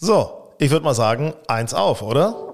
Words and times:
So, 0.00 0.52
ich 0.58 0.70
würde 0.70 0.84
mal 0.84 0.94
sagen, 0.94 1.34
eins 1.48 1.74
auf, 1.74 2.02
oder? 2.02 2.47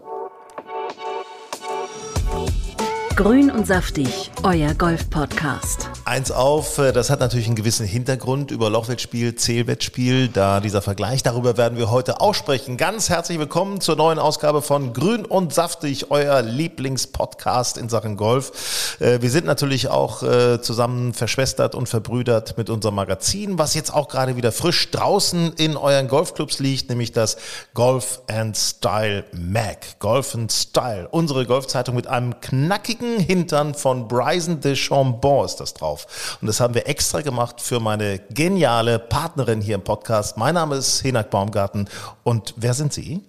Grün 3.16 3.48
und 3.48 3.64
saftig, 3.64 4.32
euer 4.42 4.74
Golf-Podcast. 4.74 5.88
Eins 6.05 6.32
auf, 6.32 6.78
äh, 6.78 6.91
das 6.91 7.10
hat 7.10 7.20
natürlich 7.20 7.46
einen 7.46 7.55
gewissen 7.55 7.86
Hintergrund 7.86 8.50
über 8.50 8.70
Lochwettspiel, 8.70 9.36
Zählwettspiel, 9.36 10.27
da 10.27 10.59
dieser 10.59 10.82
Vergleich, 10.82 11.22
darüber 11.22 11.56
werden 11.56 11.78
wir 11.78 11.92
heute 11.92 12.20
auch 12.20 12.34
sprechen. 12.34 12.77
Ganz 12.77 13.10
herzlich 13.10 13.38
willkommen 13.38 13.80
zur 13.80 13.95
neuen 13.95 14.19
Ausgabe 14.19 14.62
von 14.62 14.92
Grün 14.92 15.24
und 15.24 15.55
Saftig, 15.55 16.10
euer 16.10 16.42
Lieblingspodcast 16.42 17.78
in 17.78 17.88
Sachen 17.88 18.16
Golf. 18.16 18.96
Äh, 18.98 19.22
Wir 19.22 19.30
sind 19.30 19.46
natürlich 19.46 19.86
auch 19.88 20.24
äh, 20.24 20.60
zusammen 20.60 21.14
verschwestert 21.14 21.77
und 21.77 21.88
verbrüdert 21.88 22.58
mit 22.58 22.69
unserem 22.69 22.96
Magazin, 22.96 23.58
was 23.60 23.74
jetzt 23.74 23.94
auch 23.94 24.08
gerade 24.08 24.34
wieder 24.34 24.50
frisch 24.50 24.91
draußen 24.91 25.52
in 25.52 25.77
euren 25.77 26.08
Golfclubs 26.08 26.58
liegt, 26.58 26.88
nämlich 26.88 27.12
das 27.12 27.36
Golf 27.74 28.22
and 28.27 28.56
Style 28.56 29.24
Mag. 29.33 30.00
Golf 30.00 30.34
and 30.34 30.50
Style, 30.50 31.06
unsere 31.12 31.46
Golfzeitung 31.46 31.94
mit 31.94 32.08
einem 32.08 32.41
knackigen 32.41 33.03
Hintern 33.19 33.74
von 33.74 34.08
Bryson 34.08 34.60
DeChambon 34.60 35.44
ist 35.44 35.56
das 35.56 35.74
drauf. 35.74 36.38
Und 36.41 36.47
das 36.47 36.60
haben 36.60 36.74
wir 36.74 36.88
extra 36.88 37.20
gemacht 37.20 37.61
für 37.61 37.80
meine 37.80 38.19
geniale 38.30 38.98
Partnerin 38.98 39.61
hier 39.61 39.77
im 39.77 39.84
Podcast. 39.84 40.36
Mein 40.36 40.55
Name 40.55 40.77
ist 40.77 41.00
Hinak 41.00 41.30
Baumgarten. 41.30 41.88
Und 42.22 42.55
wer 42.56 42.74
sind 42.74 42.92
Sie? 42.92 43.22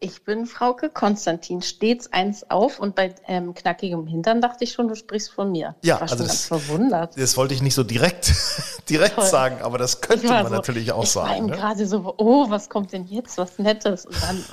Ich 0.00 0.22
bin 0.22 0.46
Frauke 0.46 0.90
Konstantin, 0.90 1.60
stets 1.60 2.12
eins 2.12 2.48
auf 2.50 2.78
und 2.78 2.94
bei 2.94 3.12
ähm, 3.26 3.52
knackigem 3.52 4.06
Hintern 4.06 4.40
dachte 4.40 4.62
ich 4.62 4.72
schon, 4.72 4.86
du 4.86 4.94
sprichst 4.94 5.30
von 5.32 5.50
mir. 5.50 5.74
Ja, 5.82 5.96
ich 5.96 6.00
war 6.02 6.12
also 6.12 6.22
das- 6.24 6.44
verwundert. 6.46 7.18
Das 7.18 7.36
wollte 7.36 7.54
ich 7.54 7.62
nicht 7.62 7.74
so 7.74 7.82
direkt, 7.82 8.32
direkt 8.88 9.16
Toll. 9.16 9.24
sagen, 9.26 9.56
aber 9.60 9.76
das 9.76 10.00
könnte 10.00 10.26
Ich 10.26 10.30
war 10.30 10.42
man 10.44 10.52
so- 10.52 10.56
natürlich 10.56 10.92
auch 10.92 11.02
ich 11.02 11.16
war 11.16 11.26
sagen. 11.26 11.38
eben 11.38 11.46
Ne? 11.46 11.56
gerade 11.56 11.84
so, 11.86 12.14
oh, 12.16 12.48
was 12.48 12.68
kommt 12.68 12.92
denn 12.92 13.06
jetzt, 13.06 13.38
was 13.38 13.58
Nettes? 13.58 14.06
Und 14.06 14.22
dann 14.22 14.44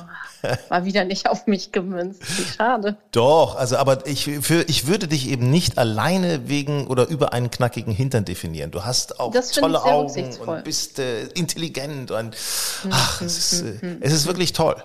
oh, 0.44 0.48
war 0.70 0.84
wieder 0.86 1.06
nicht 1.06 1.30
auf 1.30 1.46
mich 1.46 1.72
gemünzt. 1.72 2.23
Wie 2.40 2.44
schade. 2.52 2.98
Doch, 3.12 3.56
also 3.56 3.78
aber 3.78 4.08
ich, 4.08 4.23
für, 4.42 4.64
ich 4.64 4.88
würde 4.88 5.08
dich 5.08 5.30
eben 5.30 5.52
nicht 5.52 5.78
alleine 5.78 6.50
wegen 6.50 6.88
oder 6.88 7.08
über 7.08 7.34
einen 7.34 7.52
knackigen 7.52 7.94
Hintern 7.94 8.26
definieren. 8.26 8.72
Du 8.72 8.84
hast 8.84 9.20
auch 9.20 9.32
Das 9.32 9.52
tolle 9.52 9.78
ich 9.78 9.84
Augen 9.92 10.38
und 10.48 10.64
bist 10.64 10.98
äh, 10.98 11.26
intelligent 11.36 12.10
und 12.10 12.36
Hm, 12.82 12.92
ach, 12.92 13.22
es 13.22 13.38
ist, 13.54 13.62
äh, 13.62 13.98
es 14.02 14.12
ist 14.12 14.26
wirklich 14.26 14.52
toll. 14.54 14.76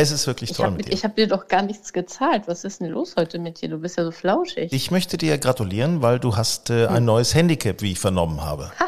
Es 0.00 0.12
ist 0.12 0.28
wirklich 0.28 0.50
Ich 0.52 0.56
toll 0.56 0.66
habe 0.66 0.76
mit 0.76 0.86
dir. 0.88 0.92
ich 0.92 1.02
hab 1.04 1.16
dir 1.16 1.26
doch 1.26 1.48
gar 1.48 1.62
nichts 1.62 1.92
gezahlt. 1.92 2.46
Was 2.46 2.62
ist 2.64 2.80
denn 2.80 2.88
los 2.90 3.16
heute 3.18 3.40
mit 3.40 3.60
dir? 3.60 3.68
Du 3.68 3.78
bist 3.78 3.98
ja 3.98 4.04
so 4.04 4.12
flauschig. 4.12 4.72
Ich 4.72 4.92
möchte 4.92 5.16
dir 5.18 5.36
gratulieren, 5.38 6.02
weil 6.02 6.20
du 6.20 6.36
hast 6.36 6.70
äh, 6.70 6.86
Hm. 6.86 6.94
ein 6.94 7.04
neues 7.04 7.34
Handicap, 7.34 7.82
wie 7.82 7.92
ich 7.92 7.98
vernommen 7.98 8.40
habe. 8.42 8.70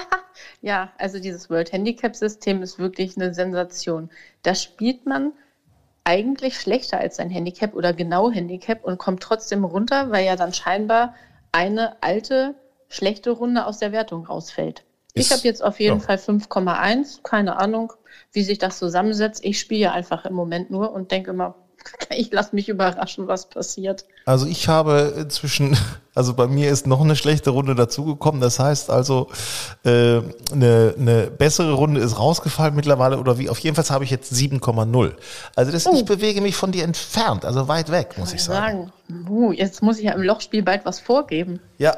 Ja, 0.62 0.90
also 0.98 1.18
dieses 1.18 1.48
World 1.48 1.72
Handicap 1.72 2.14
System 2.14 2.62
ist 2.62 2.78
wirklich 2.78 3.16
eine 3.16 3.32
Sensation. 3.32 4.10
Da 4.42 4.54
spielt 4.54 5.06
man 5.06 5.32
eigentlich 6.04 6.60
schlechter 6.60 6.98
als 6.98 7.16
sein 7.16 7.30
Handicap 7.30 7.74
oder 7.74 7.94
genau 7.94 8.30
Handicap 8.30 8.84
und 8.84 8.98
kommt 8.98 9.22
trotzdem 9.22 9.64
runter, 9.64 10.10
weil 10.10 10.26
ja 10.26 10.36
dann 10.36 10.52
scheinbar 10.52 11.14
eine 11.50 11.96
alte, 12.02 12.56
schlechte 12.88 13.30
Runde 13.30 13.64
aus 13.64 13.78
der 13.78 13.92
Wertung 13.92 14.26
rausfällt. 14.26 14.84
Ich 15.14 15.30
habe 15.32 15.42
jetzt 15.42 15.62
auf 15.62 15.80
jeden 15.80 16.00
ja. 16.00 16.04
Fall 16.04 16.16
5,1, 16.16 17.22
keine 17.22 17.58
Ahnung, 17.58 17.92
wie 18.32 18.42
sich 18.42 18.58
das 18.58 18.78
zusammensetzt. 18.78 19.44
Ich 19.44 19.58
spiele 19.58 19.92
einfach 19.92 20.24
im 20.24 20.34
Moment 20.34 20.70
nur 20.70 20.92
und 20.92 21.10
denke 21.10 21.30
immer, 21.30 21.54
ich 22.10 22.30
lasse 22.32 22.54
mich 22.54 22.68
überraschen, 22.68 23.26
was 23.26 23.48
passiert. 23.48 24.04
Also 24.24 24.46
ich 24.46 24.68
habe 24.68 25.14
inzwischen, 25.16 25.76
also 26.14 26.34
bei 26.34 26.46
mir 26.46 26.70
ist 26.70 26.86
noch 26.86 27.00
eine 27.00 27.16
schlechte 27.16 27.50
Runde 27.50 27.74
dazugekommen. 27.74 28.40
Das 28.40 28.58
heißt 28.58 28.90
also, 28.90 29.28
äh, 29.84 30.20
eine, 30.52 30.94
eine 30.98 31.30
bessere 31.30 31.72
Runde 31.72 32.00
ist 32.00 32.18
rausgefallen 32.18 32.74
mittlerweile 32.74 33.18
oder 33.18 33.38
wie? 33.38 33.48
Auf 33.48 33.58
jeden 33.58 33.76
Fall 33.76 33.88
habe 33.94 34.04
ich 34.04 34.10
jetzt 34.10 34.32
7,0. 34.32 35.12
Also 35.56 35.72
das, 35.72 35.86
Oh. 35.86 35.94
ich 35.94 36.04
bewege 36.04 36.40
mich 36.40 36.54
von 36.56 36.72
dir 36.72 36.84
entfernt, 36.84 37.44
also 37.44 37.66
weit 37.68 37.90
weg, 37.90 38.16
muss 38.18 38.32
ich 38.32 38.42
sagen. 38.44 38.90
Sagen, 39.08 39.28
uh, 39.28 39.52
jetzt 39.52 39.82
muss 39.82 39.98
ich 39.98 40.04
ja 40.04 40.12
im 40.12 40.22
Lochspiel 40.22 40.62
bald 40.62 40.84
was 40.84 41.00
vorgeben. 41.00 41.60
Ja. 41.78 41.96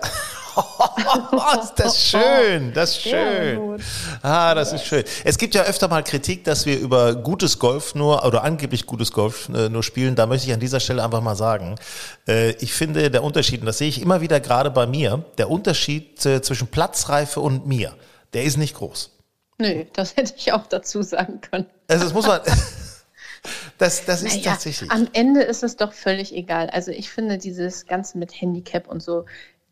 ist 1.63 1.75
das 1.77 2.03
schön, 2.03 2.73
das 2.73 2.91
ist 2.91 3.03
schön. 3.03 3.83
Ah, 4.23 4.55
das 4.55 4.73
ist 4.73 4.85
schön. 4.85 5.05
Es 5.25 5.39
gibt 5.39 5.55
ja 5.55 5.63
öfter 5.63 5.89
mal 5.89 6.03
Kritik, 6.03 6.45
dass 6.45 6.67
wir 6.67 6.79
über 6.79 7.15
gutes 7.15 7.59
Golf 7.59 7.95
nur 7.95 8.25
oder 8.25 8.45
angeblich 8.45 8.87
gutes 8.87 9.13
Golf 9.13 9.49
äh, 9.49 9.69
nur 9.69 9.83
spielen. 9.83 10.15
Da 10.15 10.27
möchte 10.27 10.47
ich 10.47 10.53
an 10.55 10.61
dieser 10.61 10.81
Stelle 10.81 11.03
einfach 11.05 11.21
mal 11.21 11.37
sagen, 11.37 11.77
äh, 12.29 12.51
ich 12.53 12.73
finde 12.73 13.11
der 13.11 13.23
Unterschied, 13.23 13.61
und 13.61 13.67
das 13.67 13.79
sehe 13.79 13.89
ich 13.89 14.01
immer 14.03 14.21
wieder 14.21 14.41
gerade 14.41 14.71
bei 14.71 14.87
mir, 14.87 15.25
der 15.39 15.51
Unterschied 15.51 16.25
äh, 16.27 16.43
zwischen 16.43 16.69
Platzreife 16.69 17.41
und 17.41 17.67
mir, 17.67 17.95
der 18.35 18.45
ist 18.45 18.57
nicht 18.57 18.77
groß. 18.77 19.11
Nö, 19.59 19.85
das 19.93 20.17
hätte 20.17 20.35
ich 20.37 20.53
auch 20.53 20.67
dazu 20.67 21.03
sagen 21.03 21.41
können. 21.41 21.67
Also 21.89 22.05
das 22.05 22.15
muss 22.15 22.27
man, 22.27 22.41
das, 23.79 24.05
das 24.05 24.23
ist 24.23 24.37
Naja, 24.37 24.53
tatsächlich. 24.53 24.91
am 24.91 25.09
Ende 25.13 25.43
ist 25.43 25.63
es 25.63 25.77
doch 25.77 25.93
völlig 25.93 26.35
egal. 26.35 26.71
Also 26.71 26.91
ich 26.91 27.11
finde 27.11 27.39
dieses 27.39 27.87
Ganze 27.87 28.19
mit 28.19 28.41
Handicap 28.41 28.89
und 28.89 29.03
so, 29.03 29.25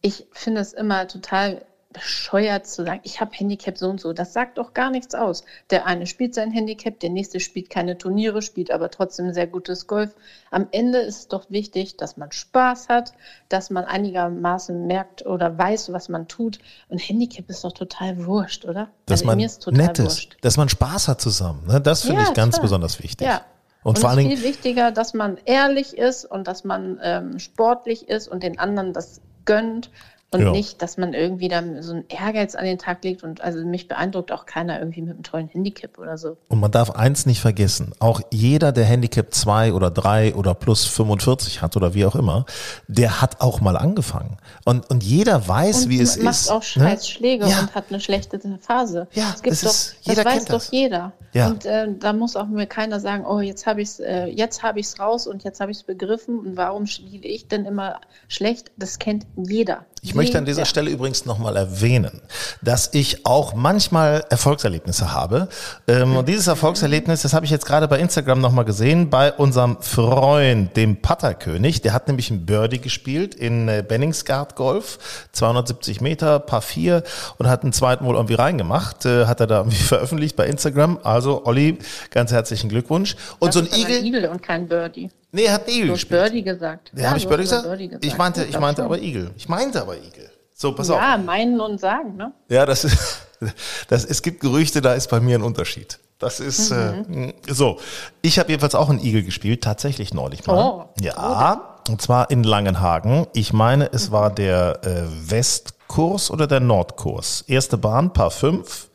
ich 0.03 0.27
finde 0.33 0.61
es 0.61 0.73
immer 0.73 1.07
total 1.09 1.65
bescheuert 1.93 2.69
zu 2.69 2.85
sagen, 2.85 3.01
ich 3.03 3.21
habe 3.21 3.33
Handicap 3.35 3.77
so 3.77 3.89
und 3.91 4.01
so. 4.01 4.13
Das 4.13 4.33
sagt 4.33 4.59
doch 4.59 4.75
gar 4.75 4.91
nichts 4.91 5.17
aus. 5.17 5.43
Der 5.71 5.87
eine 5.87 6.07
spielt 6.07 6.37
sein 6.37 6.53
Handicap, 6.53 7.01
der 7.01 7.11
nächste 7.11 7.41
spielt 7.41 7.69
keine 7.69 7.99
Turniere, 7.99 8.43
spielt 8.43 8.71
aber 8.71 8.93
trotzdem 8.93 9.33
sehr 9.33 9.49
gutes 9.49 9.89
Golf. 9.89 10.15
Am 10.53 10.69
Ende 10.71 10.99
ist 11.01 11.19
es 11.19 11.29
doch 11.29 11.51
wichtig, 11.51 11.97
dass 11.97 12.17
man 12.17 12.31
Spaß 12.31 12.89
hat, 12.89 13.13
dass 13.49 13.71
man 13.71 13.85
einigermaßen 13.85 14.87
merkt 14.87 15.27
oder 15.27 15.59
weiß, 15.59 15.93
was 15.93 16.09
man 16.09 16.29
tut. 16.29 16.61
Und 16.89 16.99
Handicap 16.99 17.51
ist 17.51 17.65
doch 17.65 17.73
total 17.73 18.25
wurscht, 18.25 18.65
oder? 18.67 18.89
dass 19.07 19.21
also 19.21 19.27
man 19.27 19.39
mir 19.39 19.47
ist 19.47 19.61
total 19.65 19.87
nett 19.87 19.99
ist, 19.99 20.05
wurscht. 20.05 20.37
dass 20.43 20.57
man 20.57 20.69
Spaß 20.69 21.09
hat 21.09 21.21
zusammen. 21.21 21.67
Ne? 21.67 21.81
Das 21.81 22.03
finde 22.03 22.23
Ja, 22.23 22.29
ich 22.29 22.35
ganz 22.35 22.55
klar. 22.55 22.63
besonders 22.63 23.03
wichtig. 23.03 23.27
Ja. 23.27 23.45
Und, 23.83 23.97
Und, 23.97 23.99
vor 23.99 24.11
es 24.11 24.17
allen 24.17 24.27
ist 24.27 24.31
Dingen, 24.31 24.43
viel 24.43 24.49
wichtiger, 24.49 24.93
dass 24.93 25.13
man 25.15 25.39
ehrlich 25.45 25.99
ist 25.99 26.25
und 26.25 26.47
dass 26.47 26.63
man 26.63 27.01
ähm, 27.03 27.39
sportlich 27.41 28.09
ist 28.09 28.29
und 28.29 28.45
den 28.45 28.61
anderen 28.61 28.93
das 28.93 29.21
gönnt 29.45 29.91
und 30.33 30.43
Ja. 30.43 30.53
nicht, 30.53 30.81
dass 30.81 30.97
man 30.97 31.13
irgendwie 31.13 31.49
dann 31.49 31.83
so 31.83 31.93
einen 31.93 32.05
Ehrgeiz 32.09 32.55
an 32.55 32.65
den 32.65 32.79
Tag 32.79 33.03
legt 33.03 33.25
und 33.25 33.41
also 33.41 33.65
mich 33.65 33.89
beeindruckt 33.89 34.31
auch 34.31 34.47
keiner 34.47 34.79
irgendwie 34.79 35.03
mit 35.03 35.15
einem 35.15 35.23
tollen 35.25 35.49
Handicap 35.49 35.99
oder 35.99 36.17
so. 36.19 36.37
Und 36.49 36.61
man 36.61 36.71
darf 36.71 36.91
eins 36.91 37.27
nicht 37.27 37.41
vergessen, 37.41 37.93
auch 37.99 38.21
jeder, 38.31 38.71
der 38.71 38.85
Handicap 38.85 39.35
2 39.35 39.73
oder 39.73 39.91
3 39.91 40.35
oder 40.37 40.55
plus 40.55 40.85
45 40.87 41.63
hat 41.63 41.77
oder 41.77 41.95
wie 41.95 42.05
auch 42.07 42.15
immer, 42.15 42.47
der 42.87 43.21
hat 43.21 43.41
auch 43.41 43.61
mal 43.61 43.77
angefangen. 43.77 44.37
Und, 44.65 44.89
und 44.89 45.03
jeder 45.03 45.49
weiß, 45.49 45.85
Und 45.85 45.91
wie 45.91 46.01
es 46.01 46.17
macht 46.19 46.35
ist. 46.37 46.51
auch 46.51 46.63
scheiß 46.63 47.09
Schläge 47.09 47.49
Ja. 47.49 47.61
und 47.61 47.75
hat 47.75 47.87
eine 47.91 47.99
schlechte 48.01 48.39
Phase. 48.61 49.09
Ja, 49.13 49.33
es 49.35 49.43
gibt 49.43 49.53
das 49.55 49.61
doch, 49.63 49.71
ist- 49.71 49.97
jeder 50.03 50.23
das 50.23 50.25
weiß 50.27 50.35
kennt 50.39 50.49
doch 50.51 50.55
das. 50.55 50.71
jeder. 50.71 51.13
Ja. 51.33 51.49
Und 51.49 51.65
äh, 51.65 51.87
da 51.99 52.13
muss 52.13 52.37
auch 52.37 52.47
mir 52.47 52.67
keiner 52.67 52.99
sagen, 53.01 53.25
oh, 53.25 53.41
jetzt 53.41 53.67
habe 53.67 53.83
ich 53.83 53.89
es 53.89 54.01
äh, 54.01 54.27
jetzt 54.27 54.63
habe 54.63 54.81
ich's 54.81 54.99
raus 54.99 55.27
und 55.29 55.45
jetzt 55.45 55.61
habe 55.61 55.71
ich 55.71 55.79
es 55.79 55.83
begriffen 55.85 56.39
und 56.41 56.57
warum 56.57 56.87
spiele 56.87 57.27
ich 57.29 57.47
denn 57.49 57.65
immer 57.67 58.01
schlecht? 58.29 58.71
Das 58.77 58.99
kennt 58.99 59.27
jeder. 59.37 59.85
Ich 60.03 60.15
möchte 60.15 60.39
an 60.39 60.47
dieser 60.47 60.61
Jeder. 60.61 60.67
Stelle 60.67 60.91
übrigens 60.91 61.27
nochmal 61.27 61.57
erwähnen, 61.57 62.23
dass 62.63 62.89
ich 62.93 63.27
auch 63.27 63.55
manchmal 63.55 64.25
Erfolgserlebnisse 64.31 65.13
habe. 65.13 65.49
Ähm, 65.87 66.17
und 66.17 66.27
dieses 66.27 66.47
Erfolgserlebnis, 66.47 67.21
das 67.21 67.35
habe 67.35 67.45
ich 67.45 67.51
jetzt 67.51 67.67
gerade 67.67 67.87
bei 67.87 67.99
Instagram 67.99 68.41
nochmal 68.41 68.65
gesehen, 68.65 69.11
bei 69.11 69.31
unserem 69.31 69.77
Freund, 69.83 70.75
dem 70.75 71.03
Patterkönig. 71.03 71.83
Der 71.83 71.93
hat 71.93 72.09
nämlich 72.09 72.31
ein 72.31 72.47
Birdie 72.47 72.81
gespielt 72.81 73.35
in 73.35 73.69
äh, 73.69 73.85
Benningsgard 73.87 74.57
Golf, 74.57 74.99
270 75.33 76.01
Meter, 76.01 76.39
Paar 76.39 76.63
4 76.63 77.03
und 77.37 77.49
hat 77.49 77.63
einen 77.63 77.75
zweiten 77.75 78.07
wohl 78.07 78.15
irgendwie 78.15 78.35
reingemacht. 78.35 79.05
Äh, 79.05 79.27
hat 79.27 79.41
er 79.41 79.47
da 79.47 79.59
irgendwie 79.59 79.77
veröffentlicht 79.83 80.35
bei 80.35 80.47
Instagram. 80.47 80.99
Also 81.03 81.45
Olli, 81.45 81.79
ganz 82.11 82.33
herzlichen 82.33 82.71
Glückwunsch. 82.71 83.17
Und 83.39 83.55
Das 83.55 83.55
so 83.55 83.61
ein 83.61 83.79
Igel, 83.79 84.03
Igel 84.05 84.27
und 84.27 84.43
kein 84.43 84.67
Birdie. 84.67 85.11
Nee, 85.33 85.45
er 85.45 85.55
hat 85.55 85.69
Igel 85.69 85.89
Du 85.89 85.93
gespielt. 85.95 86.23
Birdie 86.23 86.43
gesagt. 86.43 86.93
Ja, 86.95 87.09
habe 87.09 87.19
ich 87.19 87.27
Birdie 87.27 87.43
gesagt? 87.45 87.65
Birdie 87.65 87.89
gesagt. 87.89 88.05
Ich 88.05 88.17
meinte, 88.17 88.43
Ja, 88.43 88.49
ich 88.49 88.59
meinte 88.59 88.85
aber 88.85 88.99
Igel. 88.99 89.31
Ich 89.37 89.49
meinte 89.49 89.83
aber 89.83 89.97
Igel. 89.97 90.31
So, 90.55 90.73
pass 90.73 90.91
auf. 90.91 91.01
Ja, 91.01 91.17
meinen 91.17 91.61
und 91.61 91.81
sagen, 91.81 92.17
ne? 92.17 92.33
Ja, 92.49 92.67
das 92.67 92.85
ist, 92.85 93.27
das, 93.89 94.05
es 94.05 94.23
gibt 94.23 94.41
Gerüchte, 94.41 94.81
da 94.81 94.95
ist 94.95 95.09
bei 95.09 95.21
mir 95.21 95.39
ein 95.39 95.43
Unterschied. 95.43 95.99
Das 96.19 96.39
ist 96.39 96.71
äh, 96.71 97.33
so. 97.49 97.79
Ich 98.21 98.39
habe 98.39 98.51
jedenfalls 98.51 98.75
auch 98.75 98.91
einen 98.91 99.01
Igel 99.01 99.23
gespielt, 99.23 99.65
tatsächlich 99.65 100.13
neulich 100.13 100.47
mal. 100.47 100.59
Oh, 100.59 100.85
ja, 101.01 101.79
und 101.89 102.03
zwar 102.03 102.31
in 102.31 102.45
Langenhagen. 102.45 103.27
Ich 103.33 103.55
meine, 103.55 103.91
es 103.91 104.13
war 104.13 104.31
der 104.31 104.81
äh, 104.85 105.31
Westkurs 105.31 106.31
oder 106.31 106.47
der 106.47 106.61
Nordkurs. 106.61 107.45
Erste 107.47 107.79
Bahn, 107.79 108.13
Paar 108.13 108.31
5. 108.31 108.91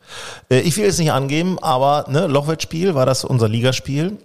Äh, 0.50 0.60
ich 0.60 0.76
will 0.76 0.84
jetzt 0.84 1.00
nicht 1.00 1.10
angeben, 1.10 1.58
aber 1.60 2.04
ne, 2.08 2.28
Lochwettspiel 2.28 2.94
war 2.94 3.06
das 3.06 3.24
unser 3.24 3.48
Ligaspiel. 3.48 4.18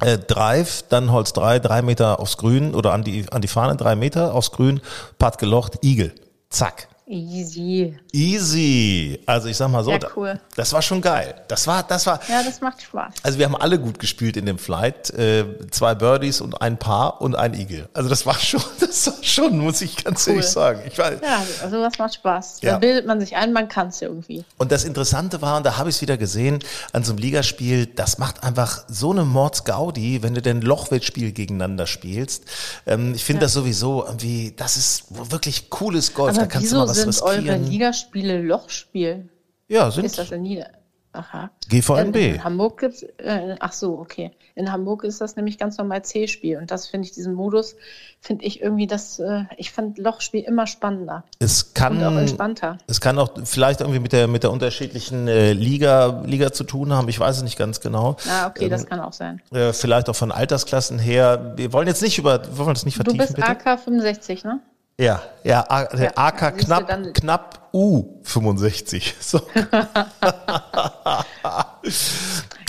Äh, 0.00 0.18
Drive, 0.18 0.84
dann 0.88 1.12
Holz 1.12 1.32
3, 1.32 1.58
drei 1.58 1.82
Meter 1.82 2.20
aufs 2.20 2.36
Grün 2.36 2.74
oder 2.74 2.92
an 2.92 3.04
die, 3.04 3.26
an 3.30 3.42
die 3.42 3.48
Fahne, 3.48 3.76
drei 3.76 3.96
Meter 3.96 4.34
aufs 4.34 4.50
Grün, 4.50 4.80
Putt 5.18 5.38
gelocht, 5.38 5.78
Igel. 5.82 6.14
Zack. 6.48 6.89
Easy. 7.12 7.98
Easy. 8.12 9.18
Also 9.26 9.48
ich 9.48 9.56
sag 9.56 9.68
mal 9.68 9.82
so, 9.82 9.90
Ja, 9.90 9.98
da- 9.98 10.08
cool. 10.16 10.40
das 10.54 10.72
war 10.72 10.80
schon 10.80 11.00
geil. 11.00 11.34
Das 11.48 11.66
war, 11.66 11.82
das 11.82 12.06
war, 12.06 12.20
Ja, 12.28 12.42
das 12.44 12.60
macht 12.60 12.80
Spaß. 12.82 13.14
also 13.24 13.38
wir 13.38 13.46
haben 13.46 13.56
alle 13.56 13.80
gut 13.80 13.98
gespielt 13.98 14.36
in 14.36 14.46
dem 14.46 14.58
Flight. 14.58 15.10
Äh, 15.10 15.44
zwei 15.72 15.94
Birdies 15.96 16.40
und 16.40 16.62
ein 16.62 16.78
Paar 16.78 17.20
und 17.20 17.34
ein 17.34 17.54
Igel. 17.54 17.88
Also 17.94 18.08
das 18.08 18.26
war 18.26 18.38
schon, 18.38 18.62
das 18.80 19.06
war 19.08 19.14
schon, 19.22 19.58
muss 19.58 19.80
ich 19.82 20.04
ganz 20.04 20.24
Cool. 20.26 20.34
ehrlich 20.34 20.48
sagen. 20.48 20.82
Ich 20.86 20.96
weiß, 20.98 21.18
Ja, 21.22 21.42
also 21.64 21.80
was 21.80 21.98
macht 21.98 22.14
Spaß. 22.14 22.58
Ja. 22.62 22.72
Da 22.74 22.78
bildet 22.78 23.06
man 23.06 23.18
sich 23.20 23.34
ein, 23.36 23.52
man 23.52 23.68
kann 23.68 23.88
es 23.88 24.00
irgendwie. 24.00 24.44
Und 24.58 24.70
das 24.70 24.84
Interessante 24.84 25.42
war, 25.42 25.56
und 25.56 25.66
da 25.66 25.76
habe 25.78 25.90
ich 25.90 25.96
es 25.96 26.02
wieder 26.02 26.16
gesehen, 26.16 26.60
an 26.92 27.02
so 27.02 27.10
einem 27.12 27.18
Ligaspiel, 27.18 27.86
das 27.86 28.18
macht 28.18 28.44
einfach 28.44 28.84
so 28.88 29.10
eine 29.10 29.24
Mordsgaudi, 29.24 30.22
wenn 30.22 30.34
du 30.34 30.42
denn 30.42 30.60
Lochwettspiel 30.60 31.32
gegeneinander 31.32 31.88
spielst. 31.88 32.44
Ähm, 32.86 33.14
ich 33.14 33.24
finde 33.24 33.40
das 33.40 33.52
sowieso 33.52 34.04
irgendwie, 34.06 34.52
das 34.56 34.76
ist 34.76 35.04
wirklich 35.10 35.70
cooles 35.70 36.14
Golf. 36.14 36.36
da 36.36 36.42
Aber 36.42 36.48
kannst 36.48 36.70
du 36.70 36.76
mal 36.76 36.88
was 36.88 36.99
sind 37.00 37.22
eure 37.22 37.36
riskieren. 37.38 37.66
Ligaspiele 37.66 38.42
Lochspiel? 38.42 39.28
ja, 39.68 39.90
sind 39.90 40.04
Ist 40.04 40.18
das 40.18 40.30
in 40.30 40.42
Nieder... 40.42 40.68
Aha. 41.12 41.50
GVNB. 41.68 42.14
In, 42.14 42.34
in 42.36 42.44
Hamburg 42.44 42.78
gibt's, 42.78 43.02
äh, 43.02 43.56
ach 43.58 43.72
so, 43.72 43.98
okay. 43.98 44.30
In 44.54 44.70
Hamburg 44.70 45.02
ist 45.02 45.20
das 45.20 45.34
nämlich 45.34 45.58
ganz 45.58 45.76
normal 45.76 46.04
C-Spiel. 46.04 46.56
Und 46.58 46.70
das 46.70 46.86
finde 46.86 47.08
ich, 47.08 47.12
diesen 47.12 47.34
Modus, 47.34 47.74
finde 48.20 48.44
ich 48.44 48.62
irgendwie 48.62 48.86
das, 48.86 49.18
äh, 49.18 49.42
ich 49.56 49.72
fand 49.72 49.98
Lochspiel 49.98 50.42
immer 50.44 50.68
spannender 50.68 51.24
Es 51.40 51.74
kann, 51.74 51.96
und 51.98 52.04
auch 52.04 52.16
entspannter. 52.16 52.78
es 52.86 53.00
kann 53.00 53.18
auch 53.18 53.32
vielleicht 53.42 53.80
irgendwie 53.80 53.98
mit 53.98 54.12
der, 54.12 54.28
mit 54.28 54.44
der 54.44 54.52
unterschiedlichen 54.52 55.26
äh, 55.26 55.52
Liga, 55.52 56.22
Liga 56.26 56.52
zu 56.52 56.62
tun 56.62 56.92
haben. 56.92 57.08
Ich 57.08 57.18
weiß 57.18 57.38
es 57.38 57.42
nicht 57.42 57.58
ganz 57.58 57.80
genau. 57.80 58.16
Ah, 58.28 58.46
okay, 58.46 58.66
Ähm, 58.66 58.70
das 58.70 58.86
kann 58.86 59.00
auch 59.00 59.12
sein. 59.12 59.42
Äh, 59.52 59.72
vielleicht 59.72 60.08
auch 60.08 60.14
von 60.16 60.30
Altersklassen 60.30 61.00
her. 61.00 61.54
Wir 61.56 61.72
wollen 61.72 61.88
jetzt 61.88 62.02
nicht 62.02 62.18
über, 62.18 62.40
wir 62.44 62.58
wollen 62.58 62.74
das 62.74 62.84
nicht 62.84 62.96
Du 63.00 63.02
vertiefen, 63.02 63.34
bist 63.34 63.34
bitte. 63.34 63.48
AK 63.48 63.80
65, 63.80 64.44
ne? 64.44 64.60
Ja, 65.00 65.22
ja, 65.44 65.64
A, 65.70 65.84
der 65.84 66.04
Ja, 66.04 66.12
AK 66.14 66.58
knapp, 66.58 67.14
knapp 67.14 67.70
U65. 67.72 69.14
So. 69.20 69.40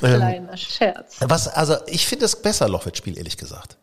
Ähm, 0.04 0.16
Kleiner 0.18 0.58
Scherz. 0.58 1.18
Was, 1.20 1.48
also 1.48 1.76
ich 1.86 2.08
finde 2.08 2.26
es 2.26 2.42
besser, 2.42 2.68
Lochwettspiel, 2.68 3.20
ehrlich 3.20 3.38
gesagt. 3.38 3.78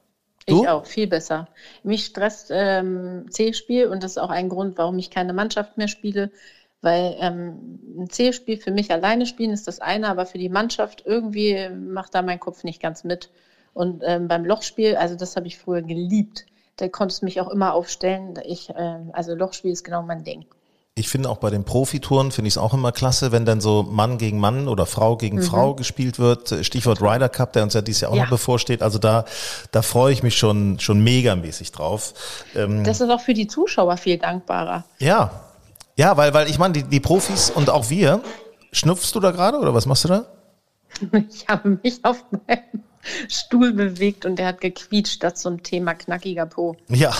Du? 0.46 0.62
Ich 0.62 0.68
auch, 0.68 0.84
viel 0.84 1.06
besser. 1.06 1.46
Mich 1.84 2.06
stresst 2.06 2.48
ähm, 2.50 3.26
C-Spiel 3.30 3.86
und 3.86 4.02
das 4.02 4.12
ist 4.12 4.18
auch 4.18 4.30
ein 4.30 4.48
Grund, 4.48 4.78
warum 4.78 4.98
ich 4.98 5.10
keine 5.10 5.32
Mannschaft 5.32 5.76
mehr 5.78 5.86
spiele, 5.86 6.32
weil 6.80 7.14
ähm, 7.20 7.78
ein 7.98 8.10
C-Spiel 8.10 8.56
für 8.56 8.72
mich 8.72 8.90
alleine 8.90 9.26
spielen 9.26 9.52
ist 9.52 9.68
das 9.68 9.78
eine, 9.78 10.08
aber 10.08 10.26
für 10.26 10.38
die 10.38 10.48
Mannschaft 10.48 11.04
irgendwie 11.06 11.68
macht 11.68 12.16
da 12.16 12.22
mein 12.22 12.40
Kopf 12.40 12.64
nicht 12.64 12.82
ganz 12.82 13.04
mit. 13.04 13.30
Und 13.72 14.02
ähm, 14.04 14.26
beim 14.26 14.44
Lochspiel, 14.44 14.96
also 14.96 15.14
das 15.14 15.36
habe 15.36 15.46
ich 15.46 15.56
früher 15.56 15.82
geliebt. 15.82 16.46
Da 16.78 16.88
konntest 16.88 17.20
du 17.22 17.26
mich 17.26 17.40
auch 17.40 17.48
immer 17.48 17.74
aufstellen. 17.74 18.34
Ich, 18.46 18.70
ähm, 18.76 19.10
also 19.12 19.34
Lochspiel 19.34 19.72
ist 19.72 19.84
genau 19.84 20.02
mein 20.02 20.24
Ding. 20.24 20.46
Ich 20.94 21.08
finde 21.08 21.30
auch 21.30 21.36
bei 21.36 21.50
den 21.50 21.62
Profitouren 21.62 22.32
finde 22.32 22.48
ich 22.48 22.54
es 22.54 22.58
auch 22.58 22.74
immer 22.74 22.90
klasse, 22.90 23.30
wenn 23.30 23.44
dann 23.44 23.60
so 23.60 23.84
Mann 23.84 24.18
gegen 24.18 24.40
Mann 24.40 24.66
oder 24.66 24.84
Frau 24.84 25.16
gegen 25.16 25.40
Frau 25.42 25.74
gespielt 25.74 26.18
wird. 26.18 26.52
Stichwort 26.62 27.00
Ryder 27.00 27.28
Cup, 27.28 27.52
der 27.52 27.62
uns 27.62 27.74
ja 27.74 27.82
dieses 27.82 28.00
Jahr 28.00 28.10
auch 28.10 28.14
Mhm. 28.14 28.18
Ja. 28.18 28.24
noch 28.24 28.30
bevorsteht. 28.30 28.82
Also 28.82 28.98
da, 28.98 29.24
da 29.70 29.82
freue 29.82 30.12
ich 30.12 30.24
mich 30.24 30.36
schon, 30.36 30.80
schon 30.80 30.98
megamäßig 31.04 31.70
drauf. 31.70 32.14
Ähm, 32.56 32.82
Das 32.82 33.00
ist 33.00 33.10
auch 33.10 33.20
für 33.20 33.34
die 33.34 33.46
Zuschauer 33.46 33.96
viel 33.96 34.18
dankbarer. 34.18 34.84
ja, 34.98 35.30
ja, 35.96 36.16
weil, 36.16 36.32
weil 36.34 36.48
ich 36.48 36.58
meine, 36.58 36.74
die, 36.74 36.82
die 36.84 37.00
Profis 37.00 37.50
und 37.50 37.70
auch 37.70 37.90
wir, 37.90 38.20
schnupfst 38.72 39.12
du 39.14 39.20
da 39.20 39.30
gerade 39.32 39.58
oder 39.58 39.74
was 39.74 39.86
machst 39.86 40.04
du 40.04 40.08
da? 40.08 40.26
Ich 41.30 41.46
habe 41.48 41.78
mich 41.82 42.04
auf 42.04 42.24
meinem 42.46 42.82
Stuhl 43.28 43.72
bewegt 43.72 44.24
und 44.24 44.36
der 44.36 44.46
hat 44.46 44.60
gequietscht, 44.60 45.22
das 45.22 45.40
zum 45.40 45.62
Thema 45.62 45.94
knackiger 45.94 46.46
Po. 46.46 46.76
Ja, 46.88 47.14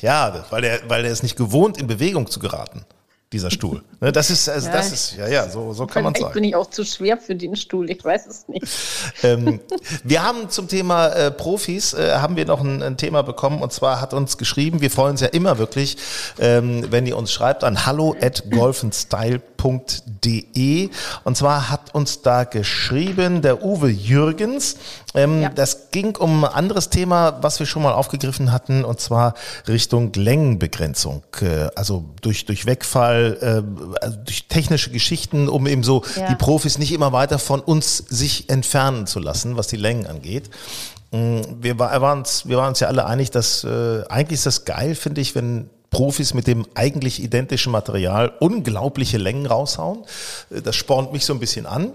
ja, 0.00 0.44
weil 0.50 0.62
der, 0.62 0.80
weil 0.88 1.02
der 1.02 1.12
ist 1.12 1.22
nicht 1.22 1.36
gewohnt, 1.36 1.78
in 1.78 1.86
Bewegung 1.86 2.30
zu 2.30 2.38
geraten, 2.40 2.84
dieser 3.32 3.50
Stuhl. 3.50 3.82
Ne, 4.00 4.12
Das 4.12 4.30
ist, 4.30 4.48
also 4.48 4.70
das 4.70 4.88
Ja. 4.88 4.94
ist, 4.94 5.16
ja, 5.16 5.26
ja, 5.28 5.48
so, 5.50 5.72
so 5.72 5.86
kann 5.86 6.04
man 6.04 6.14
Vielleicht 6.14 6.32
bin 6.34 6.42
sagen. 6.44 6.48
ich 6.48 6.54
auch 6.56 6.70
zu 6.70 6.84
schwer 6.84 7.18
für 7.18 7.34
den 7.34 7.56
Stuhl, 7.56 7.90
ich 7.90 8.04
weiß 8.04 8.26
es 8.26 8.46
nicht. 8.48 8.64
Ähm, 9.22 9.60
wir 10.04 10.22
haben 10.22 10.48
zum 10.50 10.68
Thema 10.68 11.08
äh, 11.08 11.30
Profis, 11.30 11.92
äh, 11.94 12.12
haben 12.16 12.36
wir 12.36 12.44
noch 12.44 12.60
ein, 12.60 12.82
ein 12.82 12.96
Thema 12.96 13.22
bekommen 13.22 13.62
und 13.62 13.72
zwar 13.72 14.00
hat 14.00 14.12
uns 14.14 14.36
geschrieben, 14.38 14.80
wir 14.80 14.90
freuen 14.90 15.12
uns 15.12 15.20
ja 15.22 15.28
immer 15.28 15.58
wirklich, 15.58 15.96
ähm, 16.38 16.84
wenn 16.90 17.06
ihr 17.06 17.16
uns 17.16 17.32
schreibt 17.32 17.64
an 17.64 17.86
hallo 17.86 18.14
at 18.20 18.44
golfenstyle.de 19.66 20.90
und 21.24 21.36
zwar 21.36 21.70
hat 21.70 21.94
uns 21.94 22.22
da 22.22 22.44
geschrieben 22.44 23.42
der 23.42 23.64
Uwe 23.64 23.88
Jürgens, 23.88 24.76
ähm, 25.14 25.42
Ja. 25.42 25.48
das 25.48 25.90
ging 25.90 26.14
um 26.16 26.44
ein 26.44 26.52
anderes 26.52 26.90
Thema, 26.90 27.38
was 27.42 27.58
wir 27.58 27.66
schon 27.66 27.82
mal 27.82 27.92
aufgegriffen 27.92 28.52
hatten, 28.52 28.84
und 28.84 29.00
zwar 29.00 29.34
Richtung 29.66 30.12
Längenbegrenzung. 30.14 31.22
Äh, 31.40 31.68
also 31.74 32.04
durch, 32.20 32.44
durch 32.44 32.66
Wegfall, 32.66 33.15
äh, 33.24 33.62
also 34.02 34.16
durch 34.24 34.48
technische 34.48 34.90
Geschichten, 34.90 35.48
um 35.48 35.66
eben 35.66 35.82
so 35.82 36.02
Ja. 36.16 36.28
die 36.28 36.34
Profis 36.36 36.78
nicht 36.78 36.92
immer 36.92 37.12
weiter 37.12 37.38
von 37.38 37.60
uns 37.60 37.98
sich 37.98 38.48
entfernen 38.50 39.06
zu 39.06 39.18
lassen, 39.20 39.56
was 39.56 39.66
die 39.68 39.76
Längen 39.76 40.06
angeht. 40.06 40.50
Mm, 41.12 41.40
Wir 41.60 41.78
war- 41.78 42.00
waren 42.00 42.18
uns, 42.20 42.46
wir 42.48 42.56
waren 42.56 42.68
uns 42.70 42.80
ja 42.80 42.88
alle 42.88 43.06
einig, 43.06 43.30
dass 43.30 43.64
äh, 43.64 44.02
eigentlich 44.08 44.38
ist 44.40 44.46
das 44.46 44.64
geil, 44.64 44.94
finde 44.94 45.20
ich, 45.20 45.34
wenn 45.34 45.70
Profis 45.90 46.34
mit 46.34 46.46
dem 46.46 46.66
eigentlich 46.74 47.22
identischen 47.22 47.70
Material 47.72 48.32
unglaubliche 48.40 49.18
Längen 49.18 49.46
raushauen. 49.46 50.04
Äh, 50.50 50.62
Das 50.62 50.74
spornt 50.76 51.12
mich 51.12 51.24
so 51.24 51.32
ein 51.32 51.38
bisschen 51.40 51.64
an. 51.66 51.92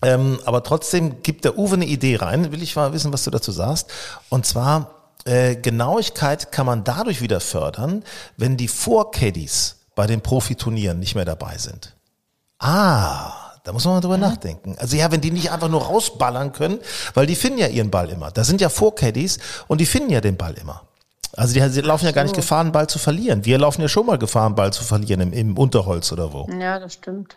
Ähm, 0.00 0.38
aber 0.44 0.62
trotzdem 0.62 1.22
gibt 1.24 1.44
der 1.44 1.58
Uwe 1.58 1.74
eine 1.74 1.84
Idee 1.86 2.16
rein. 2.16 2.52
Will 2.52 2.62
ich 2.62 2.76
mal 2.76 2.92
wissen, 2.92 3.12
was 3.12 3.24
du 3.24 3.30
dazu 3.32 3.50
sagst. 3.50 3.88
Und 4.28 4.46
zwar, 4.46 4.94
äh, 5.24 5.56
Genauigkeit 5.56 6.52
kann 6.52 6.66
man 6.66 6.84
dadurch 6.84 7.20
wieder 7.20 7.40
fördern, 7.40 8.04
wenn 8.36 8.56
die 8.56 8.68
Vorcaddies 8.68 9.74
bei 9.98 10.06
den 10.06 10.20
Profiturnieren 10.20 11.00
nicht 11.00 11.16
mehr 11.16 11.24
dabei 11.24 11.58
sind. 11.58 11.96
Ah, 12.60 13.32
da 13.64 13.72
muss 13.72 13.84
man 13.84 13.94
mal 13.94 14.00
drüber 14.00 14.16
nachdenken. 14.16 14.76
Also 14.78 14.96
ja, 14.96 15.10
wenn 15.10 15.20
die 15.20 15.32
nicht 15.32 15.50
einfach 15.50 15.68
nur 15.68 15.82
rausballern 15.82 16.52
können, 16.52 16.78
weil 17.14 17.26
die 17.26 17.34
finden 17.34 17.58
ja 17.58 17.66
ihren 17.66 17.90
Ball 17.90 18.08
immer. 18.08 18.30
Da 18.30 18.44
sind 18.44 18.60
ja 18.60 18.68
Vorcaddies 18.68 19.40
und 19.66 19.80
die 19.80 19.86
finden 19.86 20.10
ja 20.10 20.20
den 20.20 20.36
Ball 20.36 20.54
immer. 20.54 20.82
Also 21.32 21.52
die, 21.52 21.68
sie 21.70 21.80
laufen 21.80 22.06
ja 22.06 22.12
gar 22.12 22.22
nicht 22.22 22.36
Gefahr, 22.36 22.60
einen 22.60 22.70
Ball 22.70 22.86
zu 22.88 23.00
verlieren. 23.00 23.44
Wir 23.44 23.58
laufen 23.58 23.82
ja 23.82 23.88
schon 23.88 24.06
mal 24.06 24.18
Gefahr, 24.18 24.46
einen 24.46 24.54
Ball 24.54 24.72
zu 24.72 24.84
verlieren 24.84 25.20
im, 25.20 25.32
im 25.32 25.58
Unterholz 25.58 26.12
oder 26.12 26.32
wo. 26.32 26.48
Ja, 26.60 26.78
das 26.78 26.94
stimmt. 26.94 27.36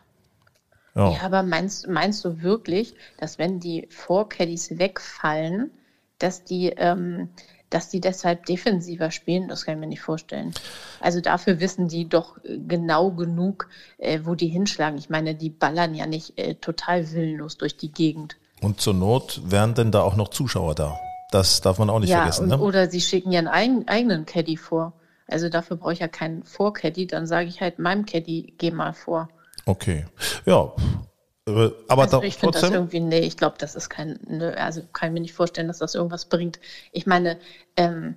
Ja. 0.94 1.14
Ja, 1.14 1.22
aber 1.24 1.42
meinst, 1.42 1.88
meinst 1.88 2.24
du 2.24 2.44
wirklich, 2.44 2.94
dass 3.18 3.40
wenn 3.40 3.60
die 3.60 3.88
Vorcaddies 3.90 4.78
wegfallen, 4.78 5.72
dass 6.20 6.44
die, 6.44 6.68
ähm, 6.78 7.30
dass 7.72 7.90
die 7.90 8.00
deshalb 8.00 8.46
defensiver 8.46 9.10
spielen? 9.10 9.48
Das 9.48 9.66
kann 9.66 9.76
ich 9.76 9.80
mir 9.80 9.88
nicht 9.88 10.02
vorstellen. 10.02 10.54
Also 11.00 11.22
dafür 11.22 11.60
wissen 11.60 11.88
die 11.88 12.08
doch 12.08 12.38
äh, 12.44 12.60
genau 12.60 13.12
genug, 13.12 13.68
äh, 13.98 14.20
wo 14.24 14.36
die 14.36 14.48
hinschlagen. 14.48 14.98
Ich 14.98 15.10
meine, 15.10 15.34
die 15.34 15.50
ballern 15.50 15.96
ja 15.96 16.06
nicht 16.06 16.38
äh, 16.38 16.56
total 16.56 17.12
willenlos 17.12 17.58
durch 17.58 17.78
die 17.78 17.92
Gegend. 17.92 18.38
Und 18.62 18.80
zur 18.80 18.94
Not 18.94 19.42
wären 19.46 19.74
denn 19.74 19.92
da 19.92 20.02
auch 20.04 20.16
noch 20.16 20.30
Zuschauer 20.30 20.76
da. 20.76 21.00
Das 21.32 21.62
darf 21.62 21.80
man 21.80 21.90
auch 21.90 22.00
nicht 22.00 22.10
ja, 22.10 22.18
vergessen. 22.18 22.50
Ne? 22.50 22.60
oder 22.60 22.90
sie 22.90 23.02
schicken 23.02 23.32
ihren 23.32 23.48
eigen, 23.48 23.88
eigenen 23.88 24.26
Caddy 24.26 24.58
vor. 24.58 24.94
Also 25.28 25.48
dafür 25.48 25.78
brauche 25.78 25.94
ich 25.94 26.00
ja 26.00 26.10
keinen 26.10 26.44
Vorcaddy, 26.44 27.08
dann 27.08 27.26
sage 27.26 27.48
ich 27.48 27.62
halt 27.62 27.80
meinem 27.80 28.06
Caddy, 28.06 28.54
geh 28.58 28.70
mal 28.70 28.94
vor. 28.94 29.30
Okay. 29.66 30.06
Ja. 30.46 30.74
Äh, 31.48 31.70
Aber 31.88 32.04
Also 32.04 32.22
ich 32.24 32.38
finde 32.38 32.60
das 32.60 32.70
irgendwie, 32.70 33.00
nee, 33.00 33.20
ich 33.20 33.38
glaube, 33.38 33.56
das 33.58 33.76
ist 33.76 33.90
kein, 33.90 34.20
ne, 34.28 34.56
also 34.58 34.82
kann 34.94 35.10
ich 35.10 35.14
mir 35.14 35.22
nicht 35.22 35.34
vorstellen, 35.34 35.68
dass 35.68 35.80
das 35.80 35.96
irgendwas 35.96 36.26
bringt. 36.26 36.60
Ich 36.92 37.06
meine, 37.06 37.40
ähm, 37.78 38.16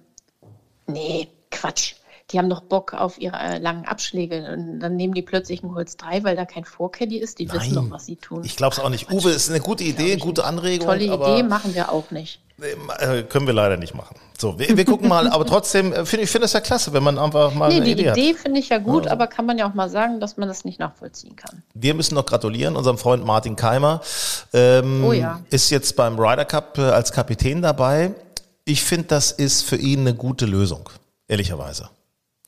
nee, 0.86 1.28
Quatsch. 1.50 1.94
Die 2.30 2.38
haben 2.38 2.48
doch 2.48 2.62
Bock 2.62 2.94
auf 2.94 3.18
ihre 3.20 3.36
äh, 3.36 3.58
langen 3.58 3.84
Abschläge. 3.84 4.50
Und 4.54 4.80
dann 4.80 4.96
nehmen 4.96 5.12
die 5.12 5.20
plötzlich 5.22 5.62
ein 5.62 5.74
Holz 5.74 5.96
3, 5.98 6.24
weil 6.24 6.36
da 6.36 6.46
kein 6.46 6.64
Vorcaddy 6.64 7.18
ist. 7.18 7.38
Die 7.38 7.52
wissen 7.52 7.74
doch, 7.74 7.90
was 7.90 8.06
sie 8.06 8.16
tun. 8.16 8.42
Ich 8.44 8.56
glaube 8.56 8.72
es 8.74 8.80
auch 8.80 8.88
nicht. 8.88 9.10
Uwe, 9.12 9.30
ist 9.30 9.50
eine 9.50 9.60
gute 9.60 9.84
Idee, 9.84 10.16
gute 10.16 10.44
Anregung. 10.44 10.86
Tolle 10.86 11.04
Idee, 11.04 11.42
machen 11.42 11.74
wir 11.74 11.92
auch 11.92 12.10
nicht. 12.10 12.40
äh, 12.98 13.22
können 13.24 13.46
wir 13.46 13.52
leider 13.52 13.76
nicht 13.76 13.94
machen. 13.94 14.16
So, 14.38 14.58
wir, 14.58 14.74
wir 14.74 14.84
gucken 14.86 15.08
mal. 15.08 15.28
aber 15.28 15.44
trotzdem 15.44 15.92
äh, 15.92 16.06
finde 16.06 16.24
ich 16.24 16.30
finde 16.30 16.46
es 16.46 16.54
ja 16.54 16.60
klasse, 16.60 16.92
wenn 16.94 17.02
man 17.02 17.18
einfach 17.18 17.52
mal 17.54 17.68
Nee, 17.68 17.76
eine 17.76 17.84
die 17.84 17.92
Idee, 17.92 18.10
Idee, 18.10 18.34
finde 18.34 18.58
ich 18.58 18.70
ja 18.70 18.78
gut, 18.78 19.06
aber 19.06 19.26
kann 19.26 19.44
man 19.44 19.58
ja 19.58 19.68
auch 19.68 19.74
mal 19.74 19.90
sagen, 19.90 20.18
dass 20.18 20.36
man 20.38 20.48
das 20.48 20.64
nicht 20.64 20.78
nachvollziehen 20.80 21.36
kann. 21.36 21.62
Wir 21.74 21.92
müssen 21.94 22.14
noch 22.14 22.24
gratulieren, 22.26 22.74
unserem 22.74 22.96
Freund 22.96 23.24
Martin 23.26 23.54
Keimer. 23.54 24.00
Ähm, 24.54 25.04
Oh 25.04 25.12
ja. 25.12 25.40
Ist 25.50 25.68
jetzt 25.70 25.94
beim 25.94 26.18
Ryder 26.18 26.46
Cup 26.46 26.78
als 26.78 27.12
Kapitän 27.12 27.60
dabei. 27.60 28.14
Ich 28.64 28.82
finde, 28.82 29.08
das 29.08 29.30
ist 29.30 29.62
für 29.62 29.76
ihn 29.76 30.00
eine 30.00 30.14
gute 30.14 30.46
Lösung, 30.46 30.88
ehrlicherweise. 31.28 31.90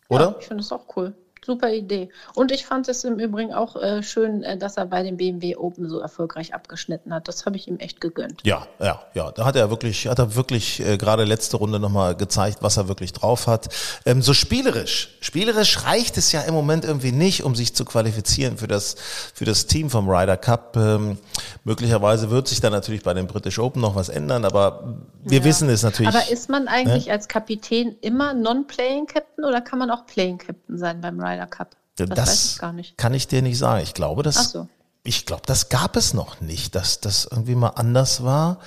Oder? 0.08 0.30
Ja, 0.30 0.36
ich 0.38 0.46
finde 0.46 0.62
es 0.62 0.72
auch 0.72 0.96
cool. 0.96 1.14
Super 1.46 1.70
Idee. 1.72 2.10
Und 2.34 2.52
ich 2.52 2.66
fand 2.66 2.88
es 2.88 3.04
im 3.04 3.18
Übrigen 3.18 3.54
auch 3.54 3.76
äh, 3.76 4.02
schön, 4.02 4.42
äh, 4.42 4.58
dass 4.58 4.76
er 4.76 4.86
bei 4.86 5.02
dem 5.02 5.16
BMW 5.16 5.56
Open 5.56 5.88
so 5.88 6.00
erfolgreich 6.00 6.52
abgeschnitten 6.52 7.14
hat. 7.14 7.28
Das 7.28 7.46
habe 7.46 7.56
ich 7.56 7.68
ihm 7.68 7.78
echt 7.78 8.00
gegönnt. 8.00 8.42
Ja, 8.44 8.66
ja, 8.80 9.00
ja. 9.14 9.30
Da 9.32 9.44
hat 9.44 9.56
er 9.56 9.70
wirklich, 9.70 10.06
hat 10.08 10.18
er 10.18 10.34
wirklich 10.34 10.80
äh, 10.80 10.98
gerade 10.98 11.24
letzte 11.24 11.56
Runde 11.56 11.78
nochmal 11.80 12.14
gezeigt, 12.16 12.58
was 12.60 12.76
er 12.76 12.88
wirklich 12.88 13.12
drauf 13.12 13.46
hat. 13.46 13.68
Ähm, 14.04 14.20
so 14.20 14.34
spielerisch, 14.34 15.16
spielerisch 15.20 15.84
reicht 15.84 16.18
es 16.18 16.32
ja 16.32 16.42
im 16.42 16.52
Moment 16.54 16.84
irgendwie 16.84 17.12
nicht, 17.12 17.44
um 17.44 17.54
sich 17.54 17.74
zu 17.74 17.84
qualifizieren 17.84 18.58
für 18.58 18.66
das, 18.66 18.96
für 19.34 19.44
das 19.44 19.66
Team 19.66 19.88
vom 19.88 20.08
Ryder 20.10 20.36
Cup. 20.36 20.76
Ähm, 20.76 21.18
möglicherweise 21.64 22.30
wird 22.30 22.48
sich 22.48 22.60
da 22.60 22.70
natürlich 22.70 23.02
bei 23.02 23.14
den 23.14 23.26
British 23.26 23.58
Open 23.58 23.80
noch 23.80 23.94
was 23.94 24.08
ändern, 24.08 24.44
aber 24.44 24.96
wir 25.22 25.38
Ja. 25.38 25.44
wissen 25.44 25.68
es 25.68 25.82
natürlich. 25.82 26.14
Aber 26.14 26.30
ist 26.30 26.48
man 26.48 26.66
eigentlich 26.68 27.10
als 27.10 27.28
Kapitän 27.28 27.96
immer 28.00 28.32
Non-Playing 28.34 29.06
Captain 29.06 29.44
oder 29.44 29.60
kann 29.60 29.78
man 29.78 29.90
auch 29.90 30.06
Playing 30.06 30.38
Captain 30.38 30.78
sein 30.78 31.00
beim 31.00 31.20
Ryder 31.20 31.35
Cup? 31.44 31.76
Das, 31.96 32.10
weiß 32.10 32.52
ich 32.52 32.58
gar 32.58 32.72
nicht. 32.72 32.98
kann 32.98 33.14
ich 33.14 33.28
dir 33.28 33.42
nicht 33.42 33.58
sagen. 33.58 33.82
Ich 33.82 33.94
glaube, 33.94 34.22
das, 34.22 34.52
so. 34.52 34.68
ich 35.02 35.26
glaube, 35.26 35.42
das 35.46 35.68
gab 35.68 35.96
es 35.96 36.14
noch 36.14 36.40
nicht, 36.40 36.74
dass 36.74 37.00
das 37.00 37.26
irgendwie 37.30 37.54
mal 37.54 37.70
anders 37.70 38.22
war. 38.22 38.58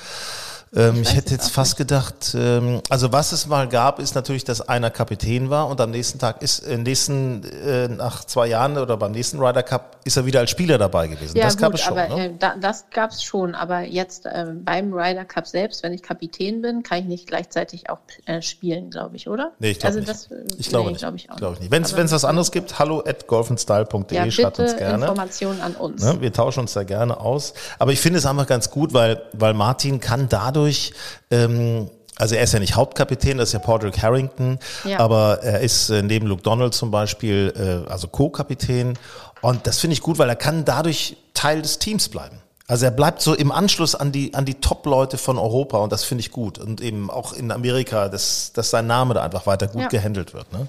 Ähm, 0.75 1.01
ich 1.01 1.09
weiß 1.09 1.15
hätte 1.15 1.33
jetzt 1.33 1.51
fast 1.51 1.77
gedacht, 1.77 2.35
ähm, 2.35 2.81
also 2.89 3.11
was 3.11 3.31
es 3.31 3.47
mal 3.47 3.67
gab, 3.67 3.99
ist 3.99 4.13
natürlich, 4.13 4.43
dass 4.43 4.61
einer 4.61 4.91
Kapitän 4.91 5.49
war 5.49 5.67
und 5.67 5.81
am 5.81 5.91
nächsten 5.91 6.19
Tag 6.19 6.41
ist, 6.41 6.59
äh, 6.59 6.77
nächsten, 6.77 7.43
äh, 7.43 7.88
nach 7.88 8.23
zwei 8.23 8.47
Jahren 8.47 8.77
oder 8.77 8.97
beim 8.97 9.11
nächsten 9.11 9.39
Ryder 9.39 9.63
Cup 9.63 9.97
ist 10.03 10.17
er 10.17 10.25
wieder 10.25 10.39
als 10.39 10.51
Spieler 10.51 10.77
dabei 10.77 11.07
gewesen. 11.07 11.38
Ja, 11.38 11.45
das 11.45 11.57
gut, 11.57 11.61
gab 11.61 11.73
es 11.73 11.81
schon. 11.81 11.97
aber 11.97 12.15
ne? 12.15 12.25
äh, 12.27 12.33
da, 12.38 12.55
das 12.59 12.85
gab 12.91 13.11
es 13.11 13.23
schon. 13.23 13.55
Aber 13.55 13.81
jetzt 13.81 14.25
äh, 14.25 14.45
beim 14.53 14.93
Ryder 14.93 15.25
Cup 15.25 15.47
selbst, 15.47 15.81
wenn 15.81 15.93
ich 15.93 16.03
Kapitän 16.03 16.61
bin, 16.61 16.83
kann 16.83 16.99
ich 16.99 17.05
nicht 17.05 17.27
gleichzeitig 17.27 17.89
auch 17.89 17.99
äh, 18.25 18.41
spielen, 18.41 18.91
glaube 18.91 19.15
ich, 19.15 19.27
oder? 19.27 19.51
Nee, 19.59 19.71
ich 19.71 19.79
glaube 19.79 19.97
also 19.97 19.99
nicht. 19.99 20.09
Das, 20.09 20.59
ich 20.59 20.69
glaube 20.69 20.85
nee, 20.85 20.91
nicht. 20.91 21.01
Glaube 21.01 21.17
ich 21.17 21.31
auch 21.31 21.53
ich 21.53 21.59
nicht. 21.59 21.71
Wenn 21.71 21.83
es 21.83 22.11
was 22.11 22.25
anderes 22.25 22.51
gibt, 22.51 22.77
hallo 22.77 23.03
at 23.05 23.25
golfandstyle.de, 23.27 24.15
ja, 24.15 24.29
schreibt 24.29 24.59
uns 24.59 24.77
gerne. 24.77 25.05
Informationen 25.05 25.61
an 25.61 25.75
uns. 25.75 26.03
Ne? 26.03 26.21
Wir 26.21 26.31
tauschen 26.31 26.61
uns 26.61 26.73
da 26.73 26.83
gerne 26.83 27.19
aus. 27.19 27.53
Aber 27.79 27.91
ich 27.91 27.99
finde 27.99 28.19
es 28.19 28.25
einfach 28.25 28.47
ganz 28.47 28.69
gut, 28.69 28.93
weil, 28.93 29.23
weil 29.33 29.53
Martin 29.53 29.99
kann 29.99 30.29
dadurch, 30.29 30.58
ähm, 31.31 31.89
also 32.17 32.35
er 32.35 32.43
ist 32.43 32.53
ja 32.53 32.59
nicht 32.59 32.75
Hauptkapitän, 32.75 33.37
das 33.37 33.49
ist 33.49 33.53
ja 33.53 33.59
Padraig 33.59 34.01
Harrington, 34.01 34.59
Ja. 34.83 34.99
aber 34.99 35.39
er 35.41 35.61
ist 35.61 35.89
äh, 35.89 36.01
neben 36.01 36.27
Luke 36.27 36.43
Donald 36.43 36.73
zum 36.73 36.91
Beispiel, 36.91 37.53
äh, 37.87 37.89
also 37.89 38.07
Co-Kapitän. 38.07 38.97
Und 39.41 39.65
das 39.67 39.79
finde 39.79 39.93
ich 39.93 40.01
gut, 40.01 40.17
weil 40.19 40.27
er 40.27 40.35
kann 40.35 40.65
dadurch 40.65 41.15
Teil 41.33 41.61
des 41.61 41.79
Teams 41.79 42.09
bleiben. 42.09 42.39
Also 42.67 42.85
er 42.85 42.91
bleibt 42.91 43.21
so 43.21 43.33
im 43.33 43.51
Anschluss 43.51 43.95
an 43.95 44.11
die, 44.11 44.33
an 44.33 44.43
die 44.45 44.55
Top-Leute 44.55 45.17
von 45.17 45.37
Europa 45.37 45.77
und 45.79 45.91
das 45.93 46.03
finde 46.03 46.19
ich 46.21 46.31
gut. 46.31 46.59
Und 46.59 46.81
eben 46.81 47.09
auch 47.09 47.31
in 47.33 47.51
Amerika, 47.51 48.09
dass, 48.09 48.51
dass 48.53 48.69
sein 48.69 48.85
Name 48.85 49.13
da 49.13 49.23
einfach 49.23 49.47
weiter 49.47 49.67
gut 49.67 49.81
Ja. 49.83 49.87
gehandelt 49.87 50.33
wird. 50.33 50.51
Ne? 50.51 50.67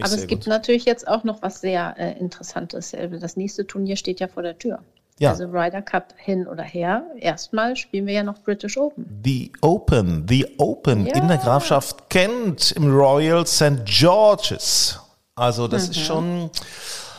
Aber 0.00 0.12
es 0.14 0.26
gibt 0.26 0.44
gut. 0.44 0.46
natürlich 0.48 0.84
jetzt 0.84 1.06
auch 1.06 1.22
noch 1.22 1.42
was 1.42 1.60
sehr 1.60 1.94
äh, 1.98 2.18
Interessantes. 2.18 2.92
Äh, 2.94 3.08
Das 3.20 3.36
nächste 3.36 3.66
Turnier 3.66 3.96
steht 3.96 4.20
ja 4.20 4.26
vor 4.28 4.42
der 4.42 4.58
Tür. 4.58 4.78
Ja. 5.18 5.30
Also 5.30 5.44
Ryder 5.46 5.82
Cup 5.82 6.14
hin 6.16 6.46
oder 6.46 6.62
her. 6.62 7.04
Erstmal 7.18 7.74
spielen 7.76 8.06
wir 8.06 8.14
ja 8.14 8.22
noch 8.22 8.38
British 8.38 8.76
Open. 8.76 9.20
The 9.24 9.52
Open, 9.60 10.26
The 10.28 10.54
Open 10.58 11.06
Ja. 11.06 11.14
in 11.16 11.26
der 11.28 11.38
Grafschaft 11.38 12.08
Kent 12.08 12.72
im 12.72 12.90
Royal 12.94 13.46
St. 13.46 13.84
George's. 13.84 15.00
Also 15.34 15.66
das 15.68 15.84
Mhm. 15.86 15.90
ist 15.90 16.00
schon 16.00 16.50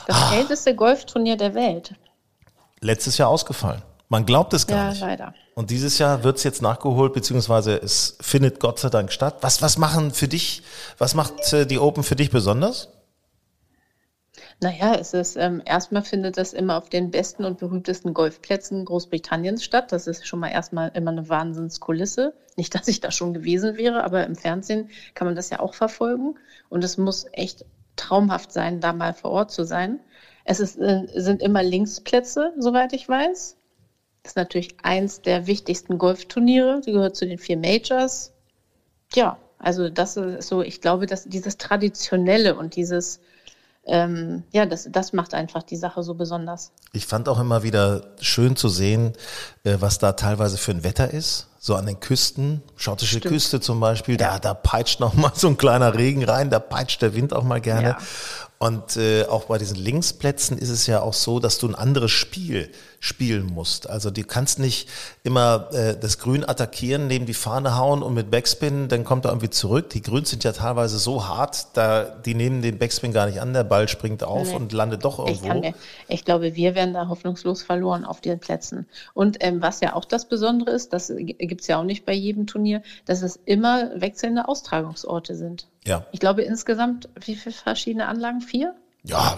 Das 0.08 0.18
Ah. 0.18 0.36
älteste 0.38 0.76
Golfturnier 0.76 1.38
der 1.38 1.54
Welt. 1.54 1.94
letztes 2.82 3.18
Jahr 3.18 3.30
ausgefallen. 3.30 3.82
Man 4.08 4.26
glaubt 4.26 4.54
es 4.54 4.66
gar 4.66 4.78
Ja, 4.86 4.90
nicht. 4.90 5.02
leider. 5.02 5.34
Und 5.54 5.70
dieses 5.70 6.00
Jahr 6.00 6.24
wird 6.24 6.38
es 6.38 6.44
jetzt 6.44 6.62
nachgeholt, 6.64 7.14
beziehungsweise 7.14 7.76
es 7.76 8.18
findet 8.22 8.60
Gott 8.60 8.80
sei 8.80 8.90
Dank 8.90 9.12
statt. 9.12 9.36
Was, 9.42 9.62
was 9.62 9.78
machen 9.78 10.12
für 10.12 10.28
dich, 10.28 10.64
was 10.98 11.14
macht 11.14 11.52
äh, 11.54 11.66
die 11.68 11.78
Open 11.78 12.04
für 12.04 12.16
dich 12.16 12.32
besonders? 12.32 12.88
Naja, 14.62 14.96
es 14.96 15.14
ist 15.14 15.38
ähm, 15.38 15.62
erstmal 15.66 16.04
findet 16.04 16.38
das 16.38 16.52
immer 16.52 16.78
auf 16.78 16.90
den 16.90 17.12
besten 17.12 17.46
und 17.46 17.60
berühmtesten 17.60 18.14
Golfplätzen 18.14 18.84
Großbritanniens 18.84 19.64
statt. 19.64 19.94
Das 19.94 20.06
ist 20.06 20.28
schon 20.28 20.40
mal 20.40 20.50
erstmal 20.50 20.92
immer 20.96 21.12
eine 21.12 21.30
Wahnsinnskulisse. 21.30 22.34
Nicht, 22.58 22.76
dass 22.76 22.90
ich 22.90 23.00
da 23.00 23.10
schon 23.10 23.34
gewesen 23.34 23.78
wäre, 23.78 24.04
aber 24.04 24.26
im 24.26 24.36
Fernsehen 24.36 24.90
kann 25.14 25.28
man 25.28 25.36
das 25.36 25.50
ja 25.50 25.62
auch 25.62 25.74
verfolgen. 25.74 26.36
Und 26.68 26.84
es 26.84 26.98
muss 26.98 27.26
echt 27.32 27.64
traumhaft 27.96 28.52
sein, 28.52 28.82
da 28.82 28.92
mal 28.92 29.14
vor 29.14 29.32
Ort 29.32 29.52
zu 29.52 29.64
sein. 29.64 30.02
Es 30.44 30.60
ist, 30.60 30.78
äh, 30.78 31.06
sind 31.16 31.42
immer 31.42 31.64
Linksplätze, 31.64 32.54
soweit 32.58 32.92
ich 32.92 33.08
weiß. 33.08 33.56
Das 34.24 34.32
ist 34.32 34.36
natürlich 34.36 34.76
eins 34.84 35.22
der 35.22 35.48
wichtigsten 35.48 35.98
Golfturniere. 35.98 36.82
Sie 36.84 36.92
gehört 36.92 37.16
zu 37.16 37.26
den 37.26 37.38
vier 37.38 37.58
Majors. 37.58 38.34
Ja, 39.14 39.38
also 39.58 39.90
das 39.90 40.18
ist 40.18 40.50
so, 40.50 40.62
ich 40.62 40.82
glaube, 40.82 41.06
dass 41.06 41.24
dieses 41.24 41.58
Traditionelle 41.58 42.56
und 42.56 42.76
dieses, 42.76 43.22
ähm, 43.86 44.44
ja, 44.52 44.66
das, 44.66 44.88
das 44.92 45.14
macht 45.14 45.34
einfach 45.34 45.64
die 45.64 45.76
Sache 45.76 46.04
so 46.04 46.14
besonders. 46.14 46.72
Ich 46.94 47.06
fand 47.06 47.28
auch 47.30 47.40
immer 47.40 47.64
wieder 47.64 48.16
schön 48.20 48.56
zu 48.56 48.70
sehen, 48.70 49.14
äh, 49.64 49.78
was 49.80 50.00
da 50.00 50.14
teilweise 50.14 50.58
für 50.58 50.72
ein 50.72 50.84
Wetter 50.84 51.12
ist. 51.12 51.48
So 51.62 51.76
an 51.76 51.86
den 51.86 52.00
Küsten, 52.00 52.64
schottische 52.78 53.18
Stimmt. 53.20 53.34
Küste 53.34 53.60
zum 53.60 53.80
Beispiel, 53.82 54.16
da, 54.18 54.40
da 54.40 54.54
peitscht 54.54 55.00
noch 55.02 55.14
mal 55.16 55.32
so 55.36 55.48
ein 55.50 55.58
kleiner 55.58 55.94
Regen 55.94 56.24
rein, 56.24 56.50
da 56.50 56.60
peitscht 56.60 57.02
der 57.02 57.14
Wind 57.14 57.34
auch 57.34 57.44
mal 57.44 57.60
gerne. 57.62 57.90
Ja. 57.90 57.98
Und 58.62 58.98
äh, 58.98 59.24
auch 59.26 59.46
bei 59.46 59.58
diesen 59.58 59.78
Linksplätzen 59.78 60.58
ist 60.58 60.68
es 60.70 60.86
ja 60.86 61.02
auch 61.02 61.14
so, 61.14 61.40
dass 61.40 61.60
du 61.60 61.68
ein 61.70 61.76
anderes 61.76 62.12
Spiel 62.12 62.70
spielen 63.00 63.46
musst. 63.46 63.90
Also 63.90 64.12
du 64.12 64.22
kannst 64.26 64.60
nicht 64.60 64.90
immer 65.24 65.70
äh, 65.72 65.96
das 65.98 66.18
Grün 66.18 66.44
attackieren, 66.44 67.08
neben 67.08 67.26
die 67.26 67.34
Fahne 67.34 67.78
hauen 67.78 68.04
und 68.04 68.14
mit 68.14 68.30
Backspin, 68.30 68.90
dann 68.90 69.06
kommt 69.06 69.24
er 69.24 69.32
irgendwie 69.32 69.50
zurück. 69.50 69.90
Die 69.92 70.02
Grüns 70.02 70.30
sind 70.32 70.44
ja 70.44 70.52
teilweise 70.52 71.00
so 71.00 71.26
hart, 71.26 71.68
da 71.78 72.04
die 72.04 72.36
nehmen 72.36 72.62
den 72.62 72.78
Backspin 72.78 73.14
gar 73.14 73.28
nicht 73.28 73.40
an, 73.40 73.54
der 73.54 73.64
Ball 73.64 73.88
springt 73.88 74.26
auf 74.26 74.50
Nee. 74.50 74.56
und 74.58 74.74
landet 74.74 75.06
doch 75.06 75.26
Ich, 75.30 75.42
irgendwo. 75.42 75.62
mir, 75.62 75.74
ich 76.10 76.26
glaube, 76.26 76.54
wir 76.56 76.76
werden 76.76 76.94
da 76.94 77.08
hoffnungslos 77.08 77.64
verloren 77.64 78.04
auf 78.04 78.20
den 78.20 78.40
Plätzen. 78.40 78.88
Und 79.14 79.38
ähm, 79.40 79.62
was 79.62 79.80
ja 79.80 79.96
auch 79.96 80.04
das 80.04 80.26
Besondere 80.28 80.72
ist, 80.72 80.92
das 80.92 81.10
gibt 81.50 81.62
es 81.62 81.68
ja 81.68 81.78
auch 81.78 81.84
nicht 81.84 82.06
bei 82.06 82.14
jedem 82.14 82.48
Turnier, 82.48 82.82
dass 83.06 83.22
es 83.22 83.38
immer 83.46 83.90
wechselnde 84.00 84.48
Austragungsorte 84.48 85.36
sind. 85.36 85.68
ja. 85.86 86.06
Ich 86.14 86.20
glaube 86.22 86.44
insgesamt, 86.44 87.10
wie 87.26 87.36
viele 87.36 87.54
verschiedene 87.54 88.08
Anlagen? 88.08 88.40
Vier? 88.42 88.74
Ja, 89.04 89.38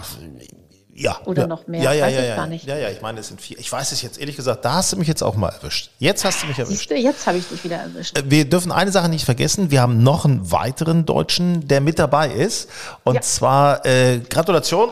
ja. 0.94 1.18
Oder 1.24 1.42
ja. 1.42 1.48
noch 1.48 1.66
mehr, 1.66 1.82
Ja, 1.82 1.92
ja, 1.94 2.04
weiß 2.06 2.14
ja, 2.14 2.20
ich 2.20 2.28
ja. 2.28 2.36
gar 2.36 2.46
nicht. 2.46 2.66
Ja, 2.66 2.76
ja, 2.76 2.90
ich 2.90 3.00
meine, 3.00 3.20
es 3.20 3.28
sind 3.28 3.40
vier. 3.40 3.58
Ich 3.58 3.72
weiß 3.72 3.92
es 3.92 4.02
jetzt 4.02 4.18
ehrlich 4.18 4.36
gesagt, 4.36 4.64
da 4.64 4.74
hast 4.74 4.92
du 4.92 4.98
mich 4.98 5.08
jetzt 5.08 5.22
auch 5.22 5.36
mal 5.36 5.48
erwischt. 5.48 5.90
Jetzt 5.98 6.24
hast 6.24 6.42
du 6.42 6.46
mich 6.48 6.58
erwischt. 6.58 6.90
Du, 6.90 6.94
jetzt 6.96 7.26
habe 7.26 7.38
ich 7.38 7.48
dich 7.48 7.64
wieder 7.64 7.76
erwischt. 7.76 8.18
Äh, 8.18 8.24
Wir 8.30 8.44
dürfen 8.44 8.70
eine 8.72 8.92
Sache 8.92 9.08
nicht 9.08 9.24
vergessen. 9.24 9.70
Wir 9.70 9.80
haben 9.80 10.02
noch 10.02 10.24
einen 10.26 10.50
weiteren 10.52 11.06
Deutschen, 11.06 11.66
der 11.66 11.80
mit 11.80 11.98
dabei 11.98 12.30
ist. 12.30 12.68
Und 13.04 13.14
Ja. 13.14 13.20
zwar, 13.22 13.86
äh, 13.86 14.18
Gratulation. 14.28 14.90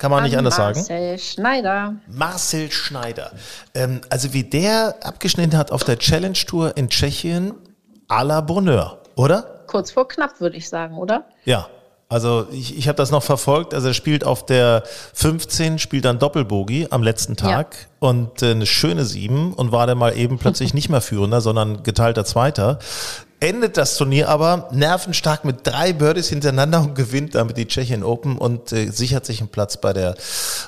Kann 0.00 0.10
man 0.10 0.22
nicht 0.24 0.32
An 0.32 0.38
anders 0.38 0.56
sagen. 0.56 0.78
Marcel 0.78 1.18
Schneider. 1.18 1.94
Marcel 2.08 2.72
Schneider. 2.72 3.32
Ähm, 3.74 4.00
also 4.08 4.32
wie 4.32 4.44
der 4.44 4.94
abgeschnitten 5.02 5.58
hat 5.58 5.70
auf 5.72 5.84
der 5.84 5.98
Challenge 5.98 6.32
Tour 6.32 6.74
in 6.78 6.88
Tschechien, 6.88 7.52
à 8.08 8.24
la 8.24 8.40
Bonheur, 8.40 8.98
oder? 9.14 9.64
Kurz 9.66 9.90
vor 9.90 10.08
knapp, 10.08 10.40
würde 10.40 10.56
ich 10.56 10.70
sagen, 10.70 10.96
oder? 10.96 11.26
Ja, 11.44 11.68
also 12.08 12.48
ich, 12.50 12.78
ich 12.78 12.88
habe 12.88 12.96
das 12.96 13.10
noch 13.10 13.22
verfolgt. 13.22 13.74
Also 13.74 13.88
er 13.88 13.94
spielt 13.94 14.24
auf 14.24 14.46
der 14.46 14.84
15, 15.12 15.78
spielt 15.78 16.06
dann 16.06 16.18
Doppelbogie 16.18 16.88
am 16.90 17.02
letzten 17.02 17.36
Tag 17.36 17.76
und 17.98 18.42
äh, 18.42 18.52
eine 18.52 18.64
schöne 18.64 19.04
7 19.04 19.52
und 19.52 19.70
war 19.70 19.86
dann 19.86 19.98
mal 19.98 20.16
eben 20.16 20.38
plötzlich 20.38 20.72
nicht 20.74 20.88
mehr 20.88 21.02
Führender, 21.02 21.42
sondern 21.42 21.82
geteilter 21.82 22.24
Zweiter. 22.24 22.78
Endet 23.42 23.78
das 23.78 23.96
Turnier 23.96 24.28
aber 24.28 24.68
nervenstark 24.70 25.46
mit 25.46 25.66
drei 25.66 25.94
Birdies 25.94 26.28
hintereinander 26.28 26.82
und 26.82 26.94
gewinnt 26.94 27.34
damit 27.34 27.56
die 27.56 27.66
Tschechien 27.66 28.04
Open 28.04 28.36
und 28.36 28.70
äh, 28.72 28.90
sichert 28.90 29.24
sich 29.24 29.40
einen 29.40 29.48
Platz 29.48 29.78
bei 29.78 29.94
der, 29.94 30.14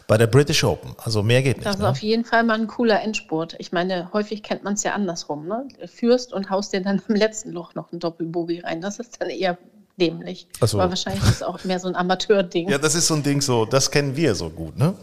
bei 0.06 0.16
der 0.16 0.26
British 0.26 0.64
Open. 0.64 0.94
Also 0.96 1.22
mehr 1.22 1.42
geht 1.42 1.58
nicht. 1.58 1.66
Das 1.66 1.76
ist 1.76 1.82
Ne? 1.82 1.88
auf 1.90 1.98
jeden 1.98 2.24
Fall 2.24 2.44
mal 2.44 2.58
ein 2.58 2.66
cooler 2.68 3.02
Endspurt. 3.02 3.56
Ich 3.58 3.72
meine, 3.72 4.10
häufig 4.14 4.42
kennt 4.42 4.64
man 4.64 4.72
es 4.74 4.84
ja 4.84 4.92
andersrum. 4.94 5.46
Ne? 5.46 5.68
Führst 5.86 6.32
und 6.32 6.48
haust 6.48 6.72
dir 6.72 6.80
dann 6.80 7.02
im 7.08 7.14
letzten 7.14 7.50
Loch 7.52 7.74
noch 7.74 7.92
ein 7.92 7.98
Doppelbogie 7.98 8.60
rein. 8.60 8.80
Das 8.80 8.98
ist 8.98 9.20
dann 9.20 9.28
eher 9.28 9.58
dämlich. 10.00 10.46
Ach 10.60 10.68
so. 10.68 10.80
Aber 10.80 10.88
wahrscheinlich 10.90 11.22
ist 11.24 11.30
es 11.36 11.42
auch 11.42 11.62
mehr 11.64 11.78
so 11.78 11.88
ein 11.88 11.94
Amateurding. 11.94 12.70
Ja, 12.70 12.78
das 12.78 12.94
ist 12.94 13.06
so 13.06 13.14
ein 13.14 13.22
Ding 13.22 13.42
so, 13.42 13.66
das 13.66 13.90
kennen 13.90 14.16
wir 14.16 14.34
so 14.34 14.48
gut, 14.48 14.78
ne? 14.78 14.94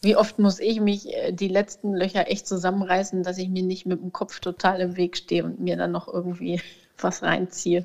Wie 0.00 0.16
oft 0.16 0.38
muss 0.38 0.60
ich 0.60 0.80
mich 0.80 1.12
äh, 1.14 1.32
die 1.32 1.48
letzten 1.48 1.92
Löcher 1.94 2.30
echt 2.30 2.46
zusammenreißen, 2.48 3.22
dass 3.22 3.36
ich 3.36 3.50
mir 3.50 3.62
nicht 3.62 3.84
mit 3.84 4.00
dem 4.00 4.12
Kopf 4.12 4.40
total 4.40 4.80
im 4.80 4.96
Weg 4.96 5.18
stehe 5.18 5.44
und 5.44 5.60
mir 5.60 5.76
dann 5.76 5.92
noch 5.92 6.08
irgendwie 6.08 6.60
was 6.98 7.22
reinziehe. 7.22 7.84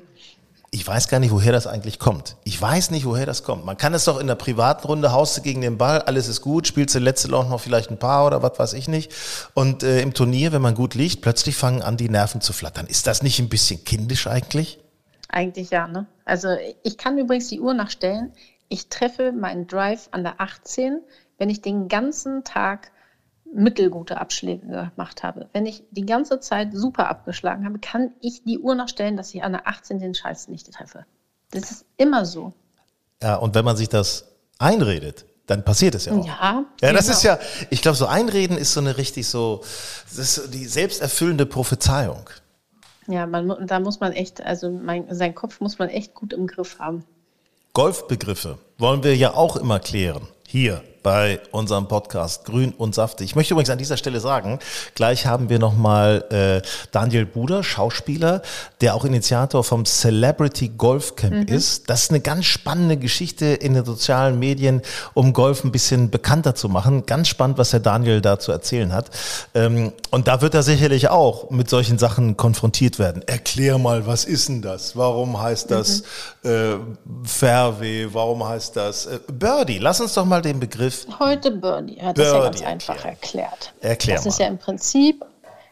Ich 0.74 0.86
weiß 0.86 1.08
gar 1.08 1.20
nicht, 1.20 1.32
woher 1.32 1.52
das 1.52 1.66
eigentlich 1.66 1.98
kommt. 1.98 2.36
Ich 2.44 2.60
weiß 2.60 2.92
nicht, 2.92 3.04
woher 3.04 3.26
das 3.26 3.42
kommt. 3.42 3.66
Man 3.66 3.76
kann 3.76 3.92
es 3.92 4.06
doch 4.06 4.18
in 4.18 4.26
der 4.26 4.36
privaten 4.36 4.86
Runde, 4.86 5.12
haust 5.12 5.36
du 5.36 5.42
gegen 5.42 5.60
den 5.60 5.76
Ball, 5.76 6.00
alles 6.00 6.28
ist 6.28 6.40
gut, 6.40 6.66
spielst 6.66 6.94
du 6.94 6.98
letzte 6.98 7.28
Loch 7.28 7.46
noch 7.46 7.60
vielleicht 7.60 7.90
ein 7.90 7.98
paar 7.98 8.26
oder 8.26 8.42
was 8.42 8.58
weiß 8.58 8.72
ich 8.72 8.88
nicht. 8.88 9.12
Und 9.52 9.82
äh, 9.82 10.00
im 10.00 10.14
Turnier, 10.14 10.50
wenn 10.52 10.62
man 10.62 10.74
gut 10.74 10.94
liegt, 10.94 11.20
plötzlich 11.20 11.56
fangen 11.56 11.82
an, 11.82 11.98
die 11.98 12.08
Nerven 12.08 12.40
zu 12.40 12.54
flattern. 12.54 12.86
Ist 12.86 13.06
das 13.06 13.22
nicht 13.22 13.38
ein 13.38 13.50
bisschen 13.50 13.84
kindisch 13.84 14.26
eigentlich? 14.26 14.78
Eigentlich 15.28 15.68
ja, 15.68 15.86
ne? 15.88 16.06
Also 16.24 16.48
ich 16.82 16.96
kann 16.96 17.18
übrigens 17.18 17.48
die 17.48 17.60
Uhr 17.60 17.74
nachstellen. 17.74 18.32
Ich 18.70 18.88
treffe 18.88 19.32
meinen 19.32 19.66
Drive 19.66 20.08
an 20.12 20.22
der 20.22 20.40
18, 20.40 21.00
wenn 21.36 21.50
ich 21.50 21.60
den 21.60 21.88
ganzen 21.88 22.44
Tag 22.44 22.91
mittelgute 23.54 24.20
Abschläge 24.20 24.66
gemacht 24.66 25.22
habe. 25.22 25.48
Wenn 25.52 25.66
ich 25.66 25.84
die 25.90 26.06
ganze 26.06 26.40
Zeit 26.40 26.70
super 26.72 27.08
abgeschlagen 27.08 27.64
habe, 27.64 27.78
kann 27.78 28.12
ich 28.20 28.42
die 28.44 28.58
Uhr 28.58 28.74
nachstellen, 28.74 29.16
dass 29.16 29.34
ich 29.34 29.42
an 29.42 29.52
der 29.52 29.66
18 29.66 29.98
den 29.98 30.14
Scheiß 30.14 30.48
nicht 30.48 30.72
treffe. 30.72 31.04
Das 31.50 31.70
ist 31.70 31.84
immer 31.96 32.24
so. 32.24 32.52
Ja, 33.22 33.36
und 33.36 33.54
wenn 33.54 33.64
man 33.64 33.76
sich 33.76 33.88
das 33.88 34.26
einredet, 34.58 35.26
dann 35.46 35.64
passiert 35.64 35.94
es 35.94 36.06
ja 36.06 36.12
auch. 36.12 36.26
Ja, 36.26 36.64
Ja, 36.80 36.92
das 36.92 37.06
genau. 37.06 37.16
ist 37.16 37.22
ja, 37.24 37.38
ich 37.70 37.82
glaube, 37.82 37.96
so 37.96 38.06
einreden 38.06 38.56
ist 38.56 38.72
so 38.72 38.80
eine 38.80 38.96
richtig 38.96 39.26
so, 39.28 39.62
das 40.08 40.18
ist 40.18 40.34
so 40.36 40.46
die 40.48 40.66
selbsterfüllende 40.66 41.46
Prophezeiung. 41.46 42.30
Ja, 43.08 43.26
man, 43.26 43.66
da 43.66 43.80
muss 43.80 44.00
man 44.00 44.12
echt, 44.12 44.42
also 44.42 44.70
mein, 44.70 45.12
seinen 45.14 45.34
Kopf 45.34 45.60
muss 45.60 45.78
man 45.78 45.88
echt 45.88 46.14
gut 46.14 46.32
im 46.32 46.46
Griff 46.46 46.78
haben. 46.78 47.04
Golfbegriffe 47.74 48.58
wollen 48.78 49.02
wir 49.02 49.16
ja 49.16 49.34
auch 49.34 49.56
immer 49.56 49.80
klären. 49.80 50.28
Hier 50.46 50.82
bei 51.02 51.40
unserem 51.50 51.88
Podcast 51.88 52.44
Grün 52.44 52.72
und 52.72 52.94
Saftig. 52.94 53.26
Ich 53.26 53.36
möchte 53.36 53.54
übrigens 53.54 53.70
an 53.70 53.78
dieser 53.78 53.96
Stelle 53.96 54.20
sagen, 54.20 54.58
gleich 54.94 55.26
haben 55.26 55.48
wir 55.48 55.58
nochmal 55.58 56.24
äh, 56.30 56.66
Daniel 56.92 57.26
Buder, 57.26 57.62
Schauspieler, 57.62 58.42
der 58.80 58.94
auch 58.94 59.04
Initiator 59.04 59.64
vom 59.64 59.84
Celebrity 59.84 60.68
Golf 60.70 61.16
Camp 61.16 61.50
ist. 61.50 61.90
Das 61.90 62.04
ist 62.04 62.10
eine 62.10 62.20
ganz 62.20 62.46
spannende 62.46 62.96
Geschichte 62.96 63.46
in 63.46 63.74
den 63.74 63.84
sozialen 63.84 64.38
Medien, 64.38 64.82
um 65.14 65.32
Golf 65.32 65.64
ein 65.64 65.72
bisschen 65.72 66.10
bekannter 66.10 66.54
zu 66.54 66.68
machen. 66.68 67.06
Ganz 67.06 67.28
spannend, 67.28 67.58
was 67.58 67.70
der 67.70 67.80
Daniel 67.80 68.20
da 68.20 68.38
zu 68.38 68.52
erzählen 68.52 68.92
hat. 68.92 69.10
Ähm, 69.54 69.92
und 70.10 70.28
da 70.28 70.40
wird 70.40 70.54
er 70.54 70.62
sicherlich 70.62 71.08
auch 71.08 71.50
mit 71.50 71.68
solchen 71.68 71.98
Sachen 71.98 72.36
konfrontiert 72.36 72.98
werden. 72.98 73.22
Erklär 73.26 73.78
mal, 73.78 74.06
was 74.06 74.24
ist 74.24 74.48
denn 74.48 74.62
das? 74.62 74.96
Warum 74.96 75.40
heißt 75.40 75.70
das 75.70 76.02
äh, 76.44 76.74
Fairway? 77.24 78.08
Warum 78.12 78.46
heißt 78.46 78.76
das 78.76 79.06
äh, 79.06 79.18
Birdie? 79.26 79.78
Lass 79.78 80.00
uns 80.00 80.14
doch 80.14 80.24
mal 80.24 80.42
den 80.42 80.60
Begriff 80.60 80.91
Heute 81.18 81.50
Birdie 81.50 82.00
hat 82.02 82.18
das 82.18 82.26
ja 82.26 82.32
Birdie 82.40 82.58
ganz 82.60 82.62
einfach 82.62 83.04
erklärt. 83.04 83.72
Erklär 83.80 84.16
Das 84.16 84.26
ist 84.26 84.38
mal. 84.38 84.44
ja 84.44 84.50
im 84.50 84.58
Prinzip 84.58 85.24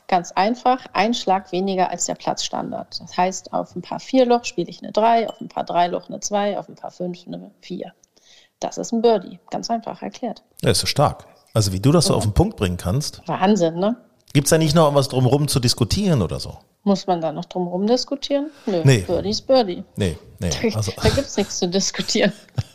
ganz 0.09 0.33
einfach, 0.33 0.87
ein 0.93 1.15
Schlag 1.15 1.53
weniger 1.53 1.91
als 1.91 2.07
der 2.07 2.15
Platzstandard. 2.17 3.01
Das 3.01 3.17
heißt, 3.17 3.53
auf 3.53 3.77
ein 3.77 3.83
paar 3.83 4.01
Vierloch 4.01 4.45
spiele 4.45 4.69
ich 4.69 4.83
eine 4.83 4.91
3, 4.93 5.29
auf 5.29 5.41
ein 5.41 5.49
paar 5.49 5.65
Dreiloch 5.65 6.09
eine 6.09 6.19
2, 6.21 6.59
auf 6.59 6.69
ein 6.69 6.75
paar 6.75 6.91
5 6.91 7.27
eine 7.29 7.51
4. 7.61 7.93
Das 8.59 8.77
ist 8.77 8.93
ein 8.93 9.03
Birdie, 9.03 9.39
ganz 9.51 9.71
einfach 9.71 10.03
erklärt. 10.03 10.43
Ja, 10.63 10.71
ist 10.71 10.81
so 10.81 10.87
stark. 10.87 11.27
Also 11.55 11.73
wie 11.73 11.81
du 11.81 11.93
das 11.93 12.07
so 12.07 12.15
auf 12.15 12.25
den 12.25 12.35
Punkt 12.35 12.57
bringen 12.57 12.77
kannst. 12.77 13.23
Wahnsinn, 13.27 13.77
ne? 13.79 13.97
Gibt 14.33 14.47
es 14.47 14.51
da 14.51 14.59
nicht 14.59 14.75
noch 14.75 14.95
was 14.95 15.09
drumherum 15.09 15.49
zu 15.49 15.59
diskutieren 15.61 16.23
oder 16.23 16.39
so? 16.39 16.59
Muss 16.83 17.07
man 17.07 17.21
da 17.21 17.33
noch 17.33 17.45
drum 17.47 17.67
rum 17.67 17.87
diskutieren? 17.87 18.51
Nö, 18.67 18.83
Nee. 18.85 18.99
Birdie 19.07 19.31
ist 19.31 19.47
Birdie. 19.47 19.85
Nee, 19.97 20.17
nee. 20.39 20.51
Also, 20.75 20.93
da 20.97 21.09
gibt 21.09 21.27
es 21.27 21.37
nichts 21.37 21.59
zu 21.59 21.69
diskutieren. 21.69 22.33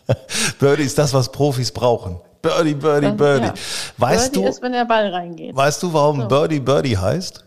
Birdie 0.59 0.83
ist 0.83 0.97
das, 0.97 1.13
was 1.13 1.31
Profis 1.31 1.71
brauchen. 1.71 2.19
Birdie, 2.45 2.75
Birdie, 2.75 3.11
Birdie. 3.11 3.45
Ja. 3.47 3.53
Weißt 3.97 4.33
Birdie 4.33 4.45
du, 4.45 4.49
ist, 4.49 4.61
wenn 4.61 4.73
der 4.73 4.85
Ball 4.85 5.09
reingeht. 5.09 5.55
weißt 5.55 5.81
du, 5.81 5.91
warum 5.93 6.27
Birdie 6.27 6.59
Birdie 6.59 6.97
heißt? 6.97 7.43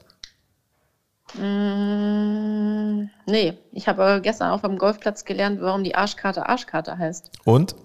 Mm, 1.35 3.11
nee, 3.27 3.59
ich 3.73 3.87
habe 3.87 4.21
gestern 4.23 4.51
auf 4.51 4.63
dem 4.63 4.79
Golfplatz 4.79 5.25
gelernt, 5.25 5.61
warum 5.61 5.85
die 5.85 5.95
Arschkarte 5.95 6.49
Arschkarte 6.49 6.99
heißt. 6.99 7.31
Und? 7.45 7.77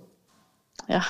Ja, 0.88 1.02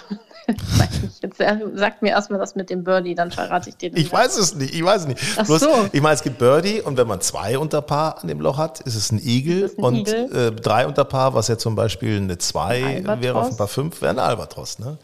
jetzt 1.22 1.39
äh, 1.39 1.57
sag 1.74 2.01
mir 2.01 2.10
erstmal 2.10 2.39
das 2.39 2.55
mit 2.55 2.69
dem 2.69 2.83
Birdie, 2.83 3.15
dann 3.15 3.31
verrate 3.31 3.69
ich 3.69 3.77
dir 3.77 3.89
den 3.89 4.00
Ich 4.00 4.12
weiß 4.12 4.38
es 4.38 4.53
nicht, 4.55 4.75
ich 4.75 4.83
weiß 4.83 5.01
es 5.01 5.07
nicht. 5.07 5.22
Ach 5.38 5.45
Bloß, 5.45 5.62
so. 5.62 5.89
Ich 5.91 6.01
meine, 6.01 6.15
es 6.15 6.22
gibt 6.22 6.38
Birdie 6.38 6.81
und 6.81 6.98
wenn 6.98 7.07
man 7.07 7.22
zwei 7.22 7.57
unter 7.57 7.81
Paar 7.81 8.22
an 8.22 8.27
dem 8.27 8.39
Loch 8.39 8.57
hat, 8.57 8.81
ist 8.81 8.95
es 8.95 9.12
ein 9.12 9.19
Igel. 9.24 9.63
Ist 9.63 9.74
es 9.74 9.77
ein 9.79 9.83
und 9.83 10.07
Igel? 10.07 10.36
Äh, 10.36 10.51
drei 10.51 10.86
unter 10.86 11.05
Paar, 11.05 11.33
was 11.33 11.48
ja 11.48 11.57
zum 11.57 11.75
Beispiel 11.75 12.17
eine 12.17 12.38
zwei 12.38 12.98
Albatros. 12.98 13.22
wäre 13.22 13.39
auf 13.39 13.50
ein 13.50 13.57
Paar 13.57 13.67
fünf, 13.67 14.01
wäre 14.01 14.12
ein 14.12 14.19
Albatros. 14.19 14.79
Ne? 14.79 14.98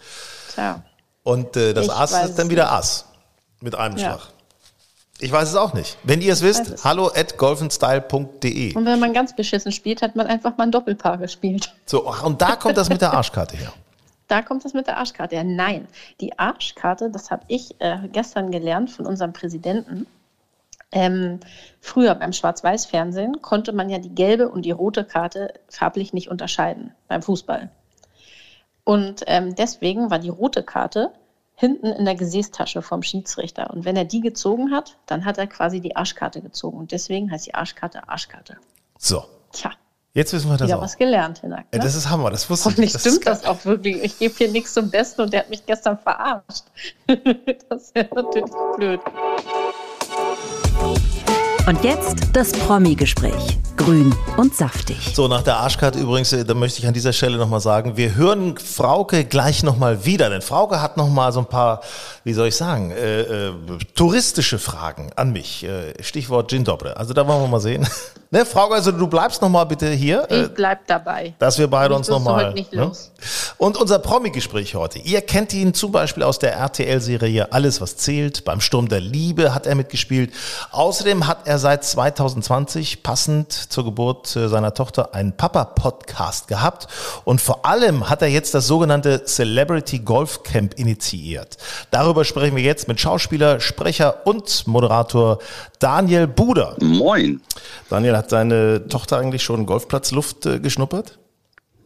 Tja, 0.54 0.84
Und 1.30 1.56
äh, 1.56 1.74
das 1.74 1.86
Ich 1.86 1.92
Ass 1.92 2.12
ist 2.24 2.40
dann 2.40 2.50
wieder 2.50 2.72
Ass. 2.72 3.06
Mit 3.62 3.76
einem 3.76 3.98
Ja. 3.98 4.18
Schlag. 4.18 4.30
Ich 5.22 5.32
weiß 5.32 5.50
es 5.50 5.56
auch 5.56 5.74
nicht. 5.74 5.98
Wenn 6.04 6.22
ihr 6.22 6.34
es 6.34 6.42
wisst, 6.42 6.84
hallo 6.86 7.12
at 7.14 7.38
golfenstyle.de. 7.38 8.74
und 8.74 8.86
wenn 8.86 9.00
man 9.00 9.14
ganz 9.14 9.36
beschissen 9.36 9.72
spielt, 9.72 10.02
hat 10.02 10.16
man 10.16 10.28
einfach 10.28 10.58
mal 10.58 10.64
ein 10.64 10.72
Doppelpaar 10.72 11.18
gespielt. 11.18 11.74
So, 11.86 12.10
und 12.10 12.42
da 12.42 12.56
kommt 12.56 12.78
das 12.78 12.90
mit 12.90 13.02
der 13.02 13.14
Arschkarte 13.14 13.58
her. 13.58 13.72
Da 14.30 14.44
kommt 14.44 14.64
das 14.64 14.76
mit 14.76 14.86
der 14.86 14.98
Arschkarte. 14.98 15.34
Ja, 15.34 15.44
nein, 15.44 15.88
die 16.22 16.38
Arschkarte, 16.38 17.10
das 17.10 17.32
habe 17.32 17.42
ich 17.48 17.74
äh, 17.80 17.98
gestern 18.12 18.52
gelernt 18.52 18.92
von 18.92 19.08
unserem 19.08 19.34
Präsidenten. 19.34 20.06
Ähm, 20.92 21.40
früher 21.82 22.14
beim 22.14 22.32
Schwarz-Weiß-Fernsehen 22.32 23.42
konnte 23.42 23.74
man 23.74 23.90
ja 23.90 23.98
die 23.98 24.14
gelbe 24.14 24.50
und 24.50 24.66
die 24.66 24.72
rote 24.72 25.04
Karte 25.04 25.56
farblich 25.68 26.14
nicht 26.14 26.30
unterscheiden 26.30 26.94
beim 27.08 27.24
Fußball. 27.24 27.72
Und 28.84 29.24
ähm, 29.26 29.56
deswegen 29.56 30.12
war 30.12 30.20
die 30.20 30.30
rote 30.30 30.62
Karte 30.62 31.12
hinten 31.60 31.88
in 31.88 32.06
der 32.06 32.16
Gesäßtasche 32.16 32.82
vom 32.82 33.04
Schiedsrichter. 33.04 33.70
Und 33.72 33.84
wenn 33.84 33.98
er 33.98 34.06
die 34.06 34.22
gezogen 34.22 34.72
hat, 34.72 34.96
dann 35.08 35.26
hat 35.26 35.38
er 35.38 35.46
quasi 35.48 35.82
die 35.82 35.96
Arschkarte 35.96 36.42
gezogen. 36.42 36.78
Und 36.78 36.94
deswegen 36.94 37.30
heißt 37.30 37.48
die 37.48 37.54
Arschkarte 37.54 38.08
Arschkarte. 38.08 38.58
So, 38.98 39.26
Tja, 39.52 39.72
jetzt 40.14 40.32
wissen 40.32 40.50
wir 40.50 40.58
das 40.58 40.68
wieder 40.68 40.78
auch. 40.78 40.82
was 40.84 40.98
gelernt, 40.98 41.40
Hinak. 41.40 41.66
Ne? 41.74 41.80
das 41.80 41.96
ist 41.96 42.10
Hammer, 42.10 42.30
das 42.32 42.50
wusste 42.50 42.70
Hoffentlich 42.70 42.96
ich. 42.96 43.02
stimmt 43.02 43.18
ist 43.18 43.28
das 43.28 43.46
auch 43.46 43.66
wirklich. 43.66 44.02
Ich 44.04 44.18
gebe 44.20 44.34
hier 44.38 44.50
nichts 44.50 44.74
zum 44.74 44.90
Besten 44.90 45.22
und 45.22 45.34
der 45.34 45.42
hat 45.42 45.50
mich 45.50 45.66
gestern 45.66 45.98
verarscht. 45.98 46.64
das 47.70 47.94
wäre 47.94 48.16
natürlich 48.16 48.52
blöd. 48.78 49.02
Und 51.70 51.84
jetzt 51.84 52.16
das 52.34 52.52
Promi-Gespräch. 52.52 53.60
Grün 53.78 54.12
und 54.38 54.56
saftig. 54.56 55.12
So, 55.14 55.28
nach 55.28 55.44
der 55.44 55.58
Arschkarte 55.58 56.00
übrigens, 56.00 56.34
äh, 56.34 56.44
da 56.44 56.56
möchte 56.56 56.80
ich 56.80 56.88
an 56.88 56.96
dieser 56.96 57.14
Stelle 57.14 57.38
nochmal 57.38 57.60
sagen, 57.62 57.96
wir 57.96 58.16
hören 58.16 58.58
Frauke 58.58 59.24
gleich 59.24 59.62
nochmal 59.62 60.04
wieder, 60.04 60.32
denn 60.32 60.42
Frauke 60.42 60.82
hat 60.82 60.98
nochmal 60.98 61.32
so 61.32 61.42
ein 61.42 61.46
paar, 61.46 61.82
wie 62.24 62.34
soll 62.34 62.48
ich 62.48 62.56
sagen, 62.56 62.90
äh, 62.92 63.22
äh, 63.22 63.54
touristische 63.94 64.58
Fragen 64.58 65.12
an 65.16 65.32
mich. 65.32 65.64
Äh, 65.64 65.94
Stichwort 66.04 66.50
Gin 66.50 66.64
Dobre. 66.66 66.98
Also 66.98 67.14
da 67.14 67.26
wollen 67.28 67.42
wir 67.44 67.48
mal 67.48 67.60
sehen. 67.62 67.88
ne, 68.32 68.46
Frauke, 68.46 68.74
also 68.74 68.92
du 68.92 69.06
bleibst 69.08 69.40
nochmal 69.42 69.68
bitte 69.68 69.90
hier. 69.92 70.26
Äh, 70.30 70.42
Ich 70.46 70.50
bleib 70.50 70.88
dabei. 70.88 71.36
dass 71.40 71.58
wir 71.60 71.68
beide 71.68 71.94
uns 71.94 72.10
wirst 72.10 72.20
du 72.20 72.24
nochmal. 72.24 72.46
heute 72.48 72.56
nicht 72.56 72.74
Ne? 72.74 72.82
los. 72.86 73.12
Und 73.58 73.78
unser 73.78 74.00
Promi-Gespräch 74.00 74.76
heute. 74.76 75.00
Ihr 75.00 75.22
kennt 75.22 75.54
ihn 75.54 75.74
zum 75.74 75.92
Beispiel 75.92 76.24
aus 76.24 76.40
der 76.40 76.54
RTL-Serie 76.56 77.54
Alles, 77.54 77.80
was 77.80 77.96
zählt. 77.96 78.44
Beim 78.44 78.60
Sturm 78.60 78.90
der 78.90 79.00
Liebe 79.00 79.54
hat 79.54 79.68
er 79.68 79.76
mitgespielt. 79.76 80.34
Außerdem 80.72 81.28
hat 81.28 81.48
er 81.48 81.59
seit 81.60 81.84
2020 81.84 83.04
passend 83.04 83.52
zur 83.54 83.86
Geburt 83.86 84.36
äh, 84.36 84.50
seiner 84.50 84.74
Tochter 84.74 85.14
einen 85.14 85.38
Papa-Podcast 85.38 86.48
gehabt. 86.48 86.88
Und 87.26 87.42
vor 87.42 87.66
allem 87.66 88.10
hat 88.10 88.22
er 88.22 88.30
jetzt 88.30 88.54
das 88.54 88.68
sogenannte 88.68 89.26
Celebrity 89.26 90.00
Golf 90.00 90.44
Camp 90.44 90.74
initiiert. 90.80 91.58
Darüber 91.92 92.26
sprechen 92.26 92.56
wir 92.56 92.64
jetzt 92.64 92.88
mit 92.88 93.00
Schauspieler, 93.00 93.60
Sprecher 93.60 94.26
und 94.26 94.66
Moderator 94.68 95.40
Daniel 95.80 96.28
Buder. 96.28 96.76
Moin. 96.80 97.42
Daniel, 97.90 98.18
hat 98.18 98.32
deine 98.32 98.88
Tochter 98.88 99.18
eigentlich 99.18 99.44
schon 99.44 99.66
Golfplatzluft 99.66 100.46
äh, 100.46 100.60
geschnuppert? 100.60 101.20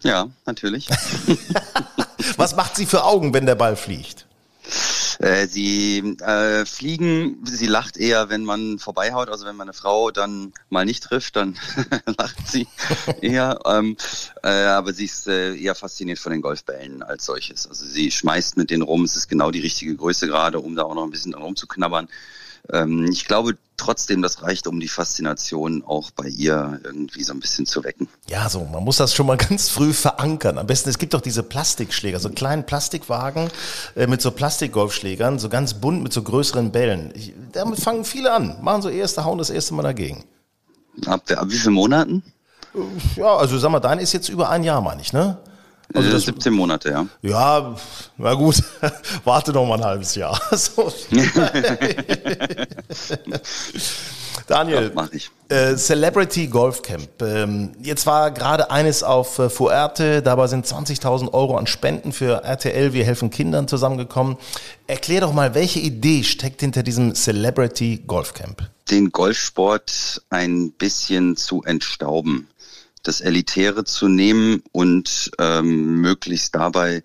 Ja, 0.01 0.27
natürlich. 0.45 0.89
Was 2.37 2.55
macht 2.55 2.75
sie 2.75 2.85
für 2.85 3.03
Augen, 3.03 3.33
wenn 3.33 3.45
der 3.45 3.55
Ball 3.55 3.75
fliegt? 3.75 4.25
Äh, 5.23 5.47
sie 5.47 6.17
äh, 6.19 6.65
fliegen, 6.65 7.37
sie 7.45 7.67
lacht 7.67 7.95
eher, 7.95 8.29
wenn 8.29 8.43
man 8.43 8.77
vorbeihaut. 8.77 9.29
Also 9.29 9.45
wenn 9.45 9.55
meine 9.55 9.71
Frau 9.71 10.11
dann 10.11 10.51
mal 10.69 10.85
nicht 10.85 11.03
trifft, 11.03 11.37
dann 11.37 11.57
lacht 12.17 12.45
sie 12.45 12.67
eher. 13.21 13.59
Ähm, 13.65 13.95
äh, 14.43 14.49
aber 14.49 14.93
sie 14.93 15.05
ist 15.05 15.27
äh, 15.27 15.55
eher 15.55 15.75
fasziniert 15.75 16.19
von 16.19 16.33
den 16.33 16.41
Golfbällen 16.41 17.03
als 17.03 17.25
solches. 17.25 17.67
Also 17.67 17.85
sie 17.85 18.11
schmeißt 18.11 18.57
mit 18.57 18.69
denen 18.69 18.83
rum. 18.83 19.05
Es 19.05 19.15
ist 19.15 19.29
genau 19.29 19.49
die 19.49 19.61
richtige 19.61 19.95
Größe 19.95 20.27
gerade, 20.27 20.59
um 20.59 20.75
da 20.75 20.83
auch 20.83 20.95
noch 20.95 21.05
ein 21.05 21.11
bisschen 21.11 21.31
dran 21.31 21.43
rumzuknabbern. 21.43 22.09
Ähm, 22.71 23.05
ich 23.11 23.25
glaube 23.25 23.57
trotzdem, 23.77 24.21
das 24.21 24.41
reicht, 24.41 24.67
um 24.67 24.79
die 24.79 24.87
Faszination 24.87 25.83
auch 25.85 26.11
bei 26.11 26.27
ihr 26.27 26.79
irgendwie 26.83 27.23
so 27.23 27.33
ein 27.33 27.39
bisschen 27.39 27.65
zu 27.65 27.83
wecken. 27.83 28.07
Ja, 28.27 28.49
so, 28.49 28.63
man 28.65 28.83
muss 28.83 28.97
das 28.97 29.13
schon 29.13 29.25
mal 29.25 29.37
ganz 29.49 29.69
früh 29.69 29.93
verankern. 29.93 30.57
Am 30.57 30.67
besten, 30.67 30.89
es 30.89 30.97
gibt 30.97 31.13
doch 31.13 31.21
diese 31.21 31.43
Plastikschläger, 31.43 32.19
so 32.19 32.29
kleinen 32.29 32.65
Plastikwagen 32.65 33.49
äh, 33.95 34.07
mit 34.07 34.21
so 34.21 34.31
Plastikgolfschlägern, 34.31 35.39
so 35.39 35.49
ganz 35.49 35.73
bunt 35.75 36.03
mit 36.03 36.13
so 36.13 36.23
größeren 36.23 36.71
Bällen. 36.71 37.11
Ich, 37.15 37.33
damit 37.51 37.79
fangen 37.79 38.05
viele 38.05 38.31
an, 38.31 38.57
machen 38.61 38.81
so 38.81 38.89
erste, 38.89 39.25
hauen 39.25 39.37
das 39.37 39.49
erste 39.49 39.73
Mal 39.73 39.83
dagegen. 39.83 40.23
Ab, 41.05 41.23
ab 41.35 41.45
wie 41.49 41.57
vielen 41.57 41.73
Monaten? 41.73 42.23
Ja, 43.15 43.35
also 43.35 43.57
sag 43.57 43.71
mal, 43.71 43.79
dein 43.79 43.99
ist 43.99 44.13
jetzt 44.13 44.29
über 44.29 44.49
ein 44.49 44.63
Jahr, 44.63 44.81
meine 44.81 45.01
ich, 45.01 45.13
ne? 45.13 45.37
Also 45.93 46.09
äh, 46.09 46.11
das- 46.11 46.23
17 46.23 46.53
Monate, 46.53 46.89
ja. 46.89 47.05
Ja, 47.21 47.75
na 48.17 48.33
gut, 48.33 48.61
warte 49.23 49.51
noch 49.51 49.65
mal 49.67 49.75
ein 49.77 49.83
halbes 49.85 50.15
Jahr. 50.15 50.39
So. 50.55 50.91
Daniel, 54.47 54.83
Ja, 54.85 54.91
mach 54.93 55.11
ich. 55.11 55.29
Äh, 55.49 55.75
Celebrity 55.75 56.47
Golf 56.47 56.81
Camp. 56.81 57.21
Ähm, 57.21 57.71
jetzt 57.81 58.05
war 58.05 58.31
gerade 58.31 58.71
eines 58.71 59.03
auf 59.03 59.39
äh, 59.39 59.49
Fuerte, 59.49 60.21
dabei 60.21 60.47
sind 60.47 60.65
20.000 60.65 61.31
Euro 61.33 61.55
an 61.57 61.67
Spenden 61.67 62.11
für 62.11 62.43
RTL, 62.43 62.93
wir 62.93 63.05
helfen 63.05 63.29
Kindern 63.29 63.67
zusammengekommen. 63.67 64.37
Erklär 64.87 65.21
doch 65.21 65.33
mal, 65.33 65.53
welche 65.53 65.79
Idee 65.79 66.23
steckt 66.23 66.61
hinter 66.61 66.83
diesem 66.83 67.15
Celebrity 67.15 68.03
Golf 68.05 68.33
Camp? 68.33 68.69
den 68.91 69.11
Golfsport 69.11 70.21
ein 70.29 70.73
bisschen 70.73 71.37
zu 71.37 71.63
entstauben, 71.63 72.49
das 73.03 73.21
Elitäre 73.21 73.83
zu 73.83 74.07
nehmen 74.07 74.63
und 74.71 75.31
ähm, 75.39 76.01
möglichst 76.01 76.55
dabei 76.55 77.03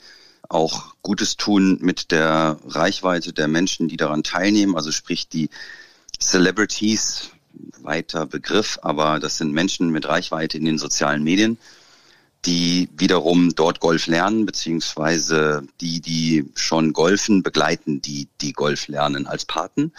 auch 0.48 0.94
Gutes 1.02 1.37
tun 1.37 1.78
mit 1.82 2.11
der 2.11 2.58
Reichweite 2.66 3.32
der 3.32 3.48
Menschen, 3.48 3.88
die 3.88 3.96
daran 3.96 4.22
teilnehmen, 4.22 4.76
also 4.76 4.92
sprich 4.92 5.28
die 5.28 5.50
Celebrities, 6.18 7.30
weiter 7.82 8.26
Begriff, 8.26 8.78
aber 8.82 9.18
das 9.18 9.38
sind 9.38 9.52
Menschen 9.52 9.90
mit 9.90 10.06
Reichweite 10.06 10.56
in 10.56 10.64
den 10.64 10.78
sozialen 10.78 11.24
Medien, 11.24 11.58
die 12.44 12.88
wiederum 12.96 13.54
dort 13.54 13.80
Golf 13.80 14.06
lernen, 14.06 14.46
beziehungsweise 14.46 15.66
die, 15.80 16.00
die 16.00 16.50
schon 16.54 16.92
golfen, 16.92 17.42
begleiten 17.42 18.00
die, 18.00 18.28
die 18.40 18.52
Golf 18.52 18.88
lernen 18.88 19.26
als 19.26 19.44
Paten. 19.44 19.92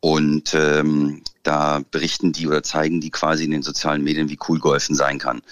Und 0.00 0.54
ähm, 0.54 1.22
da 1.42 1.82
berichten 1.90 2.32
die 2.32 2.46
oder 2.46 2.62
zeigen 2.62 3.00
die 3.00 3.10
quasi 3.10 3.44
in 3.44 3.50
den 3.50 3.62
sozialen 3.62 4.04
Medien, 4.04 4.28
wie 4.28 4.38
cool 4.48 4.58
Golfen 4.58 4.94
sein 4.94 5.18
kann 5.18 5.42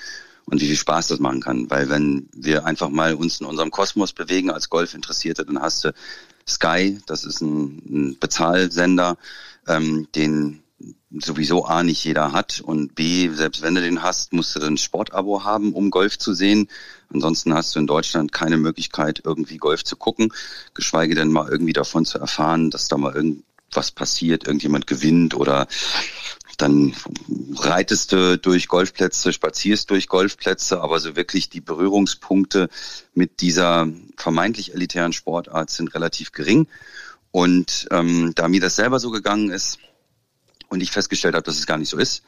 und 0.45 0.61
wie 0.61 0.67
viel 0.67 0.77
Spaß 0.77 1.09
das 1.09 1.19
machen 1.19 1.41
kann. 1.41 1.71
Weil 1.71 1.89
wenn 1.89 2.29
wir 2.33 2.65
einfach 2.65 2.89
mal 2.89 3.15
uns 3.15 3.41
in 3.41 3.47
unserem 3.47 3.71
Kosmos 3.71 4.13
bewegen 4.13 4.51
als 4.51 4.71
Golfinteressierte, 4.71 5.45
dann 5.45 5.61
hast 5.61 5.85
du 5.85 5.93
Sky, 6.49 6.99
das 7.07 7.25
ist 7.25 7.41
ein, 7.41 7.83
ein 7.89 8.19
Bezahlsender, 8.21 9.17
ähm, 9.67 10.07
den 10.15 10.63
sowieso 11.11 11.65
A 11.65 11.83
nicht 11.83 12.05
jeder 12.05 12.33
hat 12.33 12.61
und 12.61 12.95
B, 12.95 13.31
selbst 13.31 13.63
wenn 13.63 13.75
du 13.75 13.81
den 13.81 14.03
hast, 14.03 14.33
musst 14.33 14.55
du 14.55 14.61
dann 14.61 14.77
Sportabo 14.77 15.45
haben, 15.45 15.73
um 15.73 15.91
Golf 15.91 16.19
zu 16.19 16.35
sehen. 16.35 16.69
Ansonsten 17.13 17.55
hast 17.55 17.75
du 17.75 17.81
in 17.81 17.87
Deutschland 17.87 18.33
keine 18.33 18.59
Möglichkeit, 18.59 19.23
irgendwie 19.25 19.57
Golf 19.57 19.85
zu 19.85 19.97
gucken, 19.97 20.33
geschweige 20.75 21.15
denn 21.15 21.33
mal 21.33 21.49
irgendwie 21.49 21.73
davon 21.73 22.05
zu 22.05 22.19
erfahren, 22.19 22.71
dass 22.71 22.89
da 22.89 22.99
mal 22.99 23.15
irgendwas 23.67 23.91
passiert, 23.91 24.47
irgendjemand 24.47 24.87
gewinnt 24.87 25.35
oder 25.35 25.67
dann 26.57 26.95
reitest 27.57 28.13
du 28.13 28.39
durch 28.39 28.69
Golfplätze, 28.69 29.33
spazierst 29.33 29.91
durch 29.91 30.09
Golfplätze, 30.09 30.81
aber 30.81 31.01
so 31.01 31.15
wirklich 31.15 31.51
die 31.51 31.61
Berührungspunkte 31.61 32.71
mit 33.13 33.41
dieser 33.41 33.89
vermeintlich 34.17 34.73
elitären 34.73 35.13
Sportart 35.13 35.69
sind 35.69 35.95
relativ 35.95 36.33
gering. 36.33 36.69
Und 37.31 37.87
ähm, 37.91 38.33
da 38.35 38.49
mir 38.49 38.61
das 38.61 38.77
selber 38.77 38.99
so 38.99 39.11
gegangen 39.11 39.51
ist 39.51 39.79
und 40.69 40.83
ich 40.83 40.91
festgestellt 40.91 41.35
habe, 41.35 41.45
dass 41.45 41.59
es 41.59 41.67
gar 41.67 41.77
nicht 41.77 41.91
so 41.91 41.99
ist, 41.99 42.23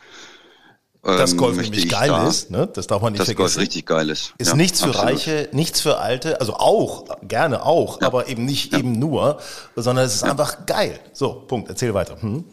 dass 1.16 1.32
ähm, 1.32 1.38
Golf 1.38 1.56
nämlich 1.56 1.84
ich 1.84 1.90
geil 1.90 2.08
da, 2.08 2.28
ist, 2.28 2.50
ne? 2.50 2.68
das 2.72 2.86
darf 2.86 3.02
man 3.02 3.12
nicht 3.12 3.20
dass 3.20 3.28
vergessen. 3.28 3.56
Golf 3.56 3.58
richtig 3.58 3.86
geil 3.86 4.10
ist. 4.10 4.34
Ist 4.38 4.48
Ja, 4.48 4.56
nichts 4.56 4.80
für 4.80 4.90
absolut. 4.90 5.10
Reiche, 5.10 5.48
nichts 5.52 5.80
für 5.80 5.98
Alte, 5.98 6.40
also 6.40 6.54
auch, 6.54 7.04
gerne 7.22 7.64
auch, 7.64 8.00
aber 8.02 8.28
eben 8.28 8.44
nicht 8.44 8.74
eben 8.74 8.92
nur, 8.92 9.38
sondern 9.76 10.04
es 10.04 10.14
ist 10.14 10.24
einfach 10.24 10.66
geil. 10.66 10.98
So, 11.12 11.44
Punkt, 11.46 11.68
erzähl 11.68 11.94
weiter. 11.94 12.20
Hm? 12.20 12.44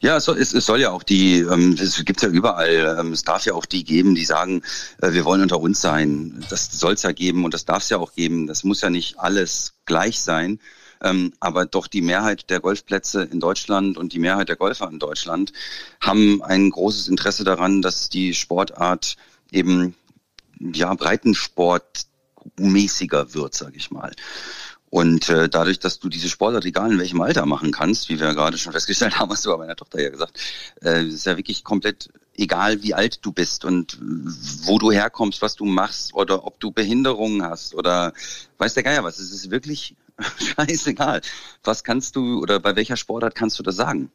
Ja, 0.00 0.16
es 0.18 0.24
soll, 0.24 0.38
es, 0.38 0.52
es 0.54 0.66
soll 0.66 0.80
ja 0.80 0.90
auch 0.90 1.02
die, 1.02 1.40
ähm, 1.40 1.76
es 1.80 2.04
gibt 2.04 2.22
ja 2.22 2.28
überall, 2.28 2.96
ähm, 3.00 3.12
es 3.12 3.22
darf 3.22 3.44
ja 3.46 3.54
auch 3.54 3.66
die 3.66 3.84
geben, 3.84 4.14
die 4.14 4.24
sagen, 4.24 4.62
äh, 5.00 5.12
wir 5.12 5.24
wollen 5.24 5.42
unter 5.42 5.60
uns 5.60 5.80
sein. 5.80 6.44
Das 6.50 6.70
soll 6.72 6.94
es 6.94 7.02
ja 7.02 7.12
geben 7.12 7.44
und 7.44 7.54
das 7.54 7.64
darf 7.64 7.82
es 7.82 7.88
ja 7.88 7.98
auch 7.98 8.12
geben. 8.12 8.46
Das 8.46 8.64
muss 8.64 8.80
ja 8.80 8.90
nicht 8.90 9.18
alles 9.18 9.74
gleich 9.86 10.20
sein. 10.20 10.60
Ähm, 11.02 11.32
aber 11.40 11.66
doch 11.66 11.86
die 11.86 12.02
Mehrheit 12.02 12.50
der 12.50 12.60
Golfplätze 12.60 13.22
in 13.22 13.40
Deutschland 13.40 13.96
und 13.96 14.12
die 14.12 14.18
Mehrheit 14.18 14.48
der 14.48 14.56
Golfer 14.56 14.90
in 14.90 14.98
Deutschland 14.98 15.52
haben 16.00 16.42
ein 16.42 16.70
großes 16.70 17.06
Interesse 17.08 17.44
daran, 17.44 17.82
dass 17.82 18.08
die 18.08 18.34
Sportart 18.34 19.16
eben 19.50 19.94
ja 20.58 20.92
Breitensportmäßiger 20.94 23.34
wird, 23.34 23.54
sage 23.54 23.76
ich 23.76 23.90
mal. 23.90 24.12
Und 24.90 25.28
äh, 25.28 25.50
dadurch, 25.50 25.78
dass 25.78 25.98
du 25.98 26.08
diese 26.08 26.30
Sportart 26.30 26.64
egal 26.64 26.92
in 26.92 26.98
welchem 26.98 27.20
Alter 27.20 27.44
machen 27.44 27.72
kannst, 27.72 28.08
wie 28.08 28.18
wir 28.18 28.34
gerade 28.34 28.56
schon 28.56 28.72
festgestellt 28.72 29.18
haben, 29.18 29.30
hast 29.30 29.44
du 29.44 29.50
bei 29.50 29.58
meiner 29.58 29.76
Tochter 29.76 30.00
ja 30.00 30.08
gesagt, 30.08 30.38
äh, 30.82 31.04
ist 31.04 31.26
ja 31.26 31.36
wirklich 31.36 31.62
komplett 31.62 32.08
egal, 32.34 32.82
wie 32.82 32.94
alt 32.94 33.18
du 33.22 33.32
bist 33.32 33.64
und 33.64 33.98
wo 34.00 34.78
du 34.78 34.90
herkommst, 34.90 35.42
was 35.42 35.56
du 35.56 35.64
machst 35.64 36.14
oder 36.14 36.46
ob 36.46 36.60
du 36.60 36.70
Behinderungen 36.70 37.42
hast 37.42 37.74
oder 37.74 38.12
weiß 38.58 38.74
der 38.74 38.84
Geier 38.84 39.04
was. 39.04 39.18
Es 39.18 39.32
ist 39.32 39.50
wirklich 39.50 39.96
scheißegal. 40.38 41.20
Was 41.64 41.84
kannst 41.84 42.16
du 42.16 42.40
oder 42.40 42.60
bei 42.60 42.74
welcher 42.76 42.96
Sportart 42.96 43.34
kannst 43.34 43.58
du 43.58 43.62
das 43.62 43.76
sagen? 43.76 44.10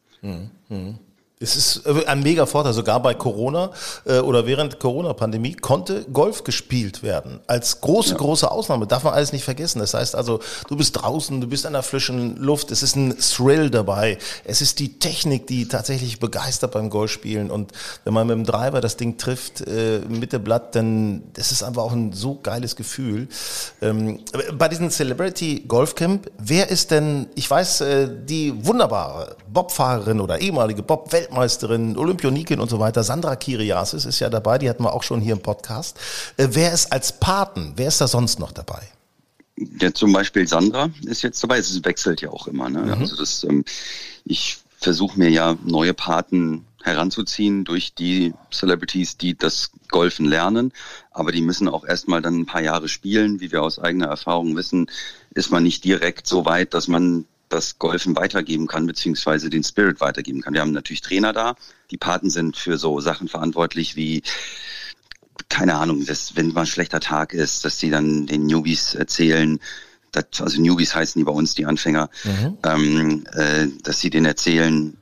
Es 1.43 1.57
ist 1.57 1.85
äh, 1.85 2.05
ein 2.05 2.23
mega 2.23 2.45
Vorteil, 2.45 2.73
sogar 2.73 3.01
bei 3.01 3.13
Corona 3.13 3.71
äh, 4.05 4.19
oder 4.19 4.47
während 4.47 4.79
Corona-Pandemie 4.79 5.53
konnte 5.53 6.05
Golf 6.05 6.45
gespielt 6.45 7.03
werden. 7.03 7.41
Als 7.47 7.81
große, 7.81 8.15
große 8.15 8.49
Ausnahme, 8.49 8.87
darf 8.87 9.03
man 9.03 9.13
alles 9.13 9.33
nicht 9.33 9.43
vergessen. 9.43 9.79
Das 9.79 9.93
heißt 9.93 10.15
also, 10.15 10.39
du 10.69 10.77
bist 10.77 11.01
draußen, 11.01 11.41
du 11.41 11.47
bist 11.47 11.65
in 11.65 11.73
der 11.73 11.83
frischen 11.83 12.37
Luft, 12.37 12.71
es 12.71 12.81
ist 12.81 12.95
ein 12.95 13.17
Thrill 13.19 13.69
dabei. 13.69 14.17
Es 14.45 14.61
ist 14.61 14.79
die 14.79 14.99
Technik, 14.99 15.45
die 15.47 15.67
tatsächlich 15.67 16.19
begeistert 16.19 16.71
beim 16.71 16.89
Golfspielen. 16.89 17.51
Und 17.51 17.73
wenn 18.05 18.13
man 18.13 18.27
mit 18.27 18.37
dem 18.37 18.45
Driver 18.45 18.79
das 18.79 18.95
Ding 18.95 19.17
trifft, 19.17 19.67
äh, 19.67 19.99
Mitte 20.07 20.39
Blatt, 20.39 20.75
dann 20.75 21.23
das 21.33 21.51
ist 21.51 21.61
einfach 21.61 21.83
auch 21.83 21.91
ein 21.91 22.13
so 22.13 22.39
geiles 22.41 22.77
Gefühl. 22.77 23.27
Ähm, 23.81 24.19
bei 24.57 24.69
diesem 24.69 24.89
Celebrity 24.89 25.65
Golf 25.67 25.95
Camp, 25.95 26.31
wer 26.37 26.69
ist 26.69 26.91
denn, 26.91 27.27
ich 27.35 27.49
weiß, 27.49 27.81
äh, 27.81 28.09
die 28.25 28.65
wunderbare 28.65 29.35
Bobfahrerin 29.51 30.21
oder 30.21 30.39
ehemalige 30.39 30.83
Bob-Weltmeisterin, 30.83 31.32
Olympionikin 31.35 32.59
und 32.59 32.69
so 32.69 32.79
weiter, 32.79 33.03
Sandra 33.03 33.35
Kiriasis 33.35 34.05
ist 34.05 34.19
ja 34.19 34.29
dabei, 34.29 34.57
die 34.57 34.69
hatten 34.69 34.83
wir 34.83 34.93
auch 34.93 35.03
schon 35.03 35.21
hier 35.21 35.33
im 35.33 35.41
Podcast. 35.41 35.99
Äh, 36.37 36.49
wer 36.51 36.73
ist 36.73 36.91
als 36.91 37.19
Paten, 37.19 37.73
wer 37.75 37.87
ist 37.87 38.01
da 38.01 38.07
sonst 38.07 38.39
noch 38.39 38.51
dabei? 38.51 38.81
Ja, 39.79 39.93
zum 39.93 40.13
Beispiel 40.13 40.47
Sandra 40.47 40.89
ist 41.05 41.21
jetzt 41.21 41.43
dabei. 41.43 41.59
Es 41.59 41.83
wechselt 41.83 42.21
ja 42.21 42.29
auch 42.29 42.47
immer. 42.47 42.69
Ne? 42.69 42.97
Also 42.99 43.15
das, 43.15 43.43
ähm, 43.43 43.63
ich 44.25 44.57
versuche 44.77 45.17
mir 45.19 45.29
ja 45.29 45.57
neue 45.63 45.93
Paten 45.93 46.65
heranzuziehen 46.83 47.63
durch 47.63 47.93
die 47.93 48.33
Celebrities, 48.51 49.17
die 49.17 49.37
das 49.37 49.71
Golfen 49.89 50.25
lernen. 50.25 50.73
Aber 51.11 51.31
die 51.31 51.41
müssen 51.41 51.69
auch 51.69 51.85
erstmal 51.85 52.21
dann 52.21 52.39
ein 52.39 52.45
paar 52.45 52.61
Jahre 52.61 52.89
spielen. 52.89 53.39
Wie 53.39 53.51
wir 53.51 53.63
aus 53.63 53.79
eigener 53.79 54.07
Erfahrung 54.07 54.55
wissen, 54.55 54.87
ist 55.33 55.51
man 55.51 55.63
nicht 55.63 55.83
direkt 55.85 56.27
so 56.27 56.45
weit, 56.45 56.73
dass 56.73 56.87
man 56.87 57.25
das 57.53 57.79
Golfen 57.79 58.15
weitergeben 58.15 58.67
kann, 58.67 58.85
beziehungsweise 58.87 59.49
den 59.49 59.63
Spirit 59.63 60.01
weitergeben 60.01 60.41
kann. 60.41 60.53
Wir 60.53 60.61
haben 60.61 60.71
natürlich 60.71 61.01
Trainer 61.01 61.33
da. 61.33 61.55
Die 61.91 61.97
Paten 61.97 62.29
sind 62.29 62.57
für 62.57 62.77
so 62.77 62.99
Sachen 62.99 63.27
verantwortlich 63.27 63.95
wie 63.95 64.23
keine 65.49 65.75
Ahnung, 65.75 66.05
dass, 66.05 66.35
wenn 66.35 66.53
mal 66.53 66.61
ein 66.61 66.67
schlechter 66.67 66.99
Tag 66.99 67.33
ist, 67.33 67.65
dass 67.65 67.77
die 67.77 67.89
dann 67.89 68.27
den 68.27 68.45
Newbies 68.45 68.95
erzählen, 68.95 69.59
dass, 70.11 70.25
also 70.39 70.61
Newbies 70.61 70.95
heißen 70.95 71.19
die 71.19 71.25
bei 71.25 71.31
uns, 71.31 71.55
die 71.55 71.65
Anfänger, 71.65 72.09
ähm, 72.63 73.25
äh, 73.33 73.67
dass 73.83 73.99
sie 73.99 74.09
denen 74.09 74.25
erzählen, 74.25 74.95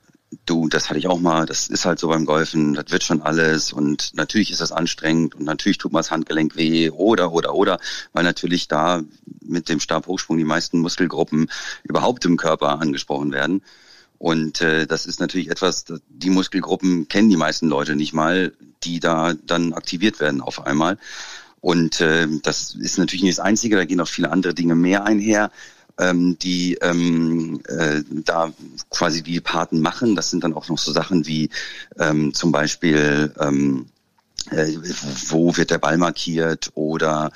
du, 0.45 0.69
das 0.69 0.89
hatte 0.89 0.99
ich 0.99 1.07
auch 1.07 1.19
mal, 1.19 1.45
das 1.45 1.67
ist 1.67 1.85
halt 1.85 1.99
so 1.99 2.07
beim 2.07 2.25
Golfen, 2.25 2.73
das 2.73 2.85
wird 2.89 3.03
schon 3.03 3.21
alles. 3.21 3.73
Und 3.73 4.15
natürlich 4.15 4.51
ist 4.51 4.61
das 4.61 4.71
anstrengend. 4.71 5.35
Und 5.35 5.45
natürlich 5.45 5.77
tut 5.77 5.91
mal 5.91 5.99
das 5.99 6.11
Handgelenk 6.11 6.55
weh. 6.55 6.89
Oder, 6.89 7.31
oder, 7.31 7.53
oder, 7.53 7.79
weil 8.13 8.23
natürlich 8.23 8.67
da 8.67 9.01
mit 9.41 9.69
dem 9.69 9.79
Stabhochsprung 9.79 10.37
die 10.37 10.43
meisten 10.43 10.79
Muskelgruppen 10.79 11.49
überhaupt 11.83 12.25
im 12.25 12.37
Körper 12.37 12.79
angesprochen 12.79 13.31
werden. 13.31 13.61
Und 14.17 14.61
äh, 14.61 14.85
das 14.85 15.07
ist 15.07 15.19
natürlich 15.19 15.49
etwas, 15.49 15.85
die 16.07 16.29
Muskelgruppen 16.29 17.07
kennen 17.07 17.29
die 17.29 17.37
meisten 17.37 17.67
Leute 17.67 17.95
nicht 17.95 18.13
mal, 18.13 18.53
die 18.83 18.99
da 18.99 19.33
dann 19.33 19.73
aktiviert 19.73 20.19
werden 20.19 20.41
auf 20.41 20.65
einmal. 20.65 20.97
Und 21.59 22.01
äh, 22.01 22.27
das 22.43 22.75
ist 22.75 22.97
natürlich 22.97 23.23
nicht 23.23 23.37
das 23.37 23.45
Einzige, 23.45 23.75
da 23.75 23.85
gehen 23.85 23.99
auch 23.99 24.07
viele 24.07 24.31
andere 24.31 24.53
Dinge 24.53 24.75
mehr 24.75 25.05
einher, 25.05 25.51
ähm, 25.99 26.37
die 26.39 26.75
ähm, 26.81 27.61
äh, 27.67 28.01
da 28.09 28.51
quasi 28.89 29.21
die 29.21 29.41
Paten 29.41 29.81
machen. 29.81 30.15
Das 30.15 30.29
sind 30.29 30.43
dann 30.43 30.53
auch 30.53 30.67
noch 30.69 30.77
so 30.77 30.91
Sachen 30.91 31.25
wie 31.27 31.49
ähm, 31.99 32.33
zum 32.33 32.51
Beispiel, 32.51 33.33
ähm, 33.39 33.87
äh, 34.49 34.73
wo 35.27 35.55
wird 35.57 35.71
der 35.71 35.77
Ball 35.77 35.97
markiert 35.97 36.71
oder 36.75 37.31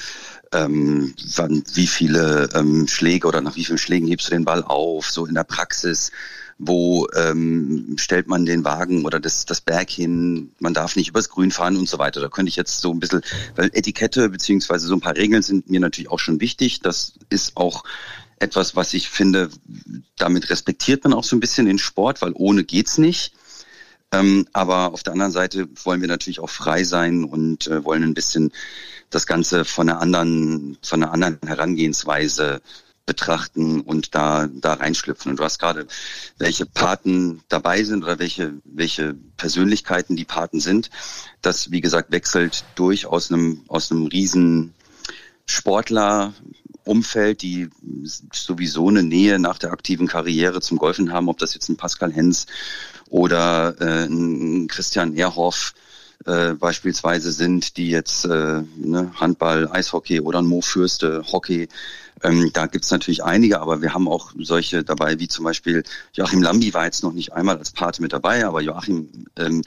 ähm, 0.51 1.13
wann, 1.35 1.63
wie 1.73 1.87
viele 1.87 2.49
ähm, 2.53 2.87
Schläge 2.87 3.27
oder 3.27 3.41
nach 3.41 3.55
wie 3.55 3.65
vielen 3.65 3.77
Schlägen 3.77 4.07
hebst 4.07 4.27
du 4.27 4.31
den 4.31 4.45
Ball 4.45 4.63
auf, 4.63 5.09
so 5.09 5.25
in 5.25 5.35
der 5.35 5.43
Praxis 5.43 6.11
wo 6.57 7.07
ähm, 7.15 7.95
stellt 7.97 8.27
man 8.27 8.45
den 8.45 8.63
Wagen 8.63 9.05
oder 9.05 9.19
das, 9.19 9.45
das 9.45 9.59
Berg 9.59 9.89
hin, 9.89 10.51
man 10.59 10.73
darf 10.73 10.95
nicht 10.95 11.09
übers 11.09 11.29
Grün 11.29 11.51
fahren 11.51 11.75
und 11.75 11.89
so 11.89 11.99
weiter. 11.99 12.21
Da 12.21 12.29
könnte 12.29 12.49
ich 12.49 12.55
jetzt 12.55 12.79
so 12.79 12.91
ein 12.91 12.99
bisschen, 12.99 13.21
weil 13.55 13.69
Etikette 13.73 14.29
beziehungsweise 14.29 14.87
so 14.87 14.93
ein 14.93 15.01
paar 15.01 15.17
Regeln 15.17 15.41
sind 15.41 15.69
mir 15.69 15.81
natürlich 15.81 16.09
auch 16.09 16.19
schon 16.19 16.39
wichtig. 16.39 16.79
Das 16.79 17.13
ist 17.29 17.57
auch 17.57 17.83
etwas, 18.39 18.75
was 18.75 18.93
ich 18.93 19.09
finde, 19.09 19.49
damit 20.17 20.49
respektiert 20.49 21.03
man 21.03 21.13
auch 21.13 21.23
so 21.23 21.35
ein 21.35 21.39
bisschen 21.39 21.65
den 21.65 21.79
Sport, 21.79 22.21
weil 22.21 22.33
ohne 22.33 22.63
geht's 22.63 22.97
nicht. 22.97 23.33
Ähm, 24.11 24.47
aber 24.53 24.93
auf 24.93 25.03
der 25.03 25.13
anderen 25.13 25.31
Seite 25.31 25.67
wollen 25.83 26.01
wir 26.01 26.07
natürlich 26.07 26.39
auch 26.39 26.49
frei 26.49 26.83
sein 26.83 27.23
und 27.23 27.67
äh, 27.67 27.83
wollen 27.83 28.03
ein 28.03 28.13
bisschen 28.13 28.51
das 29.09 29.25
Ganze 29.25 29.65
von 29.65 29.89
einer 29.89 30.01
anderen, 30.01 30.77
von 30.81 31.01
einer 31.01 31.11
anderen 31.11 31.39
Herangehensweise 31.45 32.61
betrachten 33.05 33.81
und 33.81 34.15
da, 34.15 34.47
da 34.47 34.73
reinschlüpfen. 34.73 35.31
Und 35.31 35.39
du 35.39 35.43
hast 35.43 35.59
gerade, 35.59 35.87
welche 36.37 36.65
Paten 36.65 37.41
dabei 37.49 37.83
sind 37.83 38.03
oder 38.03 38.19
welche, 38.19 38.53
welche 38.63 39.15
Persönlichkeiten 39.37 40.15
die 40.15 40.25
Paten 40.25 40.59
sind. 40.59 40.89
Das, 41.41 41.71
wie 41.71 41.81
gesagt, 41.81 42.11
wechselt 42.11 42.65
durch 42.75 43.05
aus 43.05 43.31
einem, 43.31 43.61
aus 43.67 43.91
einem 43.91 44.07
riesen 44.07 44.73
Sportlerumfeld, 46.85 47.41
die 47.41 47.69
sowieso 48.31 48.89
eine 48.89 49.03
Nähe 49.03 49.39
nach 49.39 49.57
der 49.57 49.71
aktiven 49.71 50.07
Karriere 50.07 50.61
zum 50.61 50.77
Golfen 50.77 51.11
haben, 51.11 51.29
ob 51.29 51.39
das 51.39 51.53
jetzt 51.53 51.69
ein 51.69 51.77
Pascal 51.77 52.13
Hens 52.13 52.45
oder 53.09 53.75
äh, 53.79 54.05
ein 54.05 54.67
Christian 54.67 55.15
Ehrhoff 55.15 55.73
äh, 56.25 56.53
beispielsweise 56.53 57.31
sind, 57.31 57.77
die 57.77 57.89
jetzt 57.89 58.25
äh, 58.25 58.61
ne, 58.77 59.11
Handball, 59.15 59.69
Eishockey 59.71 60.21
oder 60.21 60.39
ein 60.39 60.45
Mo 60.45 60.61
Fürste, 60.61 61.23
Hockey. 61.31 61.67
Ähm, 62.23 62.51
da 62.53 62.67
gibt's 62.67 62.91
natürlich 62.91 63.23
einige, 63.23 63.59
aber 63.59 63.81
wir 63.81 63.93
haben 63.93 64.07
auch 64.07 64.31
solche 64.39 64.83
dabei, 64.83 65.19
wie 65.19 65.27
zum 65.27 65.43
Beispiel 65.43 65.83
Joachim 66.13 66.41
Lambi 66.41 66.73
war 66.73 66.85
jetzt 66.85 67.03
noch 67.03 67.13
nicht 67.13 67.33
einmal 67.33 67.57
als 67.57 67.71
Pate 67.71 68.01
mit 68.01 68.13
dabei, 68.13 68.45
aber 68.45 68.61
Joachim 68.61 69.09
ähm, 69.35 69.63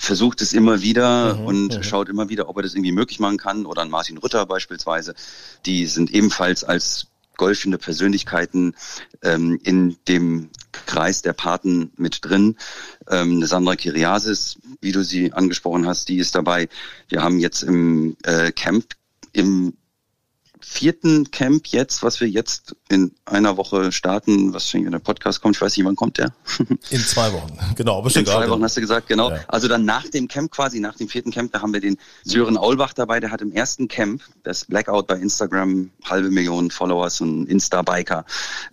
versucht 0.00 0.40
es 0.40 0.54
immer 0.54 0.80
wieder 0.80 1.34
mhm, 1.34 1.44
und 1.44 1.76
mhm. 1.76 1.82
schaut 1.82 2.08
immer 2.08 2.30
wieder, 2.30 2.48
ob 2.48 2.56
er 2.56 2.62
das 2.62 2.72
irgendwie 2.72 2.90
möglich 2.90 3.20
machen 3.20 3.36
kann. 3.36 3.66
Oder 3.66 3.82
ein 3.82 3.90
Martin 3.90 4.16
Rütter 4.16 4.46
beispielsweise, 4.46 5.14
die 5.66 5.84
sind 5.84 6.10
ebenfalls 6.10 6.64
als 6.64 7.08
golfende 7.36 7.76
Persönlichkeiten 7.76 8.74
ähm, 9.22 9.60
in 9.62 9.98
dem 10.08 10.48
Kreis 10.86 11.20
der 11.20 11.34
Paten 11.34 11.92
mit 11.96 12.24
drin. 12.24 12.56
Ähm, 13.10 13.44
Sandra 13.44 13.76
Kiriasis, 13.76 14.58
wie 14.80 14.92
du 14.92 15.04
sie 15.04 15.34
angesprochen 15.34 15.86
hast, 15.86 16.08
die 16.08 16.16
ist 16.16 16.34
dabei. 16.34 16.70
Wir 17.08 17.22
haben 17.22 17.38
jetzt 17.38 17.62
im 17.62 18.16
äh, 18.22 18.52
Camp 18.52 18.94
im 19.32 19.74
vierten 20.60 21.30
Camp 21.30 21.66
jetzt, 21.68 22.02
was 22.02 22.20
wir 22.20 22.28
jetzt 22.28 22.76
in 22.88 23.12
einer 23.24 23.56
Woche 23.56 23.92
starten, 23.92 24.52
was 24.52 24.68
schon 24.68 24.84
in 24.84 24.92
der 24.92 24.98
Podcast 24.98 25.40
kommt. 25.40 25.56
Ich 25.56 25.62
weiß 25.62 25.76
nicht, 25.76 25.86
wann 25.86 25.96
kommt 25.96 26.18
der? 26.18 26.32
In 26.90 27.00
zwei 27.00 27.32
Wochen, 27.32 27.58
genau. 27.76 28.04
In 28.04 28.26
zwei 28.26 28.48
Wochen 28.48 28.62
hast 28.62 28.76
du 28.76 28.80
gesagt, 28.80 29.08
genau. 29.08 29.30
Ja. 29.30 29.40
Also 29.48 29.68
dann 29.68 29.84
nach 29.84 30.08
dem 30.08 30.28
Camp 30.28 30.50
quasi, 30.50 30.80
nach 30.80 30.96
dem 30.96 31.08
vierten 31.08 31.30
Camp, 31.30 31.52
da 31.52 31.62
haben 31.62 31.72
wir 31.72 31.80
den 31.80 31.98
Sören 32.24 32.56
Aulbach 32.56 32.92
dabei, 32.92 33.20
der 33.20 33.30
hat 33.30 33.40
im 33.40 33.52
ersten 33.52 33.88
Camp, 33.88 34.22
das 34.42 34.64
Blackout 34.64 35.06
bei 35.06 35.16
Instagram, 35.16 35.90
halbe 36.04 36.30
Million 36.30 36.70
Followers, 36.70 37.20
und 37.20 37.46
Insta-Biker, 37.46 38.24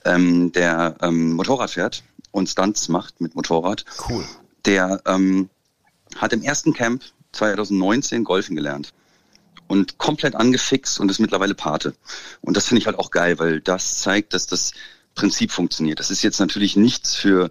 ähm, 0.05 0.51
der 0.51 0.95
ähm, 1.01 1.33
Motorrad 1.33 1.71
fährt 1.71 2.03
und 2.31 2.47
Stunts 2.47 2.89
macht 2.89 3.21
mit 3.21 3.35
Motorrad. 3.35 3.85
Cool. 4.09 4.25
Der 4.65 5.01
ähm, 5.05 5.49
hat 6.15 6.33
im 6.33 6.41
ersten 6.41 6.73
Camp 6.73 7.03
2019 7.31 8.23
Golfen 8.23 8.55
gelernt 8.55 8.93
und 9.67 9.97
komplett 9.97 10.35
angefixt 10.35 10.99
und 10.99 11.11
ist 11.11 11.19
mittlerweile 11.19 11.55
Pate. 11.55 11.93
Und 12.41 12.57
das 12.57 12.67
finde 12.67 12.81
ich 12.81 12.87
halt 12.87 12.99
auch 12.99 13.11
geil, 13.11 13.39
weil 13.39 13.61
das 13.61 13.99
zeigt, 14.01 14.33
dass 14.33 14.47
das 14.47 14.73
Prinzip 15.15 15.51
funktioniert. 15.51 15.99
Das 15.99 16.11
ist 16.11 16.21
jetzt 16.21 16.39
natürlich 16.39 16.75
nichts 16.75 17.15
für, 17.15 17.49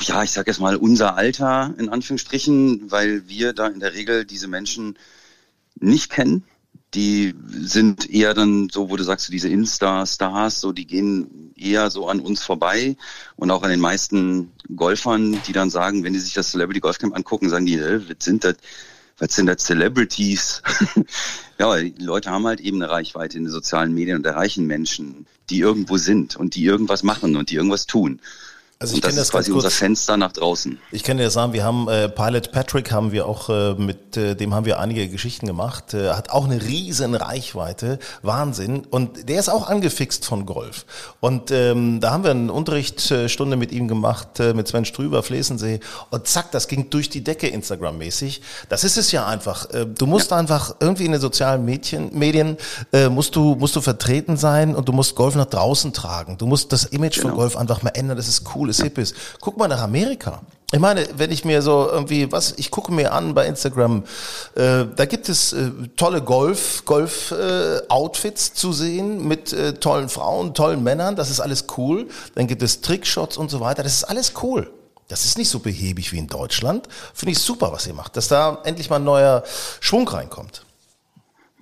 ja, 0.00 0.22
ich 0.22 0.30
sage 0.30 0.50
jetzt 0.50 0.60
mal 0.60 0.76
unser 0.76 1.16
Alter 1.16 1.74
in 1.78 1.88
Anführungsstrichen, 1.88 2.90
weil 2.90 3.28
wir 3.28 3.52
da 3.52 3.68
in 3.68 3.80
der 3.80 3.94
Regel 3.94 4.24
diese 4.24 4.48
Menschen 4.48 4.98
nicht 5.78 6.10
kennen. 6.10 6.44
Die 6.94 7.34
sind 7.48 8.08
eher 8.08 8.34
dann 8.34 8.68
so, 8.70 8.88
wo 8.88 8.96
du 8.96 9.02
sagst, 9.02 9.32
diese 9.32 9.48
Insta-Stars, 9.48 10.60
so, 10.60 10.72
die 10.72 10.86
gehen 10.86 11.52
eher 11.56 11.90
so 11.90 12.08
an 12.08 12.20
uns 12.20 12.42
vorbei 12.44 12.96
und 13.34 13.50
auch 13.50 13.64
an 13.64 13.70
den 13.70 13.80
meisten 13.80 14.52
Golfern, 14.74 15.40
die 15.46 15.52
dann 15.52 15.70
sagen, 15.70 16.04
wenn 16.04 16.12
die 16.12 16.20
sich 16.20 16.34
das 16.34 16.52
Celebrity 16.52 16.78
Golf 16.78 16.98
Camp 16.98 17.16
angucken, 17.16 17.50
sagen 17.50 17.66
die, 17.66 17.74
äh, 17.74 18.00
sind 18.20 18.44
das? 18.44 18.56
Was 19.18 19.34
sind 19.34 19.46
das 19.46 19.64
Celebrities? 19.64 20.62
ja, 21.58 21.74
Leute 21.98 22.30
haben 22.30 22.46
halt 22.46 22.60
eben 22.60 22.82
eine 22.82 22.90
Reichweite 22.90 23.38
in 23.38 23.44
den 23.44 23.52
sozialen 23.52 23.94
Medien 23.94 24.18
und 24.18 24.26
erreichen 24.26 24.66
Menschen, 24.66 25.26
die 25.50 25.60
irgendwo 25.60 25.96
sind 25.96 26.36
und 26.36 26.54
die 26.54 26.64
irgendwas 26.64 27.02
machen 27.02 27.36
und 27.36 27.50
die 27.50 27.56
irgendwas 27.56 27.86
tun. 27.86 28.20
Also 28.84 28.96
ich 28.96 29.02
und 29.02 29.04
das, 29.06 29.14
das 29.14 29.24
ist 29.24 29.30
quasi 29.30 29.50
unser 29.50 29.70
Fenster 29.70 30.18
nach 30.18 30.32
draußen. 30.32 30.78
Ich 30.92 31.04
kann 31.04 31.16
dir 31.16 31.30
sagen, 31.30 31.54
wir 31.54 31.64
haben 31.64 31.88
äh, 31.88 32.10
Pilot 32.10 32.52
Patrick 32.52 32.92
haben 32.92 33.12
wir 33.12 33.26
auch 33.26 33.48
äh, 33.48 33.72
mit 33.74 34.14
äh, 34.18 34.34
dem 34.34 34.54
haben 34.54 34.66
wir 34.66 34.78
einige 34.78 35.08
Geschichten 35.08 35.46
gemacht. 35.46 35.94
Äh, 35.94 36.10
hat 36.10 36.28
auch 36.28 36.44
eine 36.44 36.62
riesen 36.62 37.14
Reichweite, 37.14 37.98
Wahnsinn. 38.20 38.86
Und 38.90 39.30
der 39.30 39.40
ist 39.40 39.48
auch 39.48 39.68
angefixt 39.68 40.26
von 40.26 40.44
Golf. 40.44 40.84
Und 41.20 41.50
ähm, 41.50 42.00
da 42.00 42.10
haben 42.10 42.24
wir 42.24 42.32
eine 42.32 42.52
Unterrichtsstunde 42.52 43.56
mit 43.56 43.72
ihm 43.72 43.88
gemacht 43.88 44.38
äh, 44.38 44.52
mit 44.52 44.68
Sven 44.68 44.84
Strüber, 44.84 45.22
Flesensee. 45.22 45.80
Und 46.10 46.26
zack, 46.26 46.50
das 46.50 46.68
ging 46.68 46.90
durch 46.90 47.08
die 47.08 47.24
Decke 47.24 47.48
Instagram-mäßig. 47.48 48.42
Das 48.68 48.84
ist 48.84 48.98
es 48.98 49.12
ja 49.12 49.26
einfach. 49.26 49.70
Äh, 49.70 49.86
du 49.86 50.04
musst 50.04 50.30
ja. 50.30 50.36
einfach 50.36 50.76
irgendwie 50.80 51.06
in 51.06 51.12
den 51.12 51.22
sozialen 51.22 51.64
Medien, 51.64 52.10
Medien 52.12 52.58
äh, 52.92 53.08
musst 53.08 53.34
du 53.34 53.54
musst 53.54 53.76
du 53.76 53.80
vertreten 53.80 54.36
sein 54.36 54.74
und 54.74 54.90
du 54.90 54.92
musst 54.92 55.14
Golf 55.14 55.36
nach 55.36 55.46
draußen 55.46 55.94
tragen. 55.94 56.36
Du 56.36 56.44
musst 56.46 56.70
das 56.70 56.84
Image 56.84 57.14
genau. 57.14 57.28
von 57.28 57.38
Golf 57.38 57.56
einfach 57.56 57.82
mal 57.82 57.90
ändern. 57.90 58.18
Das 58.18 58.28
ist 58.28 58.42
cool 58.54 58.73
ja. 58.78 58.84
Hip 58.84 58.98
ist. 58.98 59.14
Guck 59.40 59.56
mal 59.56 59.68
nach 59.68 59.82
Amerika. 59.82 60.42
Ich 60.74 60.80
meine, 60.80 61.06
wenn 61.16 61.30
ich 61.30 61.44
mir 61.44 61.62
so 61.62 61.88
irgendwie, 61.88 62.32
was, 62.32 62.54
ich 62.56 62.70
gucke 62.72 62.92
mir 62.92 63.12
an 63.12 63.32
bei 63.32 63.46
Instagram, 63.46 64.02
äh, 64.56 64.86
da 64.96 65.04
gibt 65.04 65.28
es 65.28 65.52
äh, 65.52 65.70
tolle 65.94 66.20
Golf, 66.20 66.84
Golf-Outfits 66.84 68.48
äh, 68.48 68.54
zu 68.54 68.72
sehen 68.72 69.28
mit 69.28 69.52
äh, 69.52 69.74
tollen 69.74 70.08
Frauen, 70.08 70.52
tollen 70.52 70.82
Männern, 70.82 71.14
das 71.14 71.30
ist 71.30 71.38
alles 71.38 71.66
cool. 71.76 72.08
Dann 72.34 72.48
gibt 72.48 72.60
es 72.62 72.80
Trickshots 72.80 73.36
und 73.36 73.52
so 73.52 73.60
weiter, 73.60 73.84
das 73.84 73.94
ist 73.94 74.04
alles 74.04 74.32
cool. 74.42 74.68
Das 75.06 75.24
ist 75.24 75.38
nicht 75.38 75.48
so 75.48 75.60
behäbig 75.60 76.10
wie 76.12 76.18
in 76.18 76.26
Deutschland. 76.26 76.88
Finde 77.12 77.32
ich 77.32 77.38
super, 77.38 77.70
was 77.70 77.86
ihr 77.86 77.94
macht, 77.94 78.16
dass 78.16 78.26
da 78.26 78.58
endlich 78.64 78.90
mal 78.90 78.96
ein 78.96 79.04
neuer 79.04 79.44
Schwung 79.78 80.08
reinkommt. 80.08 80.64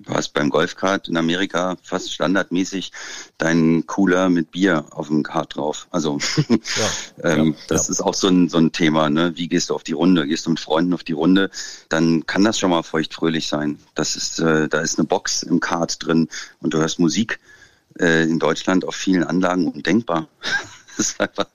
Du 0.05 0.13
hast 0.13 0.29
beim 0.33 0.49
Golfkart 0.49 1.07
in 1.07 1.17
Amerika 1.17 1.77
fast 1.81 2.13
standardmäßig 2.13 2.91
deinen 3.37 3.85
Cooler 3.87 4.29
mit 4.29 4.51
Bier 4.51 4.85
auf 4.91 5.07
dem 5.07 5.23
Kart 5.23 5.55
drauf. 5.55 5.87
Also 5.91 6.19
ja, 6.47 7.31
ähm, 7.31 7.47
ja, 7.47 7.55
das 7.67 7.87
ja. 7.87 7.91
ist 7.93 8.01
auch 8.01 8.13
so 8.13 8.27
ein, 8.27 8.49
so 8.49 8.57
ein 8.57 8.71
Thema. 8.71 9.09
Ne? 9.09 9.33
Wie 9.35 9.47
gehst 9.47 9.69
du 9.69 9.75
auf 9.75 9.83
die 9.83 9.93
Runde? 9.93 10.27
Gehst 10.27 10.45
du 10.45 10.49
mit 10.49 10.59
Freunden 10.59 10.93
auf 10.93 11.03
die 11.03 11.13
Runde? 11.13 11.49
Dann 11.89 12.25
kann 12.25 12.43
das 12.43 12.59
schon 12.59 12.69
mal 12.69 12.83
feuchtfröhlich 12.83 13.47
sein. 13.47 13.79
Das 13.95 14.15
ist, 14.15 14.39
äh, 14.39 14.67
da 14.67 14.81
ist 14.81 14.99
eine 14.99 15.07
Box 15.07 15.43
im 15.43 15.59
Kart 15.59 16.05
drin 16.05 16.27
und 16.59 16.73
du 16.73 16.79
hörst 16.79 16.99
Musik. 16.99 17.39
Äh, 17.99 18.23
in 18.23 18.39
Deutschland 18.39 18.85
auf 18.85 18.95
vielen 18.95 19.23
Anlagen 19.23 19.67
undenkbar. 19.67 20.27
Das 20.97 21.07
ist 21.07 21.19
einfach, 21.19 21.47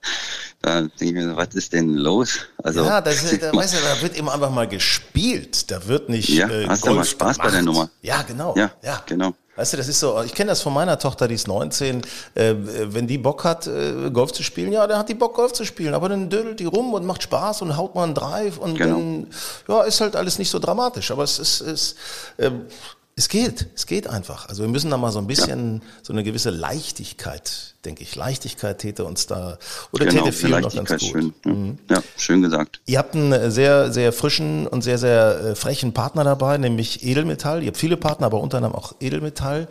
da 0.61 0.81
denke 0.81 1.05
ich 1.05 1.13
mir, 1.13 1.35
was 1.35 1.55
ist 1.55 1.73
denn 1.73 1.93
los? 1.93 2.39
Also, 2.63 2.83
ja, 2.85 3.01
das 3.01 3.23
ist, 3.23 3.41
da, 3.41 3.53
weißt 3.53 3.73
du, 3.73 3.77
da 3.77 4.01
wird 4.01 4.17
eben 4.17 4.29
einfach 4.29 4.51
mal 4.51 4.67
gespielt. 4.67 5.69
Da 5.71 5.85
wird 5.87 6.09
nicht. 6.09 6.29
Ja, 6.29 6.49
äh, 6.49 6.67
hast 6.67 6.85
du 6.85 6.91
mal 6.91 7.05
Spaß 7.05 7.37
gemacht. 7.37 7.49
bei 7.49 7.51
der 7.51 7.61
Nummer? 7.61 7.89
Ja, 8.01 8.21
genau. 8.23 8.55
Ja, 8.55 8.71
ja. 8.81 9.03
genau. 9.05 9.33
Weißt 9.55 9.73
du, 9.73 9.77
das 9.77 9.89
ist 9.89 9.99
so, 9.99 10.21
ich 10.23 10.33
kenne 10.33 10.51
das 10.51 10.61
von 10.61 10.73
meiner 10.73 10.97
Tochter, 10.97 11.27
die 11.27 11.35
ist 11.35 11.47
19. 11.49 12.01
Äh, 12.33 12.55
wenn 12.93 13.07
die 13.07 13.17
Bock 13.17 13.43
hat, 13.43 13.67
äh, 13.67 14.09
Golf 14.09 14.31
zu 14.31 14.41
spielen, 14.41 14.71
ja, 14.71 14.87
dann 14.87 14.99
hat 14.99 15.09
die 15.09 15.15
Bock, 15.15 15.35
Golf 15.35 15.51
zu 15.51 15.65
spielen. 15.65 15.93
Aber 15.93 16.07
dann 16.07 16.29
dödelt 16.29 16.61
die 16.61 16.65
rum 16.65 16.93
und 16.93 17.05
macht 17.05 17.23
Spaß 17.23 17.61
und 17.63 17.75
haut 17.75 17.93
mal 17.93 18.03
einen 18.03 18.13
Drive 18.13 18.57
und 18.57 18.77
genau. 18.77 18.95
dann, 18.95 19.27
ja, 19.67 19.83
ist 19.83 19.99
halt 19.99 20.15
alles 20.15 20.39
nicht 20.39 20.49
so 20.49 20.59
dramatisch. 20.59 21.11
Aber 21.11 21.23
es 21.23 21.39
ist, 21.39 21.59
ist 21.59 21.97
äh, 22.37 22.51
es 23.19 23.27
geht, 23.27 23.67
es 23.75 23.85
geht 23.85 24.07
einfach. 24.07 24.47
Also 24.47 24.63
wir 24.63 24.69
müssen 24.69 24.89
da 24.89 24.95
mal 24.95 25.11
so 25.11 25.19
ein 25.19 25.27
bisschen, 25.27 25.81
ja. 25.81 25.81
so 26.03 26.13
eine 26.13 26.23
gewisse 26.23 26.51
Leichtigkeit, 26.51 27.75
denke 27.85 28.03
ich. 28.03 28.15
Leichtigkeit 28.15 28.79
täte 28.79 29.05
uns 29.05 29.27
da, 29.27 29.57
oder 29.91 30.05
genau, 30.05 30.23
täte 30.23 30.35
viel 30.35 30.49
noch 30.49 30.73
ganz 30.73 30.89
gut. 30.89 31.01
Schön. 31.01 31.33
Mhm. 31.45 31.77
Ja, 31.89 32.01
schön 32.17 32.41
gesagt. 32.41 32.81
Ihr 32.85 32.97
habt 32.97 33.15
einen 33.15 33.51
sehr, 33.51 33.91
sehr 33.91 34.11
frischen 34.11 34.67
und 34.67 34.83
sehr, 34.83 34.97
sehr 34.97 35.39
äh, 35.39 35.55
frechen 35.55 35.93
Partner 35.93 36.23
dabei, 36.23 36.57
nämlich 36.57 37.03
Edelmetall. 37.03 37.61
Ihr 37.61 37.67
habt 37.67 37.77
viele 37.77 37.97
Partner, 37.97 38.27
aber 38.27 38.41
unter 38.41 38.57
anderem 38.57 38.75
auch 38.75 38.95
Edelmetall. 38.99 39.67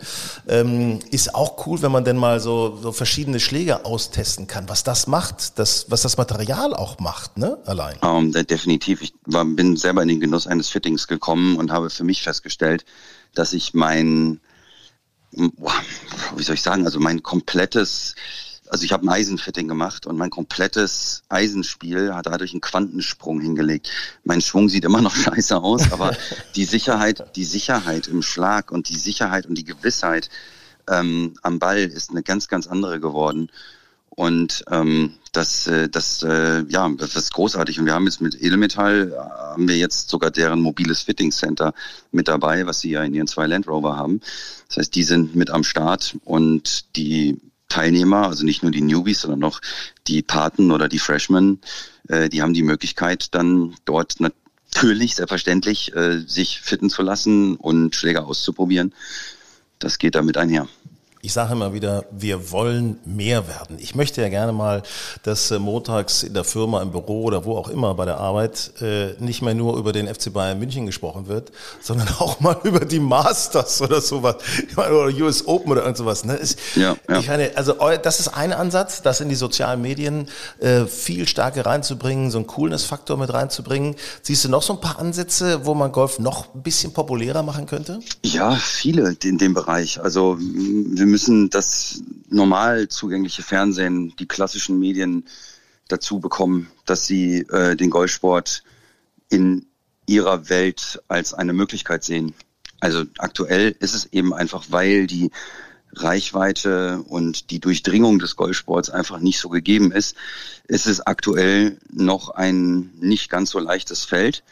Ähm, 0.47 0.99
ist 1.11 1.35
auch 1.35 1.65
cool, 1.67 1.81
wenn 1.81 1.91
man 1.91 2.03
denn 2.03 2.17
mal 2.17 2.39
so, 2.39 2.77
so 2.81 2.91
verschiedene 2.91 3.39
Schläge 3.39 3.85
austesten 3.85 4.47
kann, 4.47 4.67
was 4.69 4.83
das 4.83 5.07
macht, 5.07 5.59
das, 5.59 5.85
was 5.89 6.01
das 6.01 6.17
Material 6.17 6.73
auch 6.73 6.99
macht, 6.99 7.37
ne, 7.37 7.57
allein. 7.65 7.97
Um, 7.99 8.33
ähm, 8.35 8.47
definitiv. 8.47 9.01
Ich 9.01 9.13
war, 9.25 9.45
bin 9.45 9.77
selber 9.77 10.01
in 10.01 10.07
den 10.07 10.19
Genuss 10.19 10.47
eines 10.47 10.69
Fittings 10.69 11.07
gekommen 11.07 11.57
und 11.57 11.71
habe 11.71 11.89
für 11.89 12.03
mich 12.03 12.23
festgestellt, 12.23 12.85
dass 13.35 13.53
ich 13.53 13.73
mein, 13.73 14.39
wie 15.31 16.43
soll 16.43 16.55
ich 16.55 16.61
sagen, 16.61 16.85
also 16.85 16.99
mein 16.99 17.23
komplettes, 17.23 18.15
also 18.69 18.83
ich 18.83 18.91
habe 18.91 19.05
ein 19.05 19.09
Eisenfitting 19.09 19.67
gemacht 19.67 20.05
und 20.05 20.17
mein 20.17 20.29
komplettes 20.29 21.23
Eisenspiel 21.29 22.13
hat 22.13 22.25
dadurch 22.25 22.51
einen 22.51 22.61
Quantensprung 22.61 23.39
hingelegt. 23.39 23.89
Mein 24.23 24.41
Schwung 24.41 24.69
sieht 24.69 24.85
immer 24.85 25.01
noch 25.01 25.15
scheiße 25.15 25.57
aus, 25.57 25.91
aber 25.91 26.15
die 26.55 26.65
Sicherheit, 26.65 27.35
die 27.35 27.45
Sicherheit 27.45 28.07
im 28.07 28.21
Schlag 28.21 28.71
und 28.71 28.89
die 28.89 28.97
Sicherheit 28.97 29.45
und 29.45 29.55
die 29.55 29.65
Gewissheit 29.65 30.29
ähm, 30.87 31.35
am 31.43 31.59
Ball 31.59 31.79
ist 31.79 32.09
eine 32.09 32.23
ganz, 32.23 32.47
ganz 32.47 32.67
andere 32.67 32.99
geworden. 32.99 33.51
Und 34.19 34.65
ähm, 34.69 35.13
das, 35.31 35.65
äh, 35.67 35.87
das, 35.87 36.23
äh, 36.23 36.65
ja, 36.67 36.89
das 36.97 37.15
ist 37.15 37.33
großartig. 37.33 37.79
Und 37.79 37.85
wir 37.85 37.93
haben 37.93 38.03
jetzt 38.03 38.19
mit 38.19 38.35
Edelmetall, 38.35 39.13
äh, 39.13 39.17
haben 39.17 39.69
wir 39.69 39.77
jetzt 39.77 40.09
sogar 40.09 40.29
deren 40.29 40.59
mobiles 40.59 41.03
Fitting 41.03 41.31
Center 41.31 41.73
mit 42.11 42.27
dabei, 42.27 42.65
was 42.65 42.81
sie 42.81 42.89
ja 42.91 43.01
in 43.01 43.13
ihren 43.13 43.27
zwei 43.27 43.47
Land 43.47 43.69
Rover 43.69 43.95
haben. 43.95 44.19
Das 44.67 44.75
heißt, 44.75 44.93
die 44.93 45.03
sind 45.03 45.37
mit 45.37 45.49
am 45.49 45.63
Start 45.63 46.17
und 46.25 46.97
die 46.97 47.39
Teilnehmer, 47.69 48.27
also 48.27 48.43
nicht 48.43 48.61
nur 48.61 48.73
die 48.73 48.81
Newbies, 48.81 49.21
sondern 49.21 49.39
noch 49.39 49.61
die 50.07 50.21
Paten 50.21 50.71
oder 50.71 50.89
die 50.89 50.99
Freshmen, 50.99 51.61
äh, 52.09 52.27
die 52.27 52.41
haben 52.41 52.53
die 52.53 52.63
Möglichkeit 52.63 53.33
dann 53.33 53.73
dort 53.85 54.17
natürlich, 54.19 55.15
selbstverständlich, 55.15 55.95
äh, 55.95 56.25
sich 56.27 56.59
fitten 56.59 56.89
zu 56.89 57.03
lassen 57.03 57.55
und 57.55 57.95
Schläger 57.95 58.27
auszuprobieren. 58.27 58.93
Das 59.79 59.97
geht 59.97 60.15
damit 60.15 60.35
einher. 60.35 60.67
Ich 61.21 61.33
sage 61.33 61.51
immer 61.51 61.73
wieder, 61.73 62.05
wir 62.11 62.49
wollen 62.51 62.97
mehr 63.03 63.49
werden. 63.49 63.77
Ich 63.77 63.93
möchte 63.93 64.21
ja 64.21 64.29
gerne 64.29 64.53
mal, 64.53 64.83
dass 65.23 65.51
äh, 65.51 65.59
montags 65.59 66.23
in 66.23 66.33
der 66.33 66.45
Firma, 66.45 66.81
im 66.81 66.91
Büro 66.91 67.23
oder 67.23 67.43
wo 67.43 67.57
auch 67.57 67.67
immer 67.67 67.93
bei 67.93 68.05
der 68.05 68.19
Arbeit 68.19 68.71
äh, 68.79 69.15
nicht 69.19 69.41
mehr 69.41 69.53
nur 69.53 69.75
über 69.75 69.91
den 69.91 70.07
FC 70.07 70.31
Bayern 70.31 70.59
München 70.59 70.85
gesprochen 70.85 71.27
wird, 71.27 71.51
sondern 71.81 72.07
auch 72.19 72.39
mal 72.39 72.55
über 72.63 72.85
die 72.85 73.01
Masters 73.01 73.81
oder 73.81 73.99
sowas. 73.99 74.37
Ich 74.65 74.77
meine, 74.77 74.95
oder 74.95 75.13
US 75.17 75.45
Open 75.45 75.73
oder 75.73 75.81
irgend 75.81 75.97
sowas. 75.97 76.23
Ne? 76.23 76.39
Ja, 76.75 76.95
ja. 77.09 77.19
Ich 77.19 77.27
meine, 77.27 77.51
also 77.55 77.75
das 78.01 78.21
ist 78.21 78.29
ein 78.29 78.53
Ansatz, 78.53 79.01
das 79.01 79.19
in 79.19 79.27
die 79.27 79.35
sozialen 79.35 79.81
Medien 79.81 80.29
äh, 80.59 80.85
viel 80.85 81.27
stärker 81.27 81.65
reinzubringen, 81.65 82.31
so 82.31 82.37
einen 82.37 82.47
Coolness-Faktor 82.47 83.17
mit 83.17 83.33
reinzubringen. 83.33 83.95
Siehst 84.21 84.45
du 84.45 84.49
noch 84.49 84.61
so 84.61 84.71
ein 84.71 84.79
paar 84.79 84.99
Ansätze, 84.99 85.65
wo 85.65 85.73
man 85.73 85.91
Golf 85.91 86.19
noch 86.19 86.55
ein 86.55 86.63
bisschen 86.63 86.93
populärer 86.93 87.43
machen 87.43 87.65
könnte? 87.65 87.99
Ja, 88.23 88.55
viele 88.55 89.17
in 89.21 89.37
dem 89.37 89.53
Bereich. 89.53 89.99
Also 89.99 90.37
wir 90.39 91.08
müssen 91.09 91.49
das 91.49 92.01
normal 92.29 92.87
zugängliche 92.87 93.43
Fernsehen, 93.43 94.15
die 94.17 94.27
klassischen 94.27 94.79
Medien 94.79 95.25
dazu 95.87 96.19
bekommen, 96.19 96.69
dass 96.85 97.05
sie 97.05 97.39
äh, 97.49 97.75
den 97.75 97.89
Golfsport 97.89 98.63
in 99.29 99.65
ihrer 100.05 100.49
Welt 100.49 101.01
als 101.07 101.33
eine 101.33 101.53
Möglichkeit 101.53 102.03
sehen. 102.03 102.33
Also 102.79 103.03
aktuell 103.17 103.75
ist 103.79 103.93
es 103.93 104.05
eben 104.13 104.33
einfach, 104.33 104.65
weil 104.69 105.07
die 105.07 105.31
Reichweite 105.93 107.03
und 107.07 107.49
die 107.49 107.59
Durchdringung 107.59 108.19
des 108.19 108.35
Golfsports 108.35 108.89
einfach 108.89 109.19
nicht 109.19 109.39
so 109.39 109.49
gegeben 109.49 109.91
ist, 109.91 110.15
ist 110.67 110.85
es 110.85 111.01
aktuell 111.01 111.77
noch 111.91 112.29
ein 112.29 112.91
nicht 112.99 113.29
ganz 113.29 113.49
so 113.49 113.59
leichtes 113.59 114.05
Feld. 114.05 114.43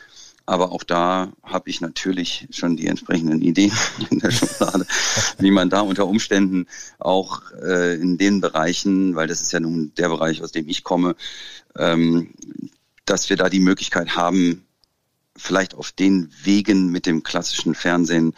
Aber 0.48 0.72
auch 0.72 0.84
da 0.84 1.34
habe 1.44 1.70
ich 1.70 1.82
natürlich 1.82 2.48
schon 2.52 2.78
die 2.78 2.88
entsprechenden 2.88 3.42
Ideen 3.42 3.74
in 4.10 4.20
der 4.20 4.32
Schublade, 4.32 4.88
wie 5.40 5.52
man 5.52 5.70
da 5.70 5.82
unter 5.82 6.08
Umständen 6.08 6.68
auch 7.00 7.42
äh, 7.62 7.96
in 7.96 8.18
den 8.18 8.40
Bereichen, 8.40 9.16
weil 9.16 9.28
das 9.28 9.42
ist 9.42 9.52
ja 9.52 9.60
nun 9.60 9.92
der 9.98 10.08
Bereich, 10.08 10.42
aus 10.42 10.54
dem 10.54 10.70
ich 10.70 10.86
komme, 10.86 11.18
ähm, 11.78 12.34
dass 13.04 13.30
wir 13.30 13.36
da 13.36 13.50
die 13.50 13.60
Möglichkeit 13.60 14.16
haben, 14.16 14.66
vielleicht 15.36 15.76
auf 15.76 15.92
den 15.92 16.32
Wegen 16.44 16.92
mit 16.92 17.06
dem 17.06 17.24
klassischen 17.24 17.76
Fernsehen 17.76 18.34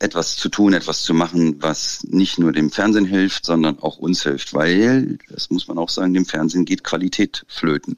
etwas 0.00 0.36
zu 0.36 0.48
tun, 0.48 0.72
etwas 0.72 1.02
zu 1.02 1.14
machen, 1.14 1.62
was 1.62 2.02
nicht 2.02 2.40
nur 2.40 2.50
dem 2.50 2.72
Fernsehen 2.72 3.06
hilft, 3.06 3.44
sondern 3.44 3.78
auch 3.78 3.98
uns 3.98 4.24
hilft, 4.24 4.54
weil, 4.54 5.18
das 5.28 5.50
muss 5.50 5.68
man 5.68 5.78
auch 5.78 5.88
sagen, 5.88 6.14
dem 6.14 6.26
Fernsehen 6.26 6.64
geht 6.64 6.82
Qualität 6.82 7.44
flöten. 7.48 7.96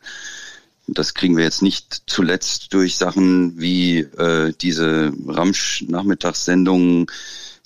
Das 0.92 1.14
kriegen 1.14 1.36
wir 1.36 1.44
jetzt 1.44 1.62
nicht 1.62 2.02
zuletzt 2.06 2.72
durch 2.74 2.96
Sachen 2.96 3.60
wie 3.60 3.98
äh, 4.00 4.52
diese 4.60 5.12
Ramsch-Nachmittagssendungen, 5.26 7.06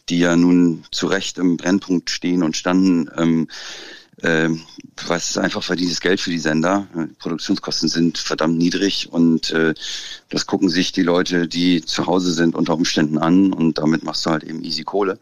die 0.08 0.18
ja 0.18 0.36
nun 0.36 0.84
zu 0.90 1.06
Recht 1.06 1.38
im 1.38 1.56
Brennpunkt 1.56 2.10
stehen 2.10 2.42
und 2.42 2.56
standen. 2.56 3.08
Ähm, 3.16 3.48
äh, 4.22 4.50
was 5.06 5.30
ist 5.30 5.38
einfach 5.38 5.62
verdientes 5.62 6.00
Geld 6.00 6.20
für 6.20 6.30
die 6.30 6.38
Sender. 6.38 6.86
Produktionskosten 7.18 7.88
sind 7.88 8.18
verdammt 8.18 8.58
niedrig 8.58 9.08
und 9.10 9.50
äh, 9.50 9.74
das 10.28 10.46
gucken 10.46 10.68
sich 10.68 10.92
die 10.92 11.02
Leute, 11.02 11.48
die 11.48 11.84
zu 11.84 12.06
Hause 12.06 12.32
sind, 12.32 12.54
unter 12.54 12.74
Umständen 12.74 13.18
an 13.18 13.52
und 13.52 13.78
damit 13.78 14.04
machst 14.04 14.24
du 14.26 14.30
halt 14.30 14.44
eben 14.44 14.62
easy 14.62 14.84
Kohle. 14.84 15.18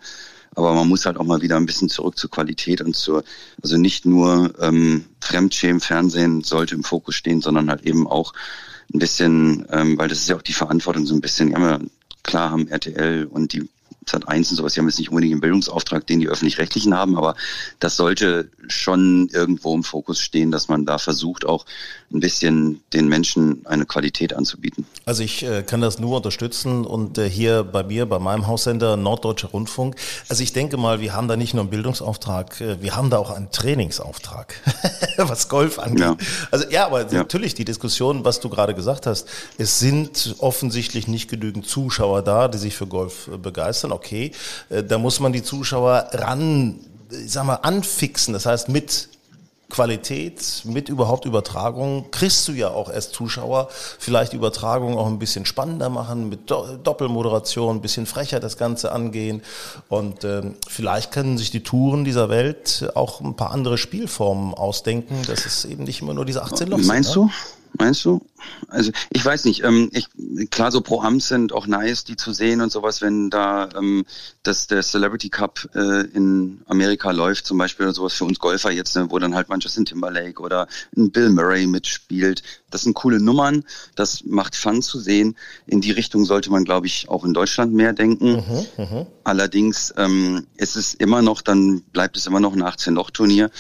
Aber 0.55 0.75
man 0.75 0.89
muss 0.89 1.07
halt 1.07 1.17
auch 1.17 1.25
mal 1.25 1.41
wieder 1.41 1.57
ein 1.57 1.67
bisschen 1.67 1.89
zurück 1.89 2.19
zur 2.19 2.31
Qualität 2.31 2.81
und 2.83 2.95
zur, 2.95 3.25
also 3.63 3.77
nicht 3.79 4.05
nur 4.05 4.53
ähm, 4.61 5.07
Fremdschämen, 5.21 5.81
Fernsehen 5.81 6.43
sollte 6.43 6.75
im 6.75 6.85
Fokus 6.85 7.15
stehen, 7.15 7.41
sondern 7.41 7.71
halt 7.71 7.83
eben 7.83 8.07
auch 8.07 8.35
ein 8.93 8.99
bisschen, 8.99 9.67
ähm, 9.71 9.99
weil 9.99 10.09
das 10.09 10.19
ist 10.19 10.29
ja 10.29 10.37
auch 10.37 10.43
die 10.43 10.53
Verantwortung 10.53 11.07
so 11.07 11.15
ein 11.15 11.21
bisschen, 11.21 11.53
ja, 11.53 11.79
klar 12.23 12.51
haben 12.51 12.69
RTL 12.69 13.27
und 13.27 13.53
die 13.53 13.69
Sat 14.09 14.29
1 14.29 14.51
und 14.51 14.57
sowas, 14.57 14.75
die 14.75 14.81
haben 14.81 14.89
jetzt 14.89 14.99
nicht 14.99 15.11
unbedingt 15.11 15.33
einen 15.33 15.41
Bildungsauftrag, 15.41 16.07
den 16.07 16.21
die 16.21 16.29
öffentlich-rechtlichen 16.29 16.95
haben, 16.95 17.17
aber 17.17 17.35
das 17.79 17.97
sollte 17.97 18.49
schon 18.69 19.29
irgendwo 19.33 19.75
im 19.75 19.85
Fokus 19.85 20.21
stehen, 20.21 20.51
dass 20.51 20.69
man 20.69 20.85
da 20.85 20.99
versucht, 20.99 21.45
auch 21.45 21.65
ein 22.13 22.21
bisschen 22.21 22.83
den 22.93 23.09
Menschen 23.09 23.65
eine 23.67 23.87
Qualität 23.87 24.35
anzubieten. 24.35 24.87
Also 25.05 25.23
ich 25.23 25.43
äh, 25.43 25.63
kann 25.63 25.81
das 25.81 25.99
nur 25.99 26.17
unterstützen 26.17 26.85
und 26.85 27.19
äh, 27.19 27.29
hier 27.29 27.65
bei 27.65 27.83
mir, 27.83 28.07
bei 28.07 28.19
meinem 28.19 28.47
Haussender 28.47 28.97
Norddeutscher 28.97 29.49
Rundfunk, 29.49 29.97
also 30.29 30.43
ich 30.43 30.53
denke 30.53 30.77
mal, 30.77 31.01
wir 31.01 31.15
haben 31.15 31.29
da 31.29 31.37
nicht 31.37 31.55
nur 31.55 31.63
einen 31.63 31.71
Bildungsauftrag, 31.71 32.61
äh, 32.61 32.83
wir 32.83 32.97
haben 32.97 33.11
da 33.11 33.19
auch 33.19 33.31
einen 33.31 33.51
Trainingsauftrag, 33.51 34.55
was 35.17 35.49
Golf 35.49 35.79
angeht. 35.79 36.01
Ja. 36.01 36.17
Also 36.51 36.67
ja, 36.71 36.87
aber 36.87 37.11
ja. 37.11 37.19
natürlich 37.19 37.55
die 37.55 37.65
Diskussion, 37.65 38.25
was 38.25 38.41
du 38.41 38.49
gerade 38.49 38.75
gesagt 38.75 39.07
hast, 39.07 39.29
es 39.59 39.79
sind 39.79 40.37
offensichtlich 40.39 41.09
nicht 41.09 41.31
genügend 41.31 41.67
Zuschauer 41.67 42.23
da, 42.23 42.49
die 42.49 42.59
sich 42.59 42.77
für 42.77 42.87
Golf 42.87 43.29
äh, 43.33 43.39
begeistern 43.93 44.03
okay, 44.03 44.33
äh, 44.71 44.83
da 44.83 44.99
muss 44.99 45.21
man 45.21 45.33
die 45.33 45.43
Zuschauer 45.43 46.09
ran, 46.13 46.81
ich 47.11 47.33
sag 47.33 47.45
mal, 47.45 47.57
anfixen. 47.57 48.35
Das 48.35 48.47
heißt, 48.47 48.69
mit 48.69 49.09
Qualität, 49.69 50.65
mit 50.65 50.91
überhaupt 50.91 51.25
Übertragung, 51.25 52.11
kriegst 52.11 52.47
du 52.47 52.53
ja 52.53 52.69
auch 52.69 52.91
erst 52.91 53.15
Zuschauer, 53.15 53.69
vielleicht 53.99 54.35
Übertragung 54.35 54.99
auch 54.99 55.07
ein 55.07 55.19
bisschen 55.19 55.47
spannender 55.47 55.89
machen, 55.89 56.29
mit 56.29 56.51
Doppelmoderation, 56.51 57.77
ein 57.77 57.81
bisschen 57.81 58.05
frecher 58.05 58.39
das 58.39 58.59
Ganze 58.59 58.93
angehen. 58.93 59.41
Und 59.89 60.25
ähm, 60.25 60.57
vielleicht 60.69 61.11
können 61.11 61.39
sich 61.39 61.51
die 61.51 61.63
Touren 61.63 62.05
dieser 62.05 62.29
Welt 62.29 62.91
auch 62.95 63.23
ein 63.23 63.35
paar 63.35 63.51
andere 63.51 63.79
Spielformen 63.79 64.53
ausdenken, 64.53 65.23
dass 65.27 65.47
es 65.47 65.65
eben 65.65 65.85
nicht 65.85 66.03
immer 66.03 66.13
nur 66.13 66.27
diese 66.27 66.43
18 66.43 66.69
Loch 66.69 66.77
sind. 66.77 66.89
Meinst 66.89 67.11
ne? 67.11 67.15
du? 67.15 67.31
Meinst 67.79 68.05
du? 68.05 68.21
Also 68.69 68.91
ich 69.11 69.25
weiß 69.25 69.45
nicht. 69.45 69.65
Ähm, 69.65 69.91
ich, 69.93 70.09
klar, 70.51 70.73
so 70.73 70.81
Pro 70.81 71.01
Ams 71.01 71.29
sind 71.29 71.53
auch 71.53 71.67
nice, 71.67 72.05
die 72.05 72.17
zu 72.17 72.33
sehen 72.33 72.61
und 72.61 72.71
sowas, 72.71 73.01
wenn 73.01 73.31
da 73.31 73.69
ähm, 73.77 74.05
das 74.43 74.67
der 74.67 74.83
Celebrity 74.83 75.31
Cup 75.31 75.69
äh, 75.75 76.03
in 76.13 76.61
Amerika 76.67 77.11
läuft, 77.11 77.47
zum 77.47 77.59
Beispiel 77.59 77.87
oder 77.87 77.95
sowas 77.95 78.15
für 78.15 78.25
uns 78.25 78.39
Golfer 78.39 78.71
jetzt, 78.71 78.97
ne, 78.97 79.07
wo 79.11 79.19
dann 79.19 79.35
halt 79.35 79.49
manchmal 79.49 79.63
Justin 79.63 79.85
Timberlake 79.85 80.41
oder 80.43 80.67
ein 80.97 81.11
Bill 81.11 81.31
Murray 81.31 81.67
mitspielt. 81.67 82.43
Das 82.71 82.83
sind 82.83 82.95
coole 82.95 83.21
Nummern. 83.21 83.65
Das 83.95 84.25
macht 84.25 84.57
Fun 84.57 84.83
zu 84.83 84.99
sehen. 84.99 85.37
In 85.67 85.81
die 85.81 85.93
Richtung 85.93 86.25
sollte 86.25 86.51
man, 86.51 86.65
glaube 86.65 86.87
ich, 86.87 87.09
auch 87.09 87.25
in 87.25 87.35
Deutschland 87.35 87.73
mehr 87.73 87.93
denken. 87.93 88.37
Mhm, 88.77 88.85
mh. 88.85 89.07
Allerdings 89.25 89.95
ähm, 89.97 90.47
ist 90.57 90.77
es 90.77 90.95
immer 90.95 91.23
noch, 91.23 91.43
dann 91.43 91.83
bleibt 91.93 92.17
es 92.17 92.27
immer 92.27 92.41
noch 92.41 92.55
ein 92.55 92.63
18-Loch-Turnier. 92.63 93.51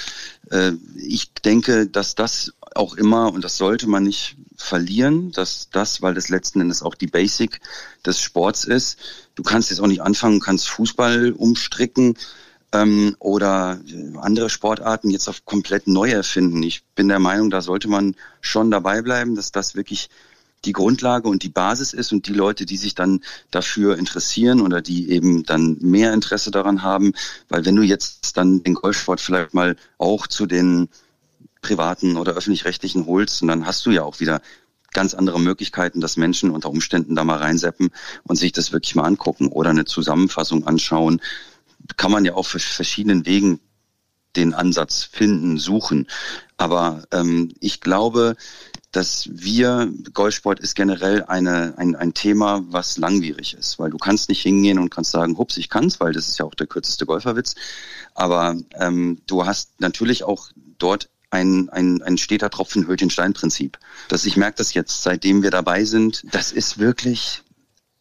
Äh, 0.50 0.72
ich 0.96 1.32
denke, 1.34 1.86
dass 1.86 2.14
das 2.14 2.52
auch 2.76 2.94
immer, 2.94 3.32
und 3.32 3.44
das 3.44 3.56
sollte 3.56 3.88
man 3.88 4.04
nicht 4.04 4.36
verlieren, 4.56 5.32
dass 5.32 5.68
das, 5.70 6.02
weil 6.02 6.14
das 6.14 6.28
letzten 6.28 6.60
Endes 6.60 6.82
auch 6.82 6.94
die 6.94 7.06
Basic 7.06 7.60
des 8.04 8.20
Sports 8.20 8.64
ist. 8.64 8.98
Du 9.34 9.42
kannst 9.42 9.70
jetzt 9.70 9.80
auch 9.80 9.86
nicht 9.86 10.02
anfangen, 10.02 10.40
kannst 10.40 10.68
Fußball 10.68 11.32
umstricken 11.32 12.16
ähm, 12.72 13.16
oder 13.18 13.80
andere 14.20 14.50
Sportarten 14.50 15.10
jetzt 15.10 15.28
auf 15.28 15.44
komplett 15.44 15.86
neu 15.86 16.10
erfinden. 16.10 16.62
Ich 16.62 16.84
bin 16.94 17.08
der 17.08 17.18
Meinung, 17.18 17.50
da 17.50 17.62
sollte 17.62 17.88
man 17.88 18.16
schon 18.40 18.70
dabei 18.70 19.02
bleiben, 19.02 19.34
dass 19.34 19.52
das 19.52 19.74
wirklich 19.74 20.08
die 20.64 20.72
Grundlage 20.72 21.28
und 21.28 21.42
die 21.42 21.48
Basis 21.48 21.92
ist 21.92 22.12
und 22.12 22.28
die 22.28 22.34
Leute, 22.34 22.66
die 22.66 22.76
sich 22.76 22.94
dann 22.94 23.20
dafür 23.50 23.98
interessieren 23.98 24.60
oder 24.60 24.80
die 24.80 25.10
eben 25.10 25.42
dann 25.42 25.76
mehr 25.80 26.12
Interesse 26.12 26.50
daran 26.50 26.82
haben, 26.82 27.14
weil 27.48 27.64
wenn 27.64 27.76
du 27.76 27.82
jetzt 27.82 28.36
dann 28.36 28.62
den 28.62 28.74
Golfsport 28.74 29.20
vielleicht 29.20 29.54
mal 29.54 29.76
auch 29.98 30.26
zu 30.26 30.46
den 30.46 30.88
privaten 31.62 32.16
oder 32.16 32.32
öffentlich-rechtlichen 32.32 33.06
holst. 33.06 33.42
Und 33.42 33.48
dann 33.48 33.66
hast 33.66 33.86
du 33.86 33.90
ja 33.90 34.02
auch 34.02 34.20
wieder 34.20 34.42
ganz 34.92 35.14
andere 35.14 35.40
Möglichkeiten, 35.40 36.00
dass 36.00 36.16
Menschen 36.16 36.50
unter 36.50 36.68
Umständen 36.68 37.14
da 37.14 37.24
mal 37.24 37.38
reinseppen 37.38 37.90
und 38.24 38.36
sich 38.36 38.52
das 38.52 38.72
wirklich 38.72 38.94
mal 38.94 39.04
angucken 39.04 39.48
oder 39.48 39.70
eine 39.70 39.86
Zusammenfassung 39.86 40.66
anschauen. 40.66 41.22
Kann 41.96 42.12
man 42.12 42.24
ja 42.24 42.34
auf 42.34 42.48
verschiedenen 42.48 43.24
Wegen 43.24 43.60
den 44.36 44.54
Ansatz 44.54 45.02
finden, 45.04 45.58
suchen. 45.58 46.06
Aber 46.56 47.04
ähm, 47.12 47.52
ich 47.60 47.80
glaube, 47.80 48.36
dass 48.90 49.28
wir, 49.32 49.90
Golfsport 50.12 50.60
ist 50.60 50.74
generell 50.74 51.24
eine, 51.24 51.74
ein, 51.78 51.96
ein 51.96 52.12
Thema, 52.14 52.62
was 52.68 52.98
langwierig 52.98 53.54
ist, 53.54 53.78
weil 53.78 53.90
du 53.90 53.96
kannst 53.96 54.28
nicht 54.28 54.42
hingehen 54.42 54.78
und 54.78 54.90
kannst 54.90 55.12
sagen, 55.12 55.38
hups, 55.38 55.56
ich 55.56 55.70
kann's, 55.70 55.98
weil 55.98 56.12
das 56.12 56.28
ist 56.28 56.38
ja 56.38 56.44
auch 56.44 56.54
der 56.54 56.66
kürzeste 56.66 57.06
Golferwitz. 57.06 57.54
Aber 58.14 58.56
ähm, 58.78 59.22
du 59.26 59.46
hast 59.46 59.80
natürlich 59.80 60.24
auch 60.24 60.48
dort 60.78 61.08
ein, 61.32 61.70
ein, 61.70 62.02
ein 62.02 62.18
steter 62.18 62.50
Tropfen 62.50 62.86
hüllt 62.86 63.00
den 63.00 63.10
Stein-Prinzip. 63.10 63.78
Dass 64.08 64.26
ich 64.26 64.36
merke 64.36 64.58
das 64.58 64.74
jetzt, 64.74 65.02
seitdem 65.02 65.42
wir 65.42 65.50
dabei 65.50 65.84
sind, 65.84 66.24
das 66.30 66.52
ist 66.52 66.78
wirklich 66.78 67.42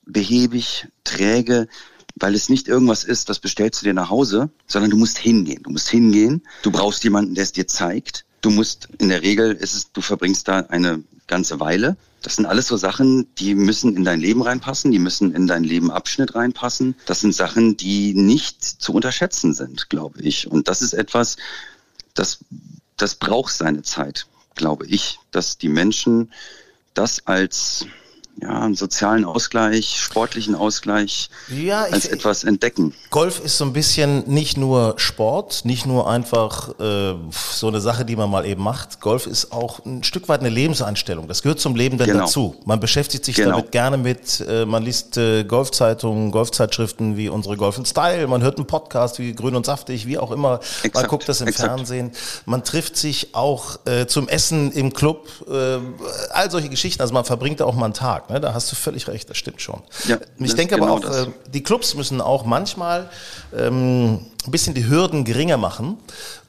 behäbig, 0.06 0.88
träge, 1.06 1.67
weil 2.15 2.36
es 2.36 2.50
nicht 2.50 2.67
irgendwas 2.67 3.06
ist, 3.06 3.30
das 3.30 3.39
bestellst 3.39 3.82
du 3.82 3.86
dir 3.86 3.94
nach 3.94 4.10
Hause, 4.10 4.50
sondern 4.67 4.91
du 4.91 4.98
musst 4.98 5.17
hingehen. 5.17 5.63
Du 5.63 5.70
musst 5.70 5.89
hingehen, 5.89 6.44
du 6.62 6.72
brauchst 6.72 7.04
jemanden, 7.06 7.34
der 7.34 7.46
es 7.46 7.54
dir 7.54 7.67
zeigt. 7.67 8.26
Du 8.41 8.50
musst, 8.50 8.89
in 8.98 9.10
der 9.10 9.22
Regel 9.22 9.54
ist 9.54 9.76
es, 9.76 9.91
du 9.94 10.02
verbringst 10.02 10.48
da 10.48 10.60
eine 10.60 11.04
ganze 11.28 11.60
Weile. 11.62 11.96
Das 12.22 12.36
sind 12.36 12.46
alles 12.46 12.67
so 12.67 12.76
Sachen, 12.76 13.34
die 13.36 13.56
müssen 13.56 13.96
in 13.96 14.04
dein 14.04 14.20
Leben 14.20 14.41
reinpassen, 14.41 14.91
die 14.91 15.00
müssen 15.00 15.34
in 15.34 15.48
dein 15.48 15.63
Lebenabschnitt 15.63 16.36
reinpassen. 16.36 16.96
Das 17.06 17.22
sind 17.22 17.34
Sachen, 17.34 17.78
die 17.78 18.13
nicht 18.13 18.63
zu 18.63 18.94
unterschätzen 18.94 19.54
sind, 19.54 19.89
glaube 19.89 20.22
ich. 20.22 20.52
Und 20.52 20.67
das 20.67 20.82
ist 20.82 20.94
etwas, 20.94 21.38
das 22.13 22.39
das 23.02 23.16
braucht 23.16 23.54
seine 23.54 23.82
Zeit, 23.82 24.28
glaube 24.56 24.86
ich, 24.86 25.20
dass 25.32 25.58
die 25.58 25.70
Menschen 25.70 26.32
das 26.94 27.26
als 27.26 27.86
ja, 28.38 28.60
einen 28.62 28.76
sozialen 28.76 29.26
Ausgleich, 29.26 29.98
sportlichen 30.00 30.56
Ausgleich 30.56 31.30
ja, 31.50 31.84
als 31.84 32.06
ich, 32.06 32.12
etwas 32.12 32.44
entdecken. 32.44 32.94
Golf 33.10 33.39
ist 33.44 33.58
so 33.58 33.65
ein 33.65 33.74
bisschen 33.74 34.24
nicht 34.28 34.58
nur 34.58 34.96
Sport, 34.98 35.63
nicht 35.65 35.86
nur 35.86 36.10
einfach 36.10 36.80
äh, 36.80 37.13
so 37.32 37.67
eine 37.67 37.82
Sache, 37.82 38.04
die 38.04 38.15
man 38.15 38.30
mal 38.32 38.46
eben 38.46 38.63
macht. 38.63 39.00
Golf 39.00 39.28
ist 39.28 39.52
auch 39.52 39.86
ein 39.86 40.04
Stück 40.04 40.28
weit 40.28 40.39
eine 40.39 40.50
Lebenseinstellung. 40.50 41.28
Das 41.28 41.44
gehört 41.44 41.60
zum 41.60 41.76
Leben 41.76 41.98
dann 41.98 42.08
genau. 42.08 42.22
dazu. 42.22 42.56
Man 42.65 42.80
beschäftigt 42.80 43.26
sich 43.26 43.36
genau. 43.36 43.52
damit 43.52 43.72
gerne 43.72 43.98
mit, 43.98 44.44
äh, 44.48 44.65
man 44.65 44.84
liest 44.84 45.17
äh, 45.17 45.44
Golfzeitungen, 45.44 46.32
Golfzeitschriften 46.32 47.17
wie 47.17 47.30
unsere 47.30 47.58
Golf 47.58 47.80
Style, 47.86 48.28
man 48.28 48.41
hört 48.41 48.58
einen 48.58 48.68
Podcast 48.68 49.20
wie 49.20 49.34
Grün 49.34 49.56
und 49.56 49.66
Saftig, 49.66 50.08
wie 50.08 50.18
auch 50.18 50.32
immer. 50.32 50.60
Exakt, 50.84 50.95
man 50.95 51.08
guckt 51.08 51.30
das 51.30 51.41
im 51.41 51.47
exakt. 51.47 51.70
Fernsehen. 51.70 52.12
Man 52.45 52.64
trifft 52.64 52.97
sich 52.97 53.36
auch 53.36 53.80
äh, 53.86 54.08
zum 54.08 54.28
Essen 54.28 54.72
im 54.72 54.93
Club, 54.93 55.28
äh, 55.47 55.78
all 56.32 56.49
solche 56.49 56.70
Geschichten. 56.70 57.01
Also 57.01 57.14
man 57.14 57.26
verbringt 57.26 57.60
da 57.60 57.66
auch 57.66 57.76
mal 57.76 57.86
einen 57.86 57.93
Tag. 57.93 58.20
Ne? 58.30 58.39
Da 58.39 58.53
hast 58.53 58.72
du 58.72 58.76
völlig 58.76 59.07
recht, 59.07 59.30
das 59.30 59.38
stimmt 59.38 59.61
schon. 59.61 59.82
Ja, 60.07 60.17
ich 60.38 60.55
denke 60.55 60.76
genau 60.76 60.97
aber 60.97 61.07
auch, 61.07 61.28
äh, 61.28 61.32
die 61.53 61.63
Clubs 61.63 61.95
müssen 61.95 62.22
auch 62.22 62.45
manchmal 62.45 63.09
ähm, 63.55 64.26
ein 64.45 64.51
bisschen 64.51 64.74
die 64.74 64.88
Hürden 64.88 65.24
geringer 65.24 65.57
machen 65.57 65.97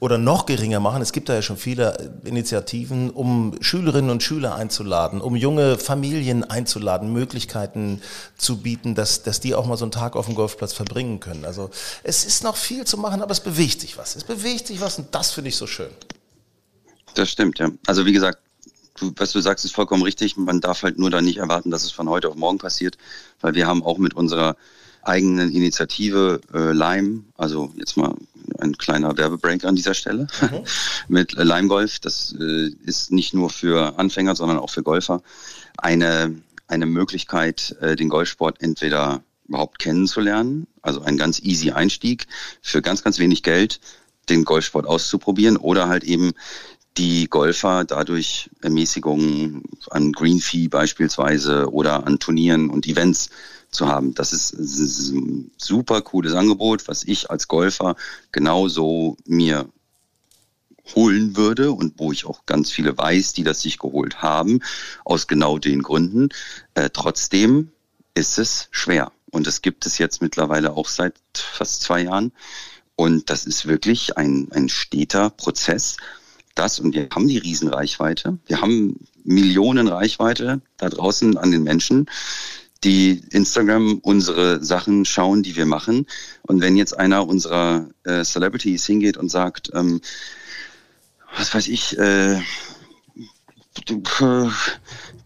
oder 0.01 0.19
noch 0.19 0.47
geringer 0.47 0.81
machen. 0.81 1.03
Es 1.03 1.13
gibt 1.13 1.29
da 1.29 1.35
ja 1.35 1.43
schon 1.43 1.57
viele 1.57 2.13
Initiativen, 2.25 3.11
um 3.11 3.55
Schülerinnen 3.61 4.11
und 4.11 4.23
Schüler 4.23 4.55
einzuladen, 4.55 5.21
um 5.21 5.37
junge 5.37 5.79
Familien 5.79 6.45
einzuladen, 6.45 7.13
Möglichkeiten 7.13 8.01
zu 8.39 8.59
bieten, 8.59 8.95
dass, 8.95 9.23
dass 9.23 9.41
die 9.41 9.55
auch 9.55 9.67
mal 9.67 9.77
so 9.77 9.85
einen 9.85 9.93
Tag 9.93 10.17
auf 10.17 10.27
dem 10.27 10.35
Golfplatz 10.35 10.73
verbringen 10.73 11.21
können. 11.21 11.45
Also 11.45 11.71
es 12.03 12.25
ist 12.25 12.45
noch 12.45 12.57
viel 12.57 12.85
zu 12.85 12.97
machen, 12.97 13.23
aber 13.23 13.33
es 13.33 13.41
bewegt 13.41 13.81
sich 13.81 13.99
was. 13.99 14.17
Es 14.17 14.25
bewegt 14.25 14.67
sich 14.67 14.81
was 14.81 14.99
und 14.99 15.15
das 15.15 15.33
finde 15.33 15.49
ich 15.51 15.57
so 15.57 15.67
schön. 15.67 15.91
Das 17.15 17.31
stimmt, 17.31 17.59
ja. 17.59 17.69
Also 17.87 18.07
wie 18.07 18.13
gesagt, 18.13 18.39
du, 18.97 19.13
was 19.17 19.33
du 19.33 19.41
sagst, 19.41 19.65
ist 19.65 19.75
vollkommen 19.75 20.03
richtig. 20.03 20.37
Man 20.37 20.61
darf 20.61 20.83
halt 20.83 20.99
nur 20.99 21.11
dann 21.11 21.25
nicht 21.25 21.39
erwarten, 21.39 21.71
dass 21.71 21.85
es 21.85 21.93
von 21.93 22.09
heute 22.09 22.29
auf 22.29 22.37
morgen 22.37 22.59
passiert, 22.59 22.99
weil 23.41 23.55
wir 23.55 23.67
haben 23.67 23.83
auch 23.83 23.99
mit 23.99 24.15
unserer 24.15 24.57
eigenen 25.03 25.51
Initiative 25.51 26.41
äh, 26.55 26.73
Lime, 26.73 27.25
also 27.37 27.73
jetzt 27.77 27.97
mal 27.97 28.15
ein 28.61 28.77
kleiner 28.79 29.17
Werbebreak 29.17 29.65
an 29.65 29.75
dieser 29.75 29.95
Stelle, 29.95 30.29
mhm. 30.41 30.65
mit 31.09 31.37
äh, 31.37 31.43
Lime 31.43 31.69
Golf. 31.69 31.99
Das 31.99 32.35
äh, 32.39 32.69
ist 32.85 33.11
nicht 33.11 33.35
nur 33.35 33.51
für 33.51 33.99
Anfänger, 33.99 34.37
sondern 34.37 34.59
auch 34.59 34.71
für 34.71 34.83
Golfer 34.83 35.23
eine, 35.77 36.35
eine 36.69 36.87
Möglichkeit, 36.87 37.77
äh, 37.81 37.97
den 37.97 38.09
Golfsport 38.09 38.63
entweder 38.63 39.23
überhaupt 39.49 39.79
kennenzulernen, 39.79 40.67
also 40.81 41.03
ein 41.03 41.19
ganz 41.19 41.41
easy 41.41 41.73
Einstieg 41.73 42.27
für 42.63 42.81
ganz, 42.81 43.03
ganz 43.03 43.19
wenig 43.19 43.43
Geld, 43.43 43.81
den 44.29 44.45
Golfsport 44.45 44.87
auszuprobieren 44.87 45.57
oder 45.57 45.89
halt 45.89 46.05
eben 46.05 46.33
die 46.97 47.29
Golfer 47.29 47.85
dadurch 47.85 48.51
Ermäßigungen 48.61 49.63
an 49.91 50.13
Green 50.13 50.41
Fee 50.41 50.69
beispielsweise 50.69 51.73
oder 51.73 52.07
an 52.07 52.19
Turnieren 52.19 52.71
und 52.71 52.87
Events 52.87 53.31
zu 53.71 53.87
haben. 53.87 54.15
Das 54.15 54.33
ist, 54.33 54.53
das 54.53 55.11
ein 55.11 55.51
super 55.57 56.03
cooles 56.03 56.35
Angebot, 56.35 56.89
was 56.89 57.05
ich 57.05 57.31
als 57.31 57.49
Golfer 57.49 57.97
genauso 58.31 59.17
mir 59.27 59.69
holen 60.95 61.37
würde 61.37 61.73
und 61.73 61.99
wo 61.99 62.13
ich 62.13 62.27
auch 62.27 62.45
ganz 62.45 62.71
viele 62.71 62.97
weiß, 62.97 63.33
die 63.33 63.45
das 63.45 63.63
sich 63.63 63.79
geholt 63.79 64.21
haben, 64.21 64.61
aus 65.05 65.27
genau 65.27 65.59
den 65.59 65.83
Gründen. 65.83 66.29
Äh, 66.75 66.91
trotzdem 66.93 67.71
ist 68.15 68.39
es 68.39 68.69
schwer. 68.71 69.13
Und 69.31 69.47
es 69.47 69.63
gibt 69.63 69.87
es 69.87 69.97
jetzt 69.97 70.21
mittlerweile 70.21 70.73
auch 70.73 70.89
seit 70.89 71.15
fast 71.35 71.83
zwei 71.83 72.03
Jahren. 72.03 72.33
Und 72.97 73.31
das 73.31 73.47
ist 73.47 73.67
wirklich 73.67 74.19
ein, 74.19 74.49
ein 74.53 74.69
steter 74.69 75.31
Prozess, 75.31 75.97
das 76.55 76.81
und 76.81 76.95
wir 76.95 77.09
haben 77.15 77.29
die 77.29 77.39
Riesenreichweite. 77.39 78.39
Wir 78.47 78.61
haben 78.61 78.97
Millionen 79.25 79.89
Reichweite 79.89 80.61
da 80.77 80.89
draußen 80.89 81.37
an 81.37 81.51
den 81.51 81.63
Menschen, 81.63 82.07
die 82.85 83.23
Instagram 83.31 83.99
unsere 84.03 84.63
Sachen 84.65 85.05
schauen, 85.05 85.43
die 85.43 85.57
wir 85.57 85.67
machen. 85.67 86.07
Und 86.43 86.61
wenn 86.61 86.77
jetzt 86.77 86.99
einer 86.99 87.27
unserer 87.27 87.89
äh, 88.05 88.25
Celebrities 88.25 88.85
hingeht 88.87 89.17
und 89.17 89.31
sagt, 89.31 89.71
ähm, 89.75 90.01
was 91.37 91.55
weiß 91.55 91.69
ich, 91.69 91.97
äh, 91.99 92.41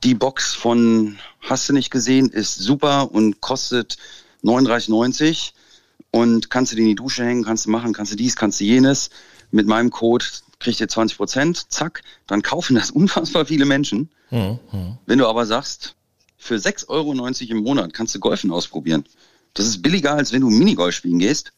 die 0.05 0.15
Box 0.15 0.55
von 0.55 1.19
Hast 1.49 1.69
du 1.69 1.73
nicht 1.73 1.93
gesehen 1.93 2.29
ist 2.29 2.57
super 2.57 3.13
und 3.13 3.41
kostet 3.41 3.99
39,90 4.43 5.53
und 6.11 6.51
kannst 6.51 6.73
du 6.73 6.77
die 6.77 6.83
in 6.83 6.89
die 6.89 6.95
Dusche 6.97 7.25
hängen, 7.25 7.45
kannst 7.45 7.67
du 7.67 7.71
machen, 7.71 7.93
kannst 7.93 8.11
du 8.11 8.17
dies, 8.17 8.35
kannst 8.35 8.59
du 8.59 8.65
jenes. 8.65 9.11
Mit 9.53 9.69
meinem 9.69 9.91
Code 9.91 10.25
kriegt 10.59 10.81
ihr 10.81 10.89
20 10.89 11.17
Prozent, 11.17 11.73
zack, 11.73 12.03
dann 12.27 12.43
kaufen 12.43 12.75
das 12.75 12.91
unfassbar 12.93 13.47
viele 13.47 13.65
Menschen. 13.65 14.11
Mhm. 14.31 14.59
Wenn 15.07 15.19
du 15.19 15.27
aber 15.27 15.47
sagst, 15.47 15.95
für 16.37 16.57
6,90 16.57 16.89
Euro 16.89 17.13
im 17.51 17.63
Monat 17.63 17.93
kannst 17.93 18.15
du 18.15 18.21
Golfen 18.21 18.51
ausprobieren. 18.51 19.05
Das 19.55 19.67
ist 19.67 19.83
billiger, 19.83 20.15
als 20.15 20.33
wenn 20.33 20.43
du 20.43 20.51
Minigolf 20.51 20.95
spielen 20.95 21.19
gehst. 21.19 21.53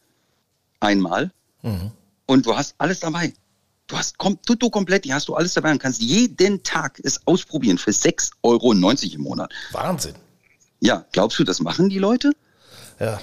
Einmal. 0.81 1.31
Mhm. 1.63 1.91
Und 2.27 2.47
du 2.47 2.57
hast 2.57 2.75
alles 2.79 3.01
dabei. 3.01 3.33
Du 3.87 3.97
hast 3.97 4.19
kom 4.19 4.41
tutto 4.43 4.69
komplett, 4.69 5.07
die 5.07 5.15
hast 5.15 5.29
du 5.29 5.35
alles 5.35 5.55
dabei 5.55 5.73
und 5.73 5.79
kannst 5.79 6.01
jeden 6.03 6.63
Tag 6.63 7.01
es 7.03 7.27
ausprobieren 7.27 7.79
für 7.79 7.91
6,90 7.91 8.33
Euro 8.43 8.73
im 8.73 9.21
Monat. 9.23 9.53
Wahnsinn. 9.73 10.15
Ja, 10.81 11.07
glaubst 11.13 11.39
du, 11.39 11.45
das 11.45 11.61
machen 11.61 11.89
die 11.89 11.99
Leute? 11.99 12.33
Ja. 13.01 13.19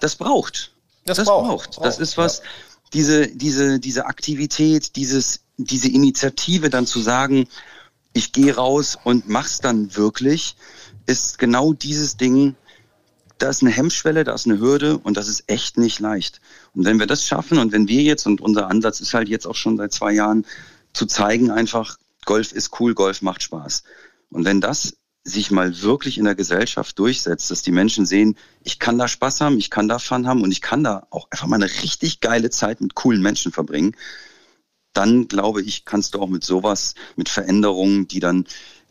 Das 0.00 0.16
braucht. 0.16 0.72
Das, 1.04 1.18
das 1.18 1.26
braucht. 1.26 1.72
braucht. 1.72 1.84
Das 1.84 1.98
ist 1.98 2.16
was, 2.16 2.38
ja 2.38 2.44
diese, 2.92 3.28
diese, 3.28 3.78
diese 3.80 4.06
Aktivität, 4.06 4.96
dieses, 4.96 5.40
diese 5.56 5.88
Initiative 5.88 6.70
dann 6.70 6.86
zu 6.86 7.00
sagen, 7.00 7.48
ich 8.12 8.32
gehe 8.32 8.54
raus 8.54 8.98
und 9.02 9.28
mach's 9.28 9.60
dann 9.60 9.94
wirklich, 9.96 10.56
ist 11.06 11.38
genau 11.38 11.72
dieses 11.72 12.16
Ding, 12.16 12.56
da 13.38 13.50
ist 13.50 13.62
eine 13.62 13.70
Hemmschwelle, 13.70 14.24
da 14.24 14.34
ist 14.34 14.46
eine 14.46 14.58
Hürde 14.58 14.98
und 14.98 15.16
das 15.16 15.28
ist 15.28 15.44
echt 15.46 15.78
nicht 15.78 16.00
leicht. 16.00 16.40
Und 16.74 16.84
wenn 16.84 16.98
wir 16.98 17.06
das 17.06 17.26
schaffen 17.26 17.58
und 17.58 17.72
wenn 17.72 17.88
wir 17.88 18.02
jetzt, 18.02 18.26
und 18.26 18.40
unser 18.40 18.68
Ansatz 18.68 19.00
ist 19.00 19.14
halt 19.14 19.28
jetzt 19.28 19.46
auch 19.46 19.54
schon 19.54 19.76
seit 19.76 19.92
zwei 19.92 20.12
Jahren, 20.12 20.44
zu 20.92 21.06
zeigen 21.06 21.50
einfach, 21.50 21.98
Golf 22.24 22.52
ist 22.52 22.80
cool, 22.80 22.94
Golf 22.94 23.22
macht 23.22 23.42
Spaß. 23.42 23.84
Und 24.30 24.44
wenn 24.44 24.60
das 24.60 24.94
sich 25.28 25.50
mal 25.50 25.82
wirklich 25.82 26.18
in 26.18 26.24
der 26.24 26.34
Gesellschaft 26.34 26.98
durchsetzt, 26.98 27.50
dass 27.50 27.62
die 27.62 27.72
Menschen 27.72 28.06
sehen, 28.06 28.36
ich 28.64 28.78
kann 28.78 28.98
da 28.98 29.08
Spaß 29.08 29.40
haben, 29.40 29.58
ich 29.58 29.70
kann 29.70 29.88
da 29.88 29.98
Fun 29.98 30.26
haben 30.26 30.42
und 30.42 30.50
ich 30.50 30.60
kann 30.60 30.82
da 30.82 31.06
auch 31.10 31.28
einfach 31.30 31.46
mal 31.46 31.56
eine 31.56 31.70
richtig 31.82 32.20
geile 32.20 32.50
Zeit 32.50 32.80
mit 32.80 32.94
coolen 32.94 33.22
Menschen 33.22 33.52
verbringen, 33.52 33.94
dann 34.92 35.28
glaube 35.28 35.62
ich, 35.62 35.84
kannst 35.84 36.14
du 36.14 36.20
auch 36.20 36.28
mit 36.28 36.44
sowas, 36.44 36.94
mit 37.16 37.28
Veränderungen, 37.28 38.08
die 38.08 38.20
dann 38.20 38.46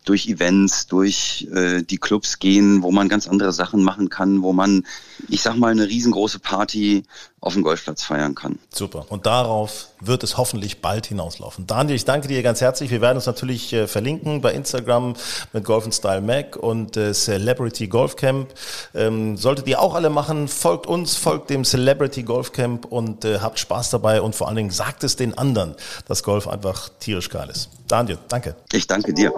durch 0.07 0.27
Events, 0.27 0.87
durch 0.87 1.47
äh, 1.53 1.83
die 1.83 1.97
Clubs 1.97 2.39
gehen, 2.39 2.81
wo 2.81 2.91
man 2.91 3.09
ganz 3.09 3.27
andere 3.27 3.51
Sachen 3.51 3.83
machen 3.83 4.09
kann, 4.09 4.41
wo 4.41 4.53
man, 4.53 4.85
ich 5.27 5.41
sag 5.41 5.57
mal, 5.57 5.71
eine 5.71 5.87
riesengroße 5.87 6.39
Party 6.39 7.03
auf 7.39 7.53
dem 7.53 7.61
Golfplatz 7.61 8.03
feiern 8.03 8.33
kann. 8.33 8.57
Super. 8.73 9.05
Und 9.09 9.25
darauf 9.25 9.89
wird 9.99 10.23
es 10.23 10.37
hoffentlich 10.37 10.81
bald 10.81 11.05
hinauslaufen. 11.05 11.67
Daniel, 11.67 11.95
ich 11.95 12.05
danke 12.05 12.27
dir 12.27 12.41
ganz 12.41 12.61
herzlich. 12.61 12.89
Wir 12.89 13.01
werden 13.01 13.17
uns 13.17 13.25
natürlich 13.25 13.73
äh, 13.73 13.87
verlinken 13.87 14.41
bei 14.41 14.53
Instagram 14.53 15.15
mit 15.53 15.63
Golf 15.63 15.87
Style 15.93 16.21
Mac 16.21 16.55
und 16.55 16.97
äh, 16.97 17.13
Celebrity 17.13 17.87
Golf 17.87 18.15
Camp. 18.15 18.53
Ähm, 18.95 19.37
solltet 19.37 19.67
ihr 19.67 19.81
auch 19.81 19.93
alle 19.93 20.09
machen, 20.09 20.47
folgt 20.47 20.87
uns, 20.87 21.15
folgt 21.15 21.49
dem 21.49 21.63
Celebrity 21.63 22.23
Golf 22.23 22.51
Camp 22.53 22.85
und 22.85 23.23
äh, 23.23 23.39
habt 23.39 23.59
Spaß 23.59 23.91
dabei 23.91 24.21
und 24.21 24.35
vor 24.35 24.47
allen 24.47 24.57
Dingen 24.57 24.71
sagt 24.71 25.03
es 25.03 25.15
den 25.15 25.37
anderen, 25.37 25.75
dass 26.07 26.23
Golf 26.23 26.47
einfach 26.47 26.89
tierisch 26.99 27.29
geil 27.29 27.49
ist. 27.49 27.69
Daniel, 27.87 28.17
danke. 28.27 28.55
Ich 28.71 28.87
danke 28.87 29.13
dir. 29.13 29.31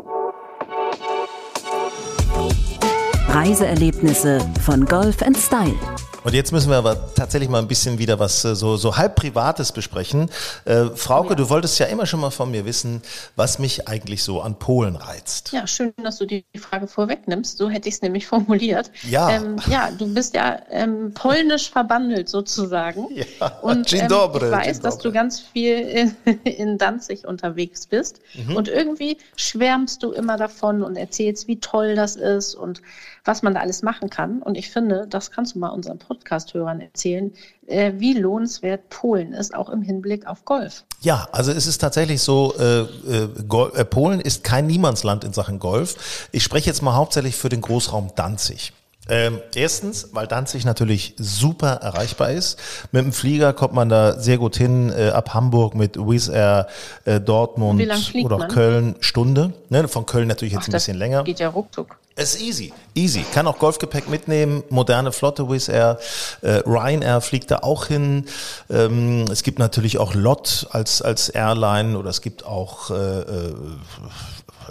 Reiseerlebnisse 3.29 4.39
von 4.65 4.85
Golf 4.85 5.17
Style. 5.37 5.75
Und 6.23 6.33
jetzt 6.33 6.51
müssen 6.51 6.69
wir 6.69 6.77
aber 6.77 7.13
tatsächlich 7.15 7.49
mal 7.49 7.59
ein 7.59 7.67
bisschen 7.67 7.97
wieder 7.97 8.19
was 8.19 8.43
äh, 8.43 8.55
so, 8.55 8.75
so 8.75 8.97
halb 8.97 9.15
Privates 9.15 9.71
besprechen. 9.71 10.29
Äh, 10.65 10.85
Frauke, 10.95 11.29
ja. 11.29 11.35
du 11.35 11.49
wolltest 11.49 11.79
ja 11.79 11.85
immer 11.85 12.05
schon 12.05 12.19
mal 12.19 12.29
von 12.29 12.51
mir 12.51 12.65
wissen, 12.65 13.01
was 13.35 13.57
mich 13.57 13.87
eigentlich 13.87 14.23
so 14.23 14.41
an 14.41 14.59
Polen 14.59 14.95
reizt. 14.95 15.51
Ja, 15.53 15.65
schön, 15.65 15.93
dass 16.03 16.17
du 16.17 16.25
die 16.25 16.43
Frage 16.57 16.87
vorwegnimmst. 16.87 17.57
So 17.57 17.69
hätte 17.69 17.87
ich 17.87 17.95
es 17.95 18.01
nämlich 18.01 18.27
formuliert. 18.27 18.91
Ja. 19.09 19.29
Ähm, 19.29 19.55
ja, 19.69 19.91
du 19.91 20.13
bist 20.13 20.35
ja 20.35 20.59
ähm, 20.69 21.13
polnisch 21.13 21.69
verbandelt 21.69 22.27
sozusagen. 22.27 23.07
Ja, 23.13 23.47
und 23.61 23.93
ähm, 23.93 24.07
dobre, 24.07 24.47
ich 24.47 24.51
weiß, 24.51 24.79
dass 24.81 24.97
du 24.97 25.11
ganz 25.11 25.39
viel 25.39 25.77
in, 26.25 26.41
in 26.43 26.77
Danzig 26.77 27.25
unterwegs 27.25 27.87
bist. 27.87 28.19
Mhm. 28.33 28.55
Und 28.55 28.67
irgendwie 28.67 29.17
schwärmst 29.37 30.03
du 30.03 30.11
immer 30.11 30.35
davon 30.35 30.83
und 30.83 30.97
erzählst, 30.97 31.47
wie 31.47 31.59
toll 31.59 31.95
das 31.95 32.17
ist 32.17 32.55
und 32.55 32.81
was 33.25 33.41
man 33.41 33.53
da 33.53 33.61
alles 33.61 33.81
machen 33.81 34.09
kann. 34.09 34.41
Und 34.41 34.57
ich 34.57 34.69
finde, 34.69 35.07
das 35.07 35.31
kannst 35.31 35.55
du 35.55 35.59
mal 35.59 35.69
unseren 35.69 35.99
Podcast-Hörern 35.99 36.81
erzählen, 36.81 37.33
äh, 37.67 37.93
wie 37.97 38.13
lohnenswert 38.13 38.89
Polen 38.89 39.33
ist, 39.33 39.53
auch 39.53 39.69
im 39.69 39.81
Hinblick 39.81 40.27
auf 40.27 40.45
Golf. 40.45 40.83
Ja, 41.01 41.27
also 41.31 41.51
es 41.51 41.67
ist 41.67 41.79
tatsächlich 41.79 42.21
so, 42.21 42.53
äh, 42.59 42.81
äh, 42.81 43.85
Polen 43.85 44.19
ist 44.19 44.43
kein 44.43 44.67
Niemandsland 44.67 45.23
in 45.23 45.33
Sachen 45.33 45.59
Golf. 45.59 46.27
Ich 46.31 46.43
spreche 46.43 46.67
jetzt 46.67 46.81
mal 46.81 46.95
hauptsächlich 46.95 47.35
für 47.35 47.49
den 47.49 47.61
Großraum 47.61 48.11
Danzig. 48.15 48.73
Ähm, 49.09 49.39
erstens, 49.55 50.09
weil 50.13 50.27
Danzig 50.27 50.65
natürlich 50.65 51.15
super 51.17 51.73
erreichbar 51.81 52.31
ist. 52.31 52.59
Mit 52.91 53.03
dem 53.03 53.11
Flieger 53.11 53.53
kommt 53.53 53.73
man 53.73 53.89
da 53.89 54.19
sehr 54.19 54.37
gut 54.37 54.55
hin, 54.55 54.93
äh, 54.95 55.09
ab 55.09 55.33
Hamburg 55.33 55.75
mit 55.75 55.97
Wizz 55.97 56.29
Air, 56.29 56.67
äh, 57.05 57.19
Dortmund 57.19 57.81
oder 58.23 58.37
man? 58.37 58.49
Köln, 58.49 58.95
Stunde. 58.99 59.53
Ne, 59.69 59.87
von 59.87 60.05
Köln 60.05 60.27
natürlich 60.27 60.53
jetzt 60.53 60.63
Ach, 60.63 60.67
ein 60.69 60.73
bisschen 60.73 60.97
länger. 60.97 61.23
Geht 61.23 61.39
ja 61.39 61.49
ruckzuck. 61.49 61.97
Es 62.15 62.35
ist 62.35 62.41
easy, 62.41 62.73
easy. 62.95 63.25
Kann 63.33 63.47
auch 63.47 63.59
Golfgepäck 63.59 64.09
mitnehmen, 64.09 64.63
moderne 64.69 65.13
Flotte 65.13 65.49
Wizz 65.49 65.69
Air, 65.69 65.99
äh, 66.41 66.61
Ryanair 66.65 67.21
fliegt 67.21 67.49
da 67.49 67.59
auch 67.59 67.85
hin. 67.85 68.25
Ähm, 68.69 69.23
es 69.31 69.41
gibt 69.41 69.57
natürlich 69.57 69.99
auch 69.99 70.13
LOT 70.13 70.67
als 70.71 71.01
als 71.01 71.29
Airline 71.29 71.97
oder 71.97 72.09
es 72.09 72.21
gibt 72.21 72.45
auch 72.45 72.91
äh, 72.91 73.19
äh, 73.19 73.55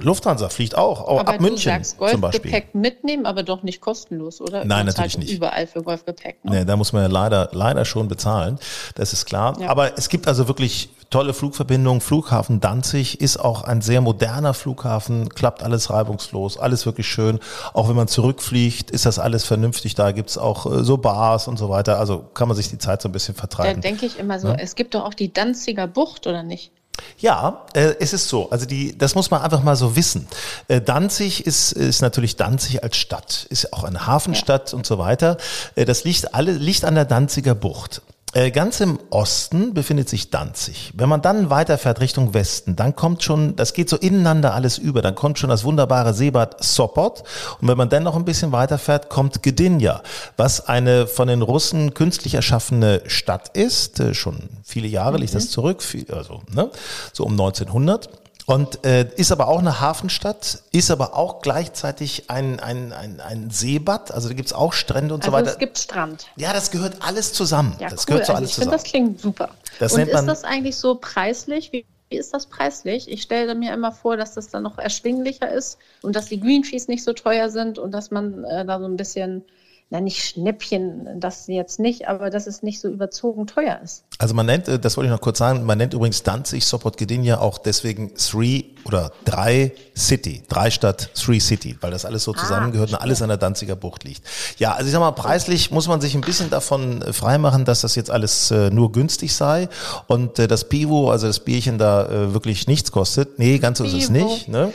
Lufthansa 0.00 0.48
fliegt 0.48 0.76
auch, 0.76 1.00
auch 1.02 1.20
Aber 1.20 1.34
ab 1.34 1.40
München 1.40 1.72
sagst 1.72 1.92
zum 1.98 2.20
Beispiel. 2.20 2.20
Golfgepäck 2.20 2.74
mitnehmen, 2.74 3.26
aber 3.26 3.42
doch 3.42 3.62
nicht 3.62 3.80
kostenlos, 3.80 4.40
oder? 4.40 4.58
Nein, 4.64 4.68
Man 4.68 4.86
natürlich 4.86 5.18
nicht. 5.18 5.32
Überall 5.32 5.66
für 5.66 5.82
Golfgepäck. 5.82 6.44
Ne? 6.44 6.50
Nee, 6.50 6.64
da 6.64 6.76
muss 6.76 6.92
man 6.92 7.02
ja 7.02 7.08
leider, 7.08 7.48
leider 7.52 7.84
schon 7.84 8.08
bezahlen. 8.08 8.58
Das 8.94 9.12
ist 9.12 9.26
klar. 9.26 9.58
Ja. 9.60 9.68
Aber 9.68 9.96
es 9.98 10.08
gibt 10.08 10.28
also 10.28 10.48
wirklich 10.48 10.90
tolle 11.10 11.32
Flugverbindungen. 11.32 12.00
Flughafen 12.00 12.60
Danzig 12.60 13.20
ist 13.20 13.38
auch 13.38 13.62
ein 13.62 13.80
sehr 13.80 14.00
moderner 14.00 14.54
Flughafen, 14.54 15.28
klappt 15.30 15.62
alles 15.62 15.90
reibungslos, 15.90 16.58
alles 16.58 16.84
wirklich 16.86 17.06
schön. 17.06 17.38
Auch 17.72 17.88
wenn 17.88 17.96
man 17.96 18.08
zurückfliegt, 18.08 18.90
ist 18.90 19.06
das 19.06 19.18
alles 19.18 19.44
vernünftig. 19.44 19.94
Da 19.94 20.12
gibt's 20.12 20.36
auch 20.36 20.66
äh, 20.66 20.84
so 20.84 20.98
Bars 20.98 21.48
und 21.48 21.58
so 21.58 21.70
weiter. 21.70 21.98
Also 21.98 22.18
kann 22.34 22.48
man 22.48 22.56
sich 22.56 22.68
die 22.68 22.78
Zeit 22.78 23.00
so 23.02 23.08
ein 23.08 23.12
bisschen 23.12 23.34
Da 23.34 23.40
vertreiben. 23.40 23.80
denke 23.80 24.06
ich 24.06 24.18
immer 24.18 24.38
so, 24.38 24.48
es 24.48 24.74
gibt 24.74 24.94
doch 24.94 25.04
auch 25.04 25.14
die 25.14 25.32
Danziger 25.32 25.86
Bucht, 25.86 26.26
oder 26.26 26.42
nicht? 26.42 26.72
Ja, 27.18 27.66
äh, 27.74 27.94
es 28.00 28.12
ist 28.12 28.28
so. 28.28 28.50
Also 28.50 28.66
die, 28.66 28.96
das 28.96 29.14
muss 29.14 29.30
man 29.30 29.42
einfach 29.42 29.62
mal 29.62 29.76
so 29.76 29.96
wissen. 29.96 30.28
Äh, 30.68 30.80
Danzig 30.80 31.46
ist, 31.46 31.72
ist 31.72 32.00
natürlich 32.00 32.36
Danzig 32.36 32.82
als 32.82 32.96
Stadt, 32.96 33.46
ist 33.50 33.72
auch 33.72 33.84
eine 33.84 34.06
Hafenstadt 34.06 34.74
und 34.74 34.86
so 34.86 34.98
weiter. 34.98 35.36
Äh, 35.74 35.84
das 35.84 36.04
liegt 36.04 36.34
alle 36.34 36.52
liegt 36.52 36.84
an 36.84 36.94
der 36.94 37.04
Danziger 37.04 37.54
Bucht. 37.54 38.02
Äh, 38.38 38.52
Ganz 38.52 38.78
im 38.78 39.00
Osten 39.10 39.74
befindet 39.74 40.08
sich 40.08 40.30
Danzig. 40.30 40.92
Wenn 40.94 41.08
man 41.08 41.22
dann 41.22 41.50
weiterfährt 41.50 42.00
Richtung 42.00 42.34
Westen, 42.34 42.76
dann 42.76 42.94
kommt 42.94 43.24
schon, 43.24 43.56
das 43.56 43.72
geht 43.72 43.88
so 43.88 43.96
ineinander 43.96 44.54
alles 44.54 44.78
über, 44.78 45.02
dann 45.02 45.16
kommt 45.16 45.40
schon 45.40 45.50
das 45.50 45.64
wunderbare 45.64 46.14
Seebad 46.14 46.62
Sopot. 46.62 47.24
Und 47.60 47.66
wenn 47.66 47.76
man 47.76 47.88
dann 47.88 48.04
noch 48.04 48.14
ein 48.14 48.24
bisschen 48.24 48.52
weiterfährt, 48.52 49.08
kommt 49.08 49.42
Gdynia, 49.42 50.04
was 50.36 50.68
eine 50.68 51.08
von 51.08 51.26
den 51.26 51.42
Russen 51.42 51.94
künstlich 51.94 52.34
erschaffene 52.34 53.02
Stadt 53.08 53.56
ist. 53.56 53.98
Äh, 53.98 54.14
Schon 54.14 54.48
viele 54.62 54.86
Jahre 54.86 55.18
liegt 55.18 55.34
das 55.34 55.50
zurück, 55.50 55.82
viel, 55.82 56.06
also 56.12 56.42
ne, 56.54 56.70
so 57.12 57.24
um 57.24 57.32
1900. 57.32 58.08
Und 58.48 58.82
äh, 58.86 59.06
ist 59.16 59.30
aber 59.30 59.46
auch 59.48 59.58
eine 59.58 59.78
Hafenstadt, 59.78 60.62
ist 60.72 60.90
aber 60.90 61.14
auch 61.14 61.42
gleichzeitig 61.42 62.30
ein, 62.30 62.58
ein, 62.60 62.94
ein, 62.94 63.20
ein 63.20 63.50
Seebad, 63.50 64.10
also 64.10 64.28
da 64.28 64.34
gibt's 64.34 64.54
auch 64.54 64.72
Strände 64.72 65.12
und 65.12 65.22
so 65.22 65.30
Also 65.32 65.44
weiter. 65.44 65.52
es 65.52 65.58
gibt 65.58 65.76
Strand. 65.76 66.28
Ja, 66.36 66.54
das 66.54 66.70
gehört 66.70 66.96
alles 67.00 67.34
zusammen. 67.34 67.76
Ja, 67.78 67.90
das 67.90 68.00
cool. 68.00 68.06
gehört 68.06 68.26
so 68.26 68.32
also 68.32 68.38
alles 68.38 68.50
ich 68.52 68.54
finde, 68.56 68.64
zusammen. 68.78 68.82
das 68.82 68.90
klingt 68.90 69.20
super. 69.20 69.50
Das 69.78 69.92
Und 69.92 70.00
ist 70.08 70.26
das 70.26 70.44
eigentlich 70.44 70.76
so 70.76 70.94
preislich? 70.94 71.72
Wie, 71.72 71.84
wie 72.08 72.16
ist 72.16 72.32
das 72.32 72.46
preislich? 72.46 73.10
Ich 73.10 73.20
stelle 73.20 73.54
mir 73.54 73.74
immer 73.74 73.92
vor, 73.92 74.16
dass 74.16 74.32
das 74.32 74.48
dann 74.48 74.62
noch 74.62 74.78
erschwinglicher 74.78 75.52
ist 75.52 75.76
und 76.00 76.16
dass 76.16 76.24
die 76.24 76.40
Green 76.40 76.64
Fees 76.64 76.88
nicht 76.88 77.04
so 77.04 77.12
teuer 77.12 77.50
sind 77.50 77.78
und 77.78 77.90
dass 77.92 78.10
man 78.10 78.44
äh, 78.44 78.64
da 78.64 78.78
so 78.78 78.86
ein 78.86 78.96
bisschen, 78.96 79.44
na 79.90 80.00
nicht 80.00 80.22
Schnäppchen, 80.22 81.18
das 81.18 81.46
jetzt 81.46 81.80
nicht, 81.80 82.08
aber 82.08 82.28
dass 82.28 82.46
es 82.46 82.62
nicht 82.62 82.78
so 82.78 82.88
überzogen 82.88 83.46
teuer 83.46 83.80
ist. 83.82 84.04
Also 84.18 84.34
man 84.34 84.44
nennt, 84.44 84.68
äh, 84.68 84.78
das 84.78 84.98
wollte 84.98 85.06
ich 85.06 85.12
noch 85.12 85.22
kurz 85.22 85.38
sagen, 85.38 85.64
man 85.64 85.78
nennt 85.78 85.94
übrigens 85.94 86.22
Danzig, 86.22 86.66
Sopot, 86.66 86.98
Gdynia 86.98 87.40
auch 87.40 87.56
deswegen 87.56 88.14
Three 88.14 88.64
oder 88.84 89.12
Drei 89.24 89.72
City, 89.96 90.42
Drei 90.48 90.70
Stadt, 90.70 91.10
Three 91.14 91.40
City, 91.40 91.78
weil 91.80 91.90
das 91.90 92.04
alles 92.04 92.24
so 92.24 92.34
zusammengehört 92.34 92.90
und 92.90 92.96
alles 92.96 93.22
an 93.22 93.28
der 93.28 93.38
Danziger 93.38 93.76
Bucht 93.76 94.04
liegt. 94.04 94.22
Ja, 94.58 94.72
also 94.72 94.86
ich 94.86 94.92
sag 94.92 95.00
mal, 95.00 95.12
preislich 95.12 95.70
muss 95.70 95.88
man 95.88 96.02
sich 96.02 96.14
ein 96.14 96.20
bisschen 96.20 96.50
davon 96.50 97.00
äh, 97.00 97.14
freimachen, 97.14 97.64
dass 97.64 97.80
das 97.80 97.94
jetzt 97.94 98.10
alles 98.10 98.50
äh, 98.50 98.68
nur 98.68 98.92
günstig 98.92 99.34
sei 99.34 99.70
und 100.06 100.38
das 100.38 100.68
Pivo, 100.68 101.10
also 101.10 101.26
das 101.26 101.40
Bierchen 101.40 101.78
da 101.78 102.32
wirklich 102.32 102.66
nichts 102.66 102.92
kostet. 102.92 103.38
Nee, 103.38 103.58
ganz 103.58 103.78
so 103.78 103.84
ist 103.84 103.94
es 103.94 104.10
nicht. 104.10 104.48
Ne? 104.48 104.72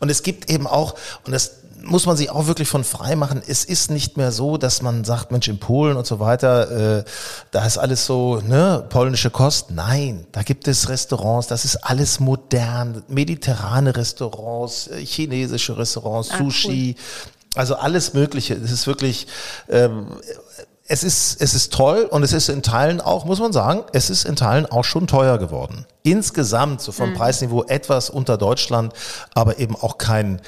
Und 0.00 0.10
es 0.10 0.22
gibt 0.22 0.50
eben 0.50 0.66
auch, 0.66 0.94
und 1.24 1.32
das 1.32 1.63
muss 1.86 2.06
man 2.06 2.16
sich 2.16 2.30
auch 2.30 2.46
wirklich 2.46 2.68
von 2.68 2.84
frei 2.84 3.16
machen. 3.16 3.42
Es 3.46 3.64
ist 3.64 3.90
nicht 3.90 4.16
mehr 4.16 4.32
so, 4.32 4.56
dass 4.56 4.82
man 4.82 5.04
sagt, 5.04 5.30
Mensch, 5.30 5.48
in 5.48 5.58
Polen 5.58 5.96
und 5.96 6.06
so 6.06 6.20
weiter, 6.20 6.98
äh, 6.98 7.04
da 7.50 7.64
ist 7.64 7.78
alles 7.78 8.06
so, 8.06 8.40
ne, 8.40 8.84
polnische 8.88 9.30
Kost. 9.30 9.70
Nein, 9.70 10.26
da 10.32 10.42
gibt 10.42 10.68
es 10.68 10.88
Restaurants, 10.88 11.46
das 11.46 11.64
ist 11.64 11.76
alles 11.76 12.20
modern, 12.20 13.02
mediterrane 13.08 13.96
Restaurants, 13.96 14.88
äh, 14.88 15.04
chinesische 15.04 15.76
Restaurants, 15.76 16.30
Ah, 16.32 16.38
Sushi, 16.38 16.96
also 17.54 17.76
alles 17.76 18.14
Mögliche. 18.14 18.54
Es 18.54 18.70
ist 18.70 18.86
wirklich, 18.86 19.26
ähm, 19.68 20.08
es 20.86 21.02
ist, 21.02 21.40
es 21.40 21.54
ist 21.54 21.72
toll 21.72 22.06
und 22.10 22.22
es 22.22 22.32
ist 22.32 22.48
in 22.48 22.62
Teilen 22.62 23.00
auch, 23.00 23.24
muss 23.24 23.40
man 23.40 23.52
sagen, 23.52 23.84
es 23.92 24.10
ist 24.10 24.24
in 24.24 24.36
Teilen 24.36 24.66
auch 24.66 24.84
schon 24.84 25.06
teuer 25.06 25.38
geworden. 25.38 25.86
Insgesamt, 26.02 26.82
so 26.82 26.92
vom 26.92 27.14
Preisniveau 27.14 27.64
etwas 27.64 28.10
unter 28.10 28.36
Deutschland, 28.36 28.92
aber 29.34 29.58
eben 29.58 29.76
auch 29.76 29.96
kein, 29.96 30.42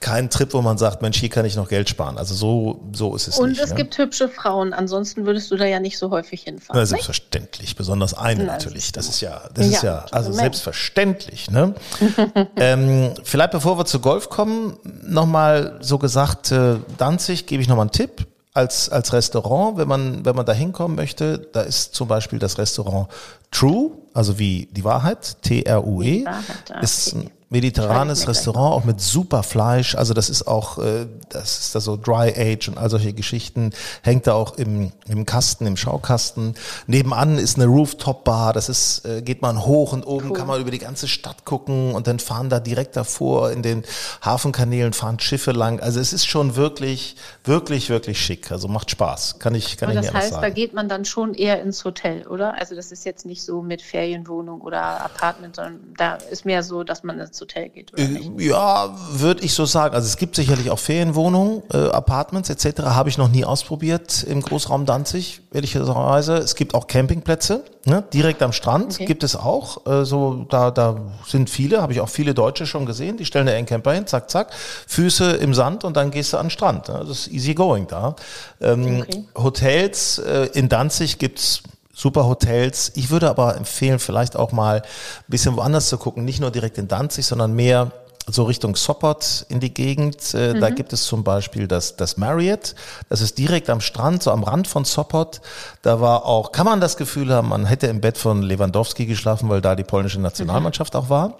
kein 0.00 0.30
Trip, 0.30 0.54
wo 0.54 0.62
man 0.62 0.78
sagt, 0.78 1.02
Mensch, 1.02 1.18
hier 1.18 1.28
kann 1.28 1.44
ich 1.44 1.56
noch 1.56 1.68
Geld 1.68 1.90
sparen. 1.90 2.16
Also 2.16 2.34
so, 2.34 2.80
so 2.92 3.14
ist 3.14 3.28
es 3.28 3.38
Und 3.38 3.50
nicht. 3.50 3.60
es 3.60 3.70
ne? 3.70 3.76
gibt 3.76 3.98
hübsche 3.98 4.30
Frauen, 4.30 4.72
ansonsten 4.72 5.26
würdest 5.26 5.50
du 5.50 5.56
da 5.56 5.66
ja 5.66 5.78
nicht 5.78 5.98
so 5.98 6.10
häufig 6.10 6.42
hinfahren. 6.42 6.80
Na, 6.80 6.86
selbstverständlich, 6.86 7.76
besonders 7.76 8.14
eine 8.14 8.44
Na, 8.44 8.52
natürlich. 8.54 8.92
Das 8.92 9.08
ist 9.08 9.20
ja, 9.20 9.42
das 9.52 9.66
ist 9.66 9.82
Ja, 9.82 9.96
ja, 9.96 10.06
also 10.10 10.32
selbstverständlich. 10.32 11.50
Ne? 11.50 11.74
ähm, 12.56 13.12
vielleicht 13.24 13.50
bevor 13.50 13.76
wir 13.76 13.84
zu 13.84 14.00
Golf 14.00 14.30
kommen, 14.30 14.78
nochmal 15.02 15.76
so 15.80 15.98
gesagt, 15.98 16.50
äh, 16.50 16.76
Danzig 16.96 17.44
gebe 17.44 17.62
ich 17.62 17.68
nochmal 17.68 17.84
einen 17.84 17.92
Tipp. 17.92 18.26
Als, 18.52 18.88
als 18.88 19.12
Restaurant, 19.12 19.76
wenn 19.76 19.86
man, 19.86 20.24
wenn 20.24 20.34
man 20.34 20.44
da 20.44 20.52
hinkommen 20.52 20.96
möchte, 20.96 21.38
da 21.52 21.60
ist 21.60 21.94
zum 21.94 22.08
Beispiel 22.08 22.40
das 22.40 22.58
Restaurant 22.58 23.08
True, 23.52 23.92
also 24.12 24.40
wie 24.40 24.68
die 24.72 24.82
Wahrheit, 24.82 25.36
T-R-U-E, 25.42 26.24
ah, 26.26 26.80
ist 26.80 27.14
ein. 27.14 27.30
Mediterranes 27.50 28.28
Restaurant, 28.28 28.74
auch 28.74 28.84
mit 28.84 29.00
super 29.00 29.42
Fleisch. 29.42 29.96
Also 29.96 30.14
das 30.14 30.30
ist 30.30 30.46
auch, 30.46 30.78
äh, 30.78 31.06
das 31.30 31.58
ist 31.58 31.74
da 31.74 31.80
so 31.80 31.96
Dry 31.96 32.32
Age 32.36 32.68
und 32.68 32.78
all 32.78 32.88
solche 32.88 33.12
Geschichten. 33.12 33.72
Hängt 34.02 34.28
da 34.28 34.34
auch 34.34 34.56
im, 34.56 34.92
im 35.08 35.26
Kasten, 35.26 35.66
im 35.66 35.76
Schaukasten. 35.76 36.54
Nebenan 36.86 37.38
ist 37.38 37.56
eine 37.56 37.66
Rooftop-Bar. 37.66 38.52
Das 38.52 38.68
ist, 38.68 39.04
äh, 39.04 39.20
geht 39.22 39.42
man 39.42 39.66
hoch 39.66 39.92
und 39.92 40.04
oben 40.04 40.32
kann 40.32 40.46
man 40.46 40.60
über 40.60 40.70
die 40.70 40.78
ganze 40.78 41.08
Stadt 41.08 41.44
gucken 41.44 41.92
und 41.92 42.06
dann 42.06 42.20
fahren 42.20 42.50
da 42.50 42.60
direkt 42.60 42.96
davor 42.96 43.50
in 43.50 43.62
den 43.62 43.82
Hafenkanälen 44.24 44.92
fahren 44.92 45.18
Schiffe 45.18 45.50
lang. 45.50 45.80
Also 45.80 45.98
es 45.98 46.12
ist 46.12 46.26
schon 46.26 46.54
wirklich, 46.54 47.16
wirklich, 47.42 47.90
wirklich 47.90 48.20
schick. 48.20 48.52
Also 48.52 48.68
macht 48.68 48.92
Spaß. 48.92 49.40
Kann 49.40 49.56
ich, 49.56 49.76
kann 49.76 49.90
Und 49.90 49.96
ich 49.96 50.06
das 50.06 50.14
heißt, 50.14 50.32
da 50.34 50.40
sagen. 50.42 50.54
geht 50.54 50.72
man 50.72 50.88
dann 50.88 51.04
schon 51.04 51.34
eher 51.34 51.60
ins 51.60 51.84
Hotel, 51.84 52.28
oder? 52.28 52.54
Also 52.54 52.76
das 52.76 52.92
ist 52.92 53.04
jetzt 53.04 53.26
nicht 53.26 53.42
so 53.42 53.60
mit 53.60 53.82
Ferienwohnung 53.82 54.60
oder 54.60 55.04
Apartment, 55.04 55.56
sondern 55.56 55.80
da 55.96 56.14
ist 56.14 56.44
mehr 56.44 56.62
so, 56.62 56.84
dass 56.84 57.02
man 57.02 57.18
ins 57.18 57.39
Hotel 57.40 57.68
geht, 57.68 57.92
oder 57.92 58.02
nicht? 58.04 58.30
Äh, 58.38 58.48
Ja, 58.48 58.94
würde 59.12 59.42
ich 59.44 59.54
so 59.54 59.64
sagen. 59.64 59.94
Also 59.94 60.06
es 60.06 60.16
gibt 60.16 60.36
sicherlich 60.36 60.70
auch 60.70 60.78
Ferienwohnungen, 60.78 61.62
äh, 61.72 61.76
Apartments 61.88 62.50
etc. 62.50 62.82
Habe 62.82 63.08
ich 63.08 63.18
noch 63.18 63.28
nie 63.28 63.44
ausprobiert 63.44 64.22
im 64.24 64.40
Großraum 64.42 64.86
Danzig, 64.86 65.40
ehrlicherweise. 65.52 66.34
Es 66.36 66.54
gibt 66.54 66.74
auch 66.74 66.86
Campingplätze, 66.86 67.64
ne? 67.84 68.04
direkt 68.12 68.42
am 68.42 68.52
Strand 68.52 68.94
Okay. 68.94 69.04
gibt 69.06 69.22
es 69.24 69.36
auch. 69.36 69.86
Äh, 69.86 70.04
so 70.04 70.46
da, 70.48 70.70
da 70.70 70.96
sind 71.26 71.50
viele, 71.50 71.82
habe 71.82 71.92
ich 71.92 72.00
auch 72.00 72.08
viele 72.08 72.34
Deutsche 72.34 72.66
schon 72.66 72.86
gesehen. 72.86 73.16
Die 73.16 73.24
stellen 73.24 73.48
einen 73.48 73.66
Camper 73.66 73.92
hin, 73.92 74.06
zack, 74.06 74.30
zack, 74.30 74.52
Füße 74.86 75.32
im 75.32 75.54
Sand 75.54 75.84
und 75.84 75.96
dann 75.96 76.10
gehst 76.10 76.32
du 76.32 76.36
an 76.38 76.46
den 76.46 76.50
Strand. 76.50 76.88
Ne? 76.88 76.98
Das 77.06 77.10
ist 77.20 77.28
easy 77.28 77.54
going 77.54 77.86
da. 77.86 78.14
Ähm, 78.60 79.00
Okay. 79.00 79.24
Hotels 79.36 80.18
äh, 80.18 80.46
in 80.54 80.68
Danzig 80.68 81.18
gibt's 81.18 81.62
super 82.00 82.26
Hotels. 82.26 82.92
Ich 82.94 83.10
würde 83.10 83.28
aber 83.28 83.56
empfehlen, 83.56 83.98
vielleicht 83.98 84.36
auch 84.36 84.52
mal 84.52 84.76
ein 84.80 84.82
bisschen 85.28 85.56
woanders 85.56 85.88
zu 85.88 85.98
gucken. 85.98 86.24
Nicht 86.24 86.40
nur 86.40 86.50
direkt 86.50 86.78
in 86.78 86.88
Danzig, 86.88 87.26
sondern 87.26 87.52
mehr 87.52 87.92
so 88.26 88.44
Richtung 88.44 88.76
Sopot 88.76 89.44
in 89.48 89.60
die 89.60 89.74
Gegend. 89.74 90.34
Äh, 90.34 90.58
Da 90.58 90.70
gibt 90.70 90.92
es 90.92 91.04
zum 91.04 91.24
Beispiel 91.24 91.66
das, 91.66 91.96
das 91.96 92.16
Marriott. 92.16 92.74
Das 93.08 93.20
ist 93.20 93.38
direkt 93.38 93.68
am 93.68 93.80
Strand, 93.80 94.22
so 94.22 94.30
am 94.30 94.44
Rand 94.44 94.66
von 94.68 94.84
Sopot. 94.84 95.40
Da 95.82 96.00
war 96.00 96.24
auch, 96.24 96.52
kann 96.52 96.64
man 96.64 96.80
das 96.80 96.96
Gefühl 96.96 97.32
haben, 97.34 97.48
man 97.48 97.66
hätte 97.66 97.88
im 97.88 98.00
Bett 98.00 98.16
von 98.16 98.42
Lewandowski 98.42 99.06
geschlafen, 99.06 99.48
weil 99.48 99.60
da 99.60 99.74
die 99.74 99.84
polnische 99.84 100.20
Nationalmannschaft 100.20 100.94
auch 100.96 101.08
war. 101.10 101.34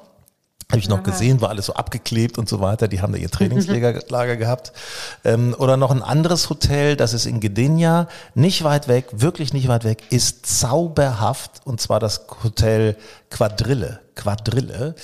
Habe 0.70 0.78
ich 0.78 0.88
noch 0.88 1.02
gesehen, 1.02 1.40
war 1.40 1.48
alles 1.48 1.66
so 1.66 1.74
abgeklebt 1.74 2.38
und 2.38 2.48
so 2.48 2.60
weiter. 2.60 2.86
Die 2.86 3.00
haben 3.00 3.12
da 3.12 3.18
ihr 3.18 3.30
Trainingslager 3.30 4.00
Lager 4.08 4.36
gehabt. 4.36 4.72
Ähm, 5.24 5.54
oder 5.58 5.76
noch 5.76 5.90
ein 5.90 6.02
anderes 6.02 6.48
Hotel, 6.48 6.96
das 6.96 7.12
ist 7.12 7.26
in 7.26 7.40
Gdynia, 7.40 8.08
nicht 8.34 8.62
weit 8.62 8.86
weg, 8.86 9.06
wirklich 9.10 9.52
nicht 9.52 9.68
weit 9.68 9.84
weg, 9.84 10.04
ist 10.10 10.46
zauberhaft. 10.46 11.62
Und 11.64 11.80
zwar 11.80 11.98
das 11.98 12.26
Hotel 12.44 12.96
Quadrille. 13.30 14.00
Quadrille. 14.14 14.94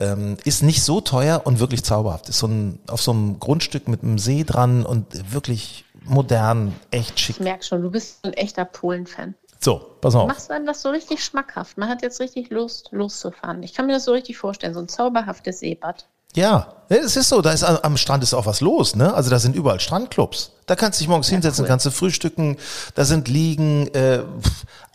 Ähm, 0.00 0.36
ist 0.44 0.62
nicht 0.62 0.84
so 0.84 1.00
teuer 1.00 1.42
und 1.44 1.58
wirklich 1.58 1.82
zauberhaft. 1.82 2.28
Ist 2.28 2.38
so 2.38 2.46
ein, 2.46 2.78
auf 2.86 3.02
so 3.02 3.10
einem 3.10 3.40
Grundstück 3.40 3.88
mit 3.88 4.04
einem 4.04 4.18
See 4.18 4.44
dran 4.44 4.86
und 4.86 5.32
wirklich 5.32 5.84
modern, 6.04 6.74
echt 6.90 7.18
schick. 7.18 7.36
Ich 7.36 7.42
merke 7.42 7.64
schon, 7.64 7.82
du 7.82 7.90
bist 7.90 8.24
ein 8.24 8.32
echter 8.34 8.64
Polen-Fan. 8.64 9.34
So, 9.60 9.96
pass 10.00 10.14
auf. 10.14 10.28
Machst 10.28 10.50
du 10.50 10.54
einem 10.54 10.66
das 10.66 10.82
so 10.82 10.90
richtig 10.90 11.24
schmackhaft? 11.24 11.78
Man 11.78 11.88
hat 11.88 12.02
jetzt 12.02 12.20
richtig 12.20 12.50
Lust, 12.50 12.88
loszufahren. 12.92 13.62
Ich 13.62 13.74
kann 13.74 13.86
mir 13.86 13.92
das 13.92 14.04
so 14.04 14.12
richtig 14.12 14.38
vorstellen, 14.38 14.74
so 14.74 14.80
ein 14.80 14.88
zauberhaftes 14.88 15.60
Seebad. 15.60 16.06
Ja, 16.34 16.74
Ja, 16.90 16.96
es 16.96 17.16
ist 17.16 17.28
so, 17.28 17.42
da 17.42 17.52
ist 17.52 17.64
am 17.64 17.96
Strand 17.96 18.22
ist 18.22 18.34
auch 18.34 18.46
was 18.46 18.60
los, 18.60 18.94
ne? 18.94 19.12
Also 19.12 19.30
da 19.30 19.38
sind 19.38 19.56
überall 19.56 19.80
Strandclubs. 19.80 20.52
Da 20.66 20.76
kannst 20.76 20.98
du 20.98 21.02
dich 21.02 21.08
morgens 21.08 21.28
hinsetzen, 21.28 21.64
cool. 21.64 21.68
kannst 21.68 21.86
du 21.86 21.90
frühstücken, 21.90 22.56
da 22.94 23.04
sind 23.04 23.28
Liegen, 23.28 23.88
äh, 23.94 24.22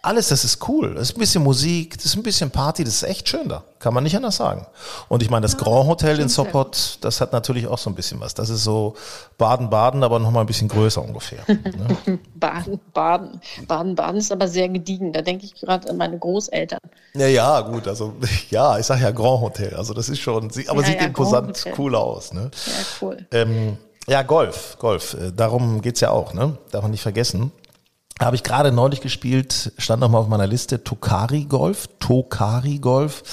alles, 0.04 0.28
das 0.28 0.44
ist 0.44 0.68
cool. 0.68 0.96
Das 0.96 1.10
ist 1.10 1.16
ein 1.16 1.20
bisschen 1.20 1.42
Musik, 1.42 1.96
das 1.96 2.06
ist 2.06 2.16
ein 2.18 2.24
bisschen 2.24 2.52
Party, 2.52 2.84
das 2.84 2.96
ist 2.96 3.04
echt 3.04 3.30
schön 3.30 3.48
da. 3.48 3.64
Kann 3.80 3.94
man 3.94 4.04
nicht 4.04 4.16
anders 4.18 4.36
sagen. 4.36 4.68
Und 5.08 5.24
ich 5.24 5.30
meine, 5.30 5.44
das 5.44 5.58
Grand 5.58 5.88
Hotel 5.88 6.20
in 6.20 6.28
Sopot, 6.28 6.98
das 7.00 7.22
hat 7.22 7.32
natürlich 7.32 7.68
auch 7.68 7.78
so 7.78 7.90
ein 7.90 7.96
bisschen 7.96 8.20
was. 8.20 8.34
Das 8.34 8.50
ist 8.50 8.66
so 8.66 8.96
Baden-Baden, 9.38 10.04
aber 10.04 10.20
noch 10.20 10.30
mal 10.32 10.42
ein 10.42 10.46
bisschen 10.46 10.68
größer 10.68 11.02
ungefähr. 11.02 11.40
Ne? 11.48 12.20
Baden, 12.36 12.82
Baden. 12.94 13.40
Baden, 13.66 13.96
Baden 13.96 14.18
ist 14.18 14.32
aber 14.32 14.50
sehr 14.50 14.68
gediegen. 14.68 15.14
Da 15.14 15.22
denke 15.22 15.46
ich 15.46 15.56
gerade 15.56 15.90
an 15.90 15.96
meine 15.96 16.20
Großeltern. 16.20 16.80
Ja, 17.14 17.28
ja, 17.28 17.62
gut, 17.62 17.88
also 17.88 18.14
ja, 18.50 18.78
ich 18.78 18.86
sag 18.86 19.00
ja 19.00 19.12
Grand 19.12 19.40
Hotel, 19.40 19.74
also 19.74 19.94
das 19.94 20.10
ist 20.10 20.20
schon, 20.20 20.52
aber 20.68 20.82
Ja, 20.82 20.88
sieht 20.88 21.00
ja, 21.00 21.08
imposant 21.08 21.64
cool 21.78 21.96
aus, 21.96 22.34
ne? 22.34 22.52
Ja, 22.66 22.74
cool. 23.02 23.26
Ähm, 23.32 23.78
ja, 24.08 24.22
Golf, 24.24 24.76
Golf, 24.80 25.14
äh, 25.14 25.32
darum 25.34 25.82
geht's 25.82 26.02
ja 26.02 26.12
auch, 26.12 26.34
ne? 26.34 26.58
Darf 26.72 26.82
man 26.82 26.92
nicht 26.92 27.04
vergessen. 27.04 27.54
Habe 28.20 28.36
ich 28.36 28.44
gerade 28.44 28.72
neulich 28.72 29.02
gespielt, 29.02 29.72
stand 29.78 30.02
noch 30.02 30.10
mal 30.10 30.20
auf 30.20 30.28
meiner 30.28 30.48
Liste, 30.48 30.84
Tokari 30.84 31.46
Golf, 31.46 31.90
Tokari 32.00 32.78
Golf. 32.78 33.24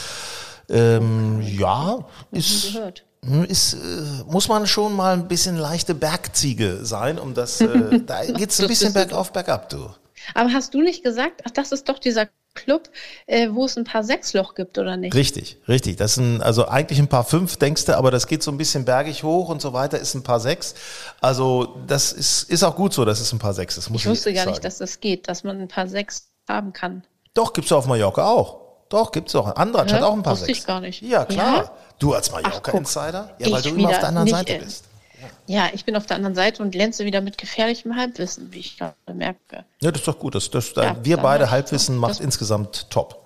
Ähm, 0.69 1.43
ja, 1.43 1.99
ist, 2.31 2.73
Gehört. 2.73 3.05
ist, 3.49 3.75
äh, 3.75 3.79
muss 4.27 4.49
man 4.49 4.67
schon 4.67 4.95
mal 4.95 5.15
ein 5.15 5.29
bisschen 5.29 5.57
leichte 5.57 5.95
Bergziege 5.95 6.85
sein, 6.85 7.19
um 7.19 7.35
das, 7.35 7.61
äh, 7.61 8.01
da 8.07 8.25
geht's 8.25 8.61
ein 8.61 8.69
bisschen 8.69 8.93
bergauf, 8.93 9.33
bergab, 9.33 9.69
du. 9.69 9.91
Aber 10.35 10.53
hast 10.53 10.75
du 10.75 10.81
nicht 10.81 11.03
gesagt, 11.03 11.43
ach, 11.45 11.51
das 11.51 11.73
ist 11.73 11.89
doch 11.89 11.99
dieser 11.99 12.29
Club, 12.65 12.89
äh, 13.27 13.49
wo 13.51 13.65
es 13.65 13.77
ein 13.77 13.85
paar 13.85 14.05
Sechsloch 14.05 14.55
gibt, 14.55 14.79
oder 14.79 14.97
nicht? 14.97 15.15
Richtig, 15.15 15.59
richtig. 15.69 15.97
Das 15.97 16.15
sind 16.15 16.41
also 16.43 16.69
eigentlich 16.69 16.99
ein 16.99 17.09
paar 17.09 17.25
fünf, 17.25 17.57
denkst 17.57 17.85
du, 17.87 17.97
aber 17.97 18.11
das 18.11 18.27
geht 18.27 18.43
so 18.43 18.51
ein 18.51 18.59
bisschen 18.59 18.85
bergig 18.85 19.23
hoch 19.23 19.49
und 19.49 19.61
so 19.61 19.73
weiter, 19.73 19.99
ist 19.99 20.15
ein 20.15 20.23
paar 20.23 20.41
sechs. 20.41 20.75
Also 21.21 21.77
das 21.87 22.13
ist, 22.13 22.45
ist 22.45 22.63
auch 22.63 22.77
gut 22.77 22.93
so, 22.93 23.05
dass 23.05 23.21
es 23.21 23.33
ein 23.33 23.39
paar 23.39 23.55
sechs 23.55 23.77
ist. 23.77 23.91
Muss 23.91 24.03
Ich 24.03 24.09
wusste 24.09 24.33
gar 24.33 24.45
sagen. 24.45 24.51
nicht, 24.53 24.65
dass 24.65 24.79
das 24.79 25.01
geht, 25.01 25.29
dass 25.29 25.45
man 25.45 25.61
ein 25.61 25.69
paar 25.69 25.87
Sechs 25.89 26.29
haben 26.49 26.73
kann. 26.73 27.05
Doch, 27.35 27.53
gibt's 27.53 27.71
auf 27.73 27.87
Mallorca 27.87 28.27
auch. 28.27 28.61
Doch, 28.89 29.13
gibt's 29.13 29.35
auch. 29.37 29.55
Andratsch 29.55 29.93
Hä? 29.93 29.97
hat 29.97 30.03
auch 30.03 30.15
ein 30.15 30.23
paar 30.23 30.33
Wusste 30.33 30.47
sechs. 30.47 30.59
ich 30.61 30.67
gar 30.67 30.81
nicht. 30.81 31.01
Ja, 31.03 31.25
klar. 31.25 31.57
Ja? 31.57 31.71
Du 32.01 32.13
als. 32.15 32.31
Mallorca-Insider? 32.33 33.31
Ja, 33.39 33.51
weil 33.53 33.61
Ich 33.61 33.63
du 33.73 33.79
immer 33.79 33.91
auf 33.91 33.99
der 34.01 34.09
anderen 34.09 34.29
Seite 34.29 34.59
bist. 34.59 34.85
Ja, 35.47 35.69
ich 35.73 35.85
bin 35.85 35.97
auf 35.97 36.07
der 36.07 36.17
anderen 36.17 36.35
Seite 36.35 36.63
und 36.63 36.71
glänze 36.71 37.05
wieder 37.05 37.21
mit 37.21 37.39
gefährlichem 37.39 37.97
Halbwissen, 37.97 38.53
wie 38.53 38.61
ich 38.61 38.79
gerade 38.79 38.95
merke. 39.13 39.65
Ja, 39.81 39.91
das 39.91 40.01
ist 40.01 40.09
doch 40.09 40.19
gut. 40.19 40.35
Das, 40.35 40.51
das, 40.51 40.73
Ja, 40.77 40.97
wir 41.03 41.17
beide 41.17 41.51
Halbwissen 41.51 41.97
macht 41.97 42.21
insgesamt 42.21 42.91
top. 42.91 43.20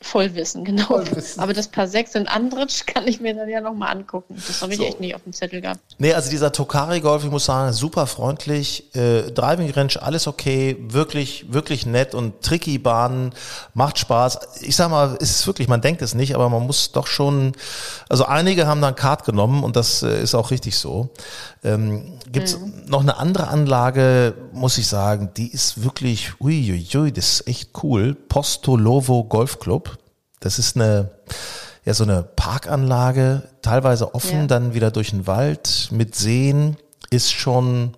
Vollwissen, 0.00 0.64
genau. 0.64 1.02
Aber 1.38 1.52
das 1.52 1.68
paar 1.68 1.88
Sechs 1.88 2.14
in 2.14 2.28
Andritsch 2.28 2.86
kann 2.86 3.08
ich 3.08 3.20
mir 3.20 3.34
dann 3.34 3.48
ja 3.48 3.60
nochmal 3.60 3.96
angucken. 3.96 4.40
Das 4.46 4.62
habe 4.62 4.72
ich 4.72 4.78
So. 4.78 4.84
echt 4.84 5.00
nicht 5.00 5.14
auf 5.16 5.24
dem 5.24 5.32
Zettel 5.32 5.60
gehabt. 5.60 5.80
Nee, 5.98 6.14
also 6.14 6.30
dieser 6.30 6.52
Tokari 6.52 7.00
Golf, 7.00 7.24
ich 7.24 7.30
muss 7.30 7.46
sagen, 7.46 7.72
super 7.72 8.06
freundlich, 8.06 8.94
äh, 8.94 9.22
Driving 9.32 9.70
Range, 9.72 9.94
alles 10.00 10.28
okay, 10.28 10.76
wirklich, 10.80 11.52
wirklich 11.52 11.84
nett 11.84 12.14
und 12.14 12.42
tricky 12.42 12.78
Bahnen, 12.78 13.32
macht 13.74 13.98
Spaß. 13.98 14.60
Ich 14.60 14.76
sag 14.76 14.88
mal, 14.90 15.16
es 15.20 15.30
ist 15.30 15.46
wirklich, 15.48 15.66
man 15.66 15.80
denkt 15.80 16.00
es 16.00 16.14
nicht, 16.14 16.34
aber 16.34 16.48
man 16.48 16.64
muss 16.64 16.92
doch 16.92 17.08
schon, 17.08 17.52
also 18.08 18.24
einige 18.24 18.68
haben 18.68 18.80
dann 18.80 18.94
Kart 18.94 19.24
genommen 19.24 19.64
und 19.64 19.74
das 19.74 20.04
äh, 20.04 20.22
ist 20.22 20.34
auch 20.36 20.52
richtig 20.52 20.78
so. 20.78 21.10
Ähm, 21.64 22.18
gibt's 22.30 22.56
noch 22.86 23.00
eine 23.00 23.16
andere 23.16 23.48
Anlage, 23.48 24.34
muss 24.52 24.78
ich 24.78 24.86
sagen, 24.86 25.30
die 25.36 25.50
ist 25.50 25.82
wirklich, 25.82 26.40
uiuiui, 26.40 27.10
das 27.10 27.40
ist 27.40 27.48
echt 27.48 27.70
cool. 27.82 28.14
Postolovo 28.14 29.24
Golf 29.24 29.58
Club. 29.58 29.87
Das 30.40 30.58
ist 30.58 30.76
eine, 30.76 31.10
ja, 31.84 31.94
so 31.94 32.04
eine 32.04 32.22
Parkanlage, 32.22 33.42
teilweise 33.62 34.14
offen, 34.14 34.40
Ja. 34.40 34.46
dann 34.46 34.74
wieder 34.74 34.90
durch 34.90 35.10
den 35.10 35.26
Wald 35.26 35.88
mit 35.90 36.14
Seen, 36.14 36.76
ist 37.10 37.32
schon, 37.32 37.96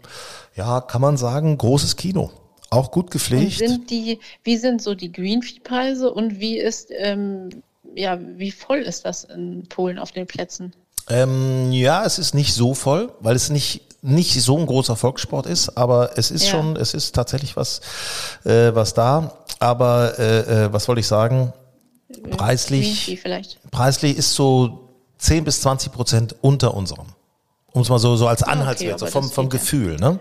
ja, 0.54 0.80
kann 0.80 1.00
man 1.00 1.16
sagen, 1.16 1.56
großes 1.58 1.96
Kino. 1.96 2.30
Auch 2.70 2.92
gut 2.92 3.06
Und 3.06 3.10
gepflegt. 3.10 3.58
sind 3.58 3.90
die, 3.90 4.20
wie 4.44 4.56
sind 4.56 4.80
so 4.80 4.94
die 4.94 5.10
Greenfee-Preise 5.10 6.12
und 6.12 6.38
wie 6.38 6.56
ist, 6.58 6.90
ähm, 6.96 7.50
ja, 7.96 8.18
wie 8.36 8.52
voll 8.52 8.78
ist 8.78 9.04
das 9.04 9.24
in 9.24 9.66
Polen 9.68 9.98
auf 9.98 10.12
den 10.12 10.26
Plätzen? 10.28 10.72
Ähm, 11.08 11.72
ja, 11.72 12.04
es 12.04 12.20
ist 12.20 12.34
nicht 12.34 12.54
so 12.54 12.74
voll, 12.74 13.12
weil 13.20 13.34
es 13.34 13.50
nicht 13.50 13.82
nicht 14.02 14.40
so 14.40 14.56
ein 14.56 14.64
großer 14.64 14.96
Volkssport 14.96 15.44
ist, 15.44 15.76
aber 15.76 16.16
es 16.16 16.30
ist 16.30 16.44
Ja. 16.44 16.52
schon, 16.52 16.74
es 16.76 16.94
ist 16.94 17.14
tatsächlich 17.14 17.54
was, 17.58 17.82
äh, 18.46 18.74
was 18.74 18.94
da. 18.94 19.34
Aber 19.58 20.18
äh, 20.18 20.38
äh, 20.64 20.72
was 20.72 20.88
wollte 20.88 21.00
ich 21.00 21.06
sagen? 21.06 21.52
Preislich, 22.30 23.18
vielleicht. 23.22 23.58
preislich 23.70 24.16
ist 24.16 24.34
so 24.34 24.88
10 25.18 25.44
bis 25.44 25.60
20 25.62 25.92
Prozent 25.92 26.36
unter 26.40 26.74
unserem. 26.74 27.06
Um 27.72 27.82
es 27.82 27.88
mal 27.88 28.00
so, 28.00 28.16
so 28.16 28.26
als 28.26 28.42
Anhaltswert, 28.42 28.98
so 28.98 29.06
aber 29.06 29.12
vom, 29.12 29.30
vom 29.30 29.48
geht 29.48 29.60
ja. 29.60 29.60
Gefühl, 29.60 29.96
ne? 29.96 30.18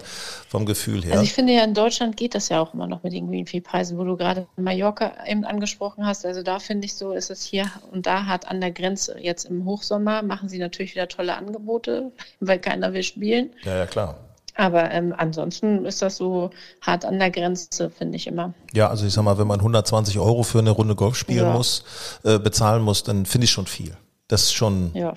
Vom 0.49 0.67
Gefühl 0.67 1.03
her. 1.03 1.13
Also 1.13 1.23
ich 1.23 1.33
finde 1.33 1.53
ja, 1.53 1.63
in 1.63 1.73
Deutschland 1.73 2.15
geht 2.15 2.35
das 2.35 2.49
ja 2.49 2.61
auch 2.61 2.75
immer 2.75 2.85
noch 2.85 3.01
mit 3.01 3.13
den 3.13 3.27
Greenfee-Preisen, 3.27 3.97
wo 3.97 4.03
du 4.03 4.17
gerade 4.17 4.45
Mallorca 4.55 5.13
eben 5.25 5.45
angesprochen 5.45 6.05
hast. 6.05 6.27
Also 6.27 6.43
da 6.43 6.59
finde 6.59 6.85
ich 6.85 6.93
so, 6.93 7.11
ist 7.13 7.31
es 7.31 7.43
hier 7.43 7.65
und 7.91 8.05
da 8.05 8.25
hart 8.25 8.47
an 8.47 8.61
der 8.61 8.71
Grenze. 8.71 9.17
Jetzt 9.19 9.45
im 9.45 9.65
Hochsommer 9.65 10.21
machen 10.21 10.47
sie 10.47 10.59
natürlich 10.59 10.93
wieder 10.93 11.07
tolle 11.07 11.35
Angebote, 11.35 12.11
weil 12.39 12.59
keiner 12.59 12.93
will 12.93 13.03
spielen. 13.03 13.49
ja, 13.63 13.77
ja, 13.77 13.85
klar. 13.87 14.28
Aber 14.55 14.91
ähm, 14.91 15.13
ansonsten 15.17 15.85
ist 15.85 16.01
das 16.01 16.17
so 16.17 16.49
hart 16.81 17.05
an 17.05 17.19
der 17.19 17.31
Grenze, 17.31 17.89
finde 17.89 18.15
ich 18.17 18.27
immer. 18.27 18.53
Ja, 18.73 18.89
also 18.89 19.05
ich 19.05 19.13
sag 19.13 19.23
mal, 19.23 19.37
wenn 19.37 19.47
man 19.47 19.59
120 19.59 20.19
Euro 20.19 20.43
für 20.43 20.59
eine 20.59 20.71
Runde 20.71 20.95
Golf 20.95 21.15
spielen 21.15 21.45
Ja. 21.45 21.53
muss, 21.53 21.83
äh, 22.23 22.39
bezahlen 22.39 22.81
muss, 22.83 23.03
dann 23.03 23.25
finde 23.25 23.45
ich 23.45 23.51
schon 23.51 23.67
viel. 23.67 23.95
Das 24.27 24.43
ist 24.43 24.53
schon, 24.53 24.91
Ja. 24.93 25.13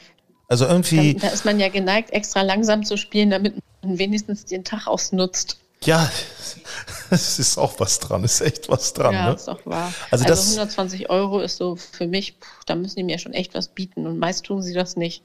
also 0.48 0.66
irgendwie, 0.66 1.14
Da 1.14 1.28
ist 1.28 1.44
man 1.44 1.58
ja 1.60 1.68
geneigt, 1.68 2.10
extra 2.10 2.42
langsam 2.42 2.84
zu 2.84 2.96
spielen, 2.96 3.30
damit 3.30 3.54
man 3.82 3.98
wenigstens 3.98 4.44
den 4.44 4.64
Tag 4.64 4.86
ausnutzt. 4.86 5.58
ja, 5.84 6.08
es 7.10 7.38
ist 7.38 7.58
auch 7.58 7.74
was 7.80 7.98
dran, 7.98 8.22
ist 8.24 8.40
echt 8.40 8.68
was 8.68 8.92
dran. 8.92 9.12
ja, 9.14 9.28
ne? 9.30 9.34
ist 9.34 9.48
doch 9.48 9.64
wahr. 9.66 9.92
Also 10.10 10.24
Also, 10.24 10.24
das- 10.26 10.46
120 10.56 11.10
Euro 11.10 11.40
ist 11.40 11.56
so 11.56 11.76
für 11.76 12.06
mich, 12.06 12.38
puh, 12.38 12.46
da 12.66 12.74
müssen 12.74 12.96
die 12.96 13.02
mir 13.04 13.18
schon 13.18 13.32
echt 13.32 13.54
was 13.54 13.68
bieten 13.68 14.06
und 14.06 14.18
meist 14.18 14.44
tun 14.46 14.62
sie 14.62 14.72
das 14.74 14.96
nicht. 14.96 15.22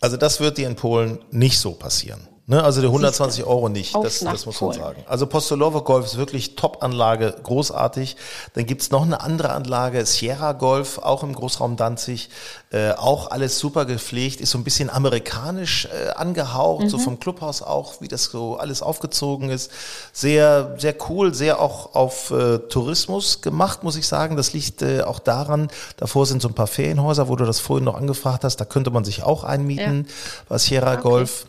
Also 0.00 0.16
das 0.16 0.38
wird 0.40 0.58
dir 0.58 0.68
in 0.68 0.76
Polen 0.76 1.18
nicht 1.30 1.58
so 1.58 1.72
passieren. 1.72 2.20
Ne? 2.50 2.64
Also 2.64 2.80
die 2.80 2.86
120 2.86 3.44
Euro 3.44 3.68
nicht, 3.68 3.94
das, 3.94 4.20
das 4.20 4.46
muss 4.46 4.58
man 4.62 4.72
sagen. 4.72 5.04
Also 5.06 5.26
Postolowo 5.26 5.82
Golf 5.82 6.06
ist 6.06 6.16
wirklich 6.16 6.56
Top-Anlage, 6.56 7.34
großartig. 7.42 8.16
Dann 8.54 8.64
gibt's 8.64 8.90
noch 8.90 9.02
eine 9.02 9.20
andere 9.20 9.50
Anlage, 9.50 10.06
Sierra 10.06 10.52
Golf, 10.52 10.96
auch 10.96 11.22
im 11.22 11.34
Großraum 11.34 11.76
Danzig. 11.76 12.30
Äh, 12.70 12.92
auch 12.92 13.30
alles 13.30 13.58
super 13.58 13.84
gepflegt, 13.84 14.40
ist 14.40 14.50
so 14.50 14.56
ein 14.58 14.64
bisschen 14.64 14.88
amerikanisch 14.88 15.86
äh, 15.86 16.10
angehaucht, 16.12 16.84
Mhm. 16.84 16.88
so 16.88 16.98
vom 16.98 17.20
Clubhaus 17.20 17.60
auch, 17.60 18.00
wie 18.00 18.08
das 18.08 18.24
so 18.24 18.56
alles 18.56 18.80
aufgezogen 18.80 19.50
ist. 19.50 19.70
Sehr, 20.14 20.74
sehr 20.78 20.94
cool, 21.10 21.34
sehr 21.34 21.60
auch 21.60 21.94
auf 21.94 22.30
äh, 22.30 22.58
Tourismus 22.60 23.42
gemacht, 23.42 23.82
muss 23.84 23.96
ich 23.96 24.08
sagen. 24.08 24.38
Das 24.38 24.54
liegt 24.54 24.80
äh, 24.80 25.02
auch 25.02 25.18
daran, 25.18 25.68
davor 25.98 26.24
sind 26.24 26.40
so 26.40 26.48
ein 26.48 26.54
paar 26.54 26.66
Ferienhäuser, 26.66 27.28
wo 27.28 27.36
du 27.36 27.44
das 27.44 27.60
vorhin 27.60 27.84
noch 27.84 27.94
angefragt 27.96 28.42
hast, 28.44 28.56
da 28.56 28.64
könnte 28.64 28.90
man 28.90 29.04
sich 29.04 29.22
auch 29.22 29.44
einmieten 29.44 30.06
bei 30.48 30.56
Sierra 30.56 30.96
Golf. 30.96 31.44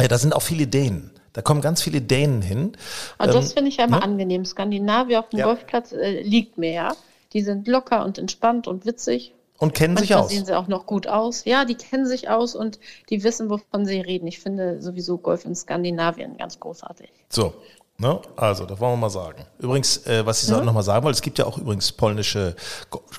Ja, 0.00 0.08
da 0.08 0.18
sind 0.18 0.34
auch 0.34 0.42
viele 0.42 0.66
Dänen. 0.66 1.10
Da 1.32 1.42
kommen 1.42 1.60
ganz 1.60 1.82
viele 1.82 2.00
Dänen 2.00 2.42
hin. 2.42 2.72
Aber 3.18 3.32
das 3.32 3.50
Ähm, 3.50 3.52
finde 3.56 3.68
ich 3.68 3.76
ja 3.76 3.84
immer 3.84 3.98
ne? 3.98 4.02
angenehm. 4.02 4.44
Skandinavier 4.44 5.20
auf 5.20 5.28
dem 5.28 5.40
Ja. 5.40 5.46
Golfplatz 5.46 5.92
äh, 5.92 6.22
liegt 6.22 6.58
mir 6.58 6.72
ja. 6.72 6.96
Die 7.32 7.42
sind 7.42 7.68
locker 7.68 8.04
und 8.04 8.18
entspannt 8.18 8.66
und 8.66 8.86
witzig. 8.86 9.34
Und 9.58 9.74
kennen 9.74 9.96
sich 9.96 10.10
Manchmal 10.10 10.24
aus. 10.24 10.30
sehen 10.30 10.46
sie 10.46 10.56
auch 10.56 10.68
noch 10.68 10.86
gut 10.86 11.06
aus. 11.08 11.44
Ja, 11.44 11.64
die 11.64 11.74
kennen 11.74 12.06
sich 12.06 12.28
aus 12.30 12.54
und 12.54 12.78
die 13.10 13.24
wissen, 13.24 13.50
wovon 13.50 13.84
sie 13.86 14.00
reden. 14.00 14.26
Ich 14.28 14.38
finde 14.38 14.80
sowieso 14.80 15.18
Golf 15.18 15.44
in 15.44 15.54
Skandinavien 15.56 16.36
ganz 16.38 16.60
großartig. 16.60 17.10
So, 17.28 17.54
ne? 17.98 18.20
Also, 18.36 18.64
das 18.64 18.78
wollen 18.80 18.92
wir 18.92 18.96
mal 18.96 19.10
sagen. 19.10 19.44
Übrigens, 19.58 20.06
äh, 20.06 20.24
was 20.24 20.42
ich 20.42 20.50
mhm. 20.50 20.64
noch 20.64 20.72
mal 20.72 20.82
sagen 20.82 21.04
wollte, 21.04 21.16
es 21.16 21.22
gibt 21.22 21.38
ja 21.38 21.46
auch 21.46 21.58
übrigens 21.58 21.92
polnische 21.92 22.54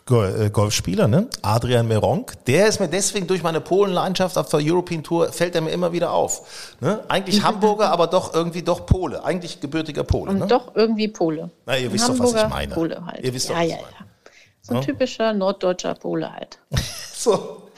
äh, 0.09 0.49
Golfspieler, 0.49 1.07
ne? 1.07 1.27
Adrian 1.41 1.87
Meronk, 1.87 2.45
der 2.45 2.67
ist 2.67 2.79
mir 2.79 2.87
deswegen 2.87 3.27
durch 3.27 3.43
meine 3.43 3.61
Polen-Leidenschaft 3.61 4.37
auf 4.37 4.49
der 4.49 4.61
European 4.63 5.03
Tour, 5.03 5.31
fällt 5.31 5.55
er 5.55 5.61
mir 5.61 5.71
immer 5.71 5.91
wieder 5.91 6.11
auf. 6.11 6.75
Ne? 6.79 7.03
Eigentlich 7.07 7.43
Hamburger, 7.43 7.91
aber 7.91 8.07
doch 8.07 8.33
irgendwie 8.33 8.63
doch 8.63 8.85
Pole. 8.85 9.23
Eigentlich 9.23 9.59
gebürtiger 9.59 10.03
Pole, 10.03 10.31
Und 10.31 10.39
ne? 10.39 10.47
doch 10.47 10.75
irgendwie 10.75 11.07
Pole. 11.07 11.49
Na, 11.65 11.77
ihr 11.77 11.91
wisst 11.91 12.09
doch, 12.09 12.19
was 12.19 12.31
ich 12.31 12.37
Hamburger 12.37 12.49
meine. 12.49 12.73
Pole 12.73 13.05
halt. 13.05 13.23
Ihr 13.23 13.33
wisst 13.33 13.49
doch, 13.49 13.55
ja, 13.55 13.59
was 13.59 13.65
ich 13.65 13.71
ja, 13.71 13.77
meine. 13.77 13.93
ja. 13.99 14.05
So 14.61 14.75
ein 14.75 14.81
typischer 14.81 15.33
norddeutscher 15.33 15.95
Pole 15.95 16.31
halt. 16.31 16.59
So. 17.19 17.68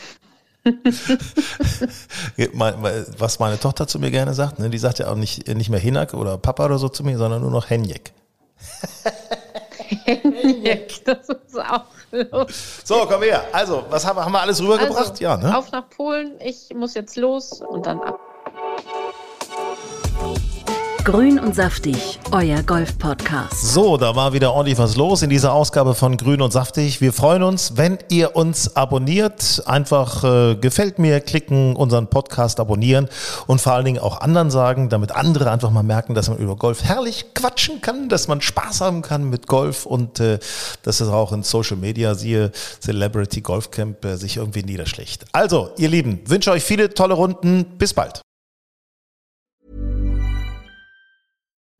Was 3.17 3.39
meine 3.39 3.59
Tochter 3.59 3.87
zu 3.87 3.99
mir 3.99 4.11
gerne 4.11 4.33
sagt, 4.33 4.59
ne, 4.59 4.69
die 4.69 4.77
sagt 4.77 4.99
ja 4.99 5.09
auch 5.09 5.15
nicht, 5.15 5.47
nicht 5.47 5.69
mehr 5.69 5.79
Hinak 5.79 6.13
oder 6.13 6.37
Papa 6.37 6.65
oder 6.65 6.77
so 6.77 6.89
zu 6.89 7.03
mir, 7.03 7.17
sondern 7.17 7.41
nur 7.41 7.51
noch 7.51 7.69
Henjek. 7.69 8.13
das 11.05 11.29
ist 11.29 11.59
auch 11.59 11.85
lustig. 12.11 12.55
So, 12.83 13.05
komm 13.09 13.23
her. 13.23 13.43
Also, 13.51 13.83
was 13.89 14.05
haben 14.05 14.17
wir, 14.17 14.25
haben 14.25 14.31
wir 14.31 14.41
alles 14.41 14.61
rübergebracht? 14.61 15.09
Also, 15.09 15.23
ja, 15.23 15.37
ne? 15.37 15.57
Auf 15.57 15.71
nach 15.71 15.89
Polen. 15.89 16.39
Ich 16.39 16.69
muss 16.73 16.93
jetzt 16.93 17.17
los 17.17 17.61
und 17.61 17.85
dann 17.85 17.99
ab. 18.01 18.19
Grün 21.03 21.39
und 21.39 21.55
saftig, 21.55 22.19
euer 22.31 22.61
Golf-Podcast. 22.61 23.59
So, 23.59 23.97
da 23.97 24.15
war 24.15 24.33
wieder 24.33 24.53
ordentlich 24.53 24.77
was 24.77 24.95
los 24.95 25.23
in 25.23 25.31
dieser 25.31 25.51
Ausgabe 25.51 25.95
von 25.95 26.15
Grün 26.15 26.43
und 26.43 26.53
Saftig. 26.53 27.01
Wir 27.01 27.11
freuen 27.11 27.41
uns, 27.41 27.75
wenn 27.75 27.97
ihr 28.09 28.35
uns 28.35 28.75
abonniert. 28.75 29.63
Einfach 29.65 30.23
äh, 30.23 30.55
gefällt 30.57 30.99
mir, 30.99 31.19
klicken, 31.19 31.75
unseren 31.75 32.07
Podcast 32.07 32.59
abonnieren 32.59 33.09
und 33.47 33.59
vor 33.59 33.73
allen 33.73 33.85
Dingen 33.85 33.99
auch 33.99 34.21
anderen 34.21 34.51
sagen, 34.51 34.89
damit 34.89 35.11
andere 35.11 35.49
einfach 35.49 35.71
mal 35.71 35.81
merken, 35.81 36.13
dass 36.13 36.29
man 36.29 36.37
über 36.37 36.55
Golf 36.55 36.83
herrlich 36.83 37.33
quatschen 37.33 37.81
kann, 37.81 38.07
dass 38.07 38.27
man 38.27 38.39
Spaß 38.39 38.81
haben 38.81 39.01
kann 39.01 39.27
mit 39.27 39.47
Golf 39.47 39.87
und 39.87 40.19
äh, 40.19 40.37
dass 40.83 40.99
es 40.99 41.09
auch 41.09 41.31
in 41.31 41.41
Social 41.41 41.77
Media, 41.77 42.13
siehe 42.13 42.51
Celebrity 42.79 43.41
Golf 43.41 43.71
Camp, 43.71 44.05
äh, 44.05 44.17
sich 44.17 44.37
irgendwie 44.37 44.61
niederschlägt. 44.61 45.25
Also, 45.31 45.71
ihr 45.77 45.89
Lieben, 45.89 46.21
wünsche 46.27 46.51
euch 46.51 46.63
viele 46.63 46.93
tolle 46.93 47.15
Runden. 47.15 47.65
Bis 47.79 47.95
bald. 47.95 48.21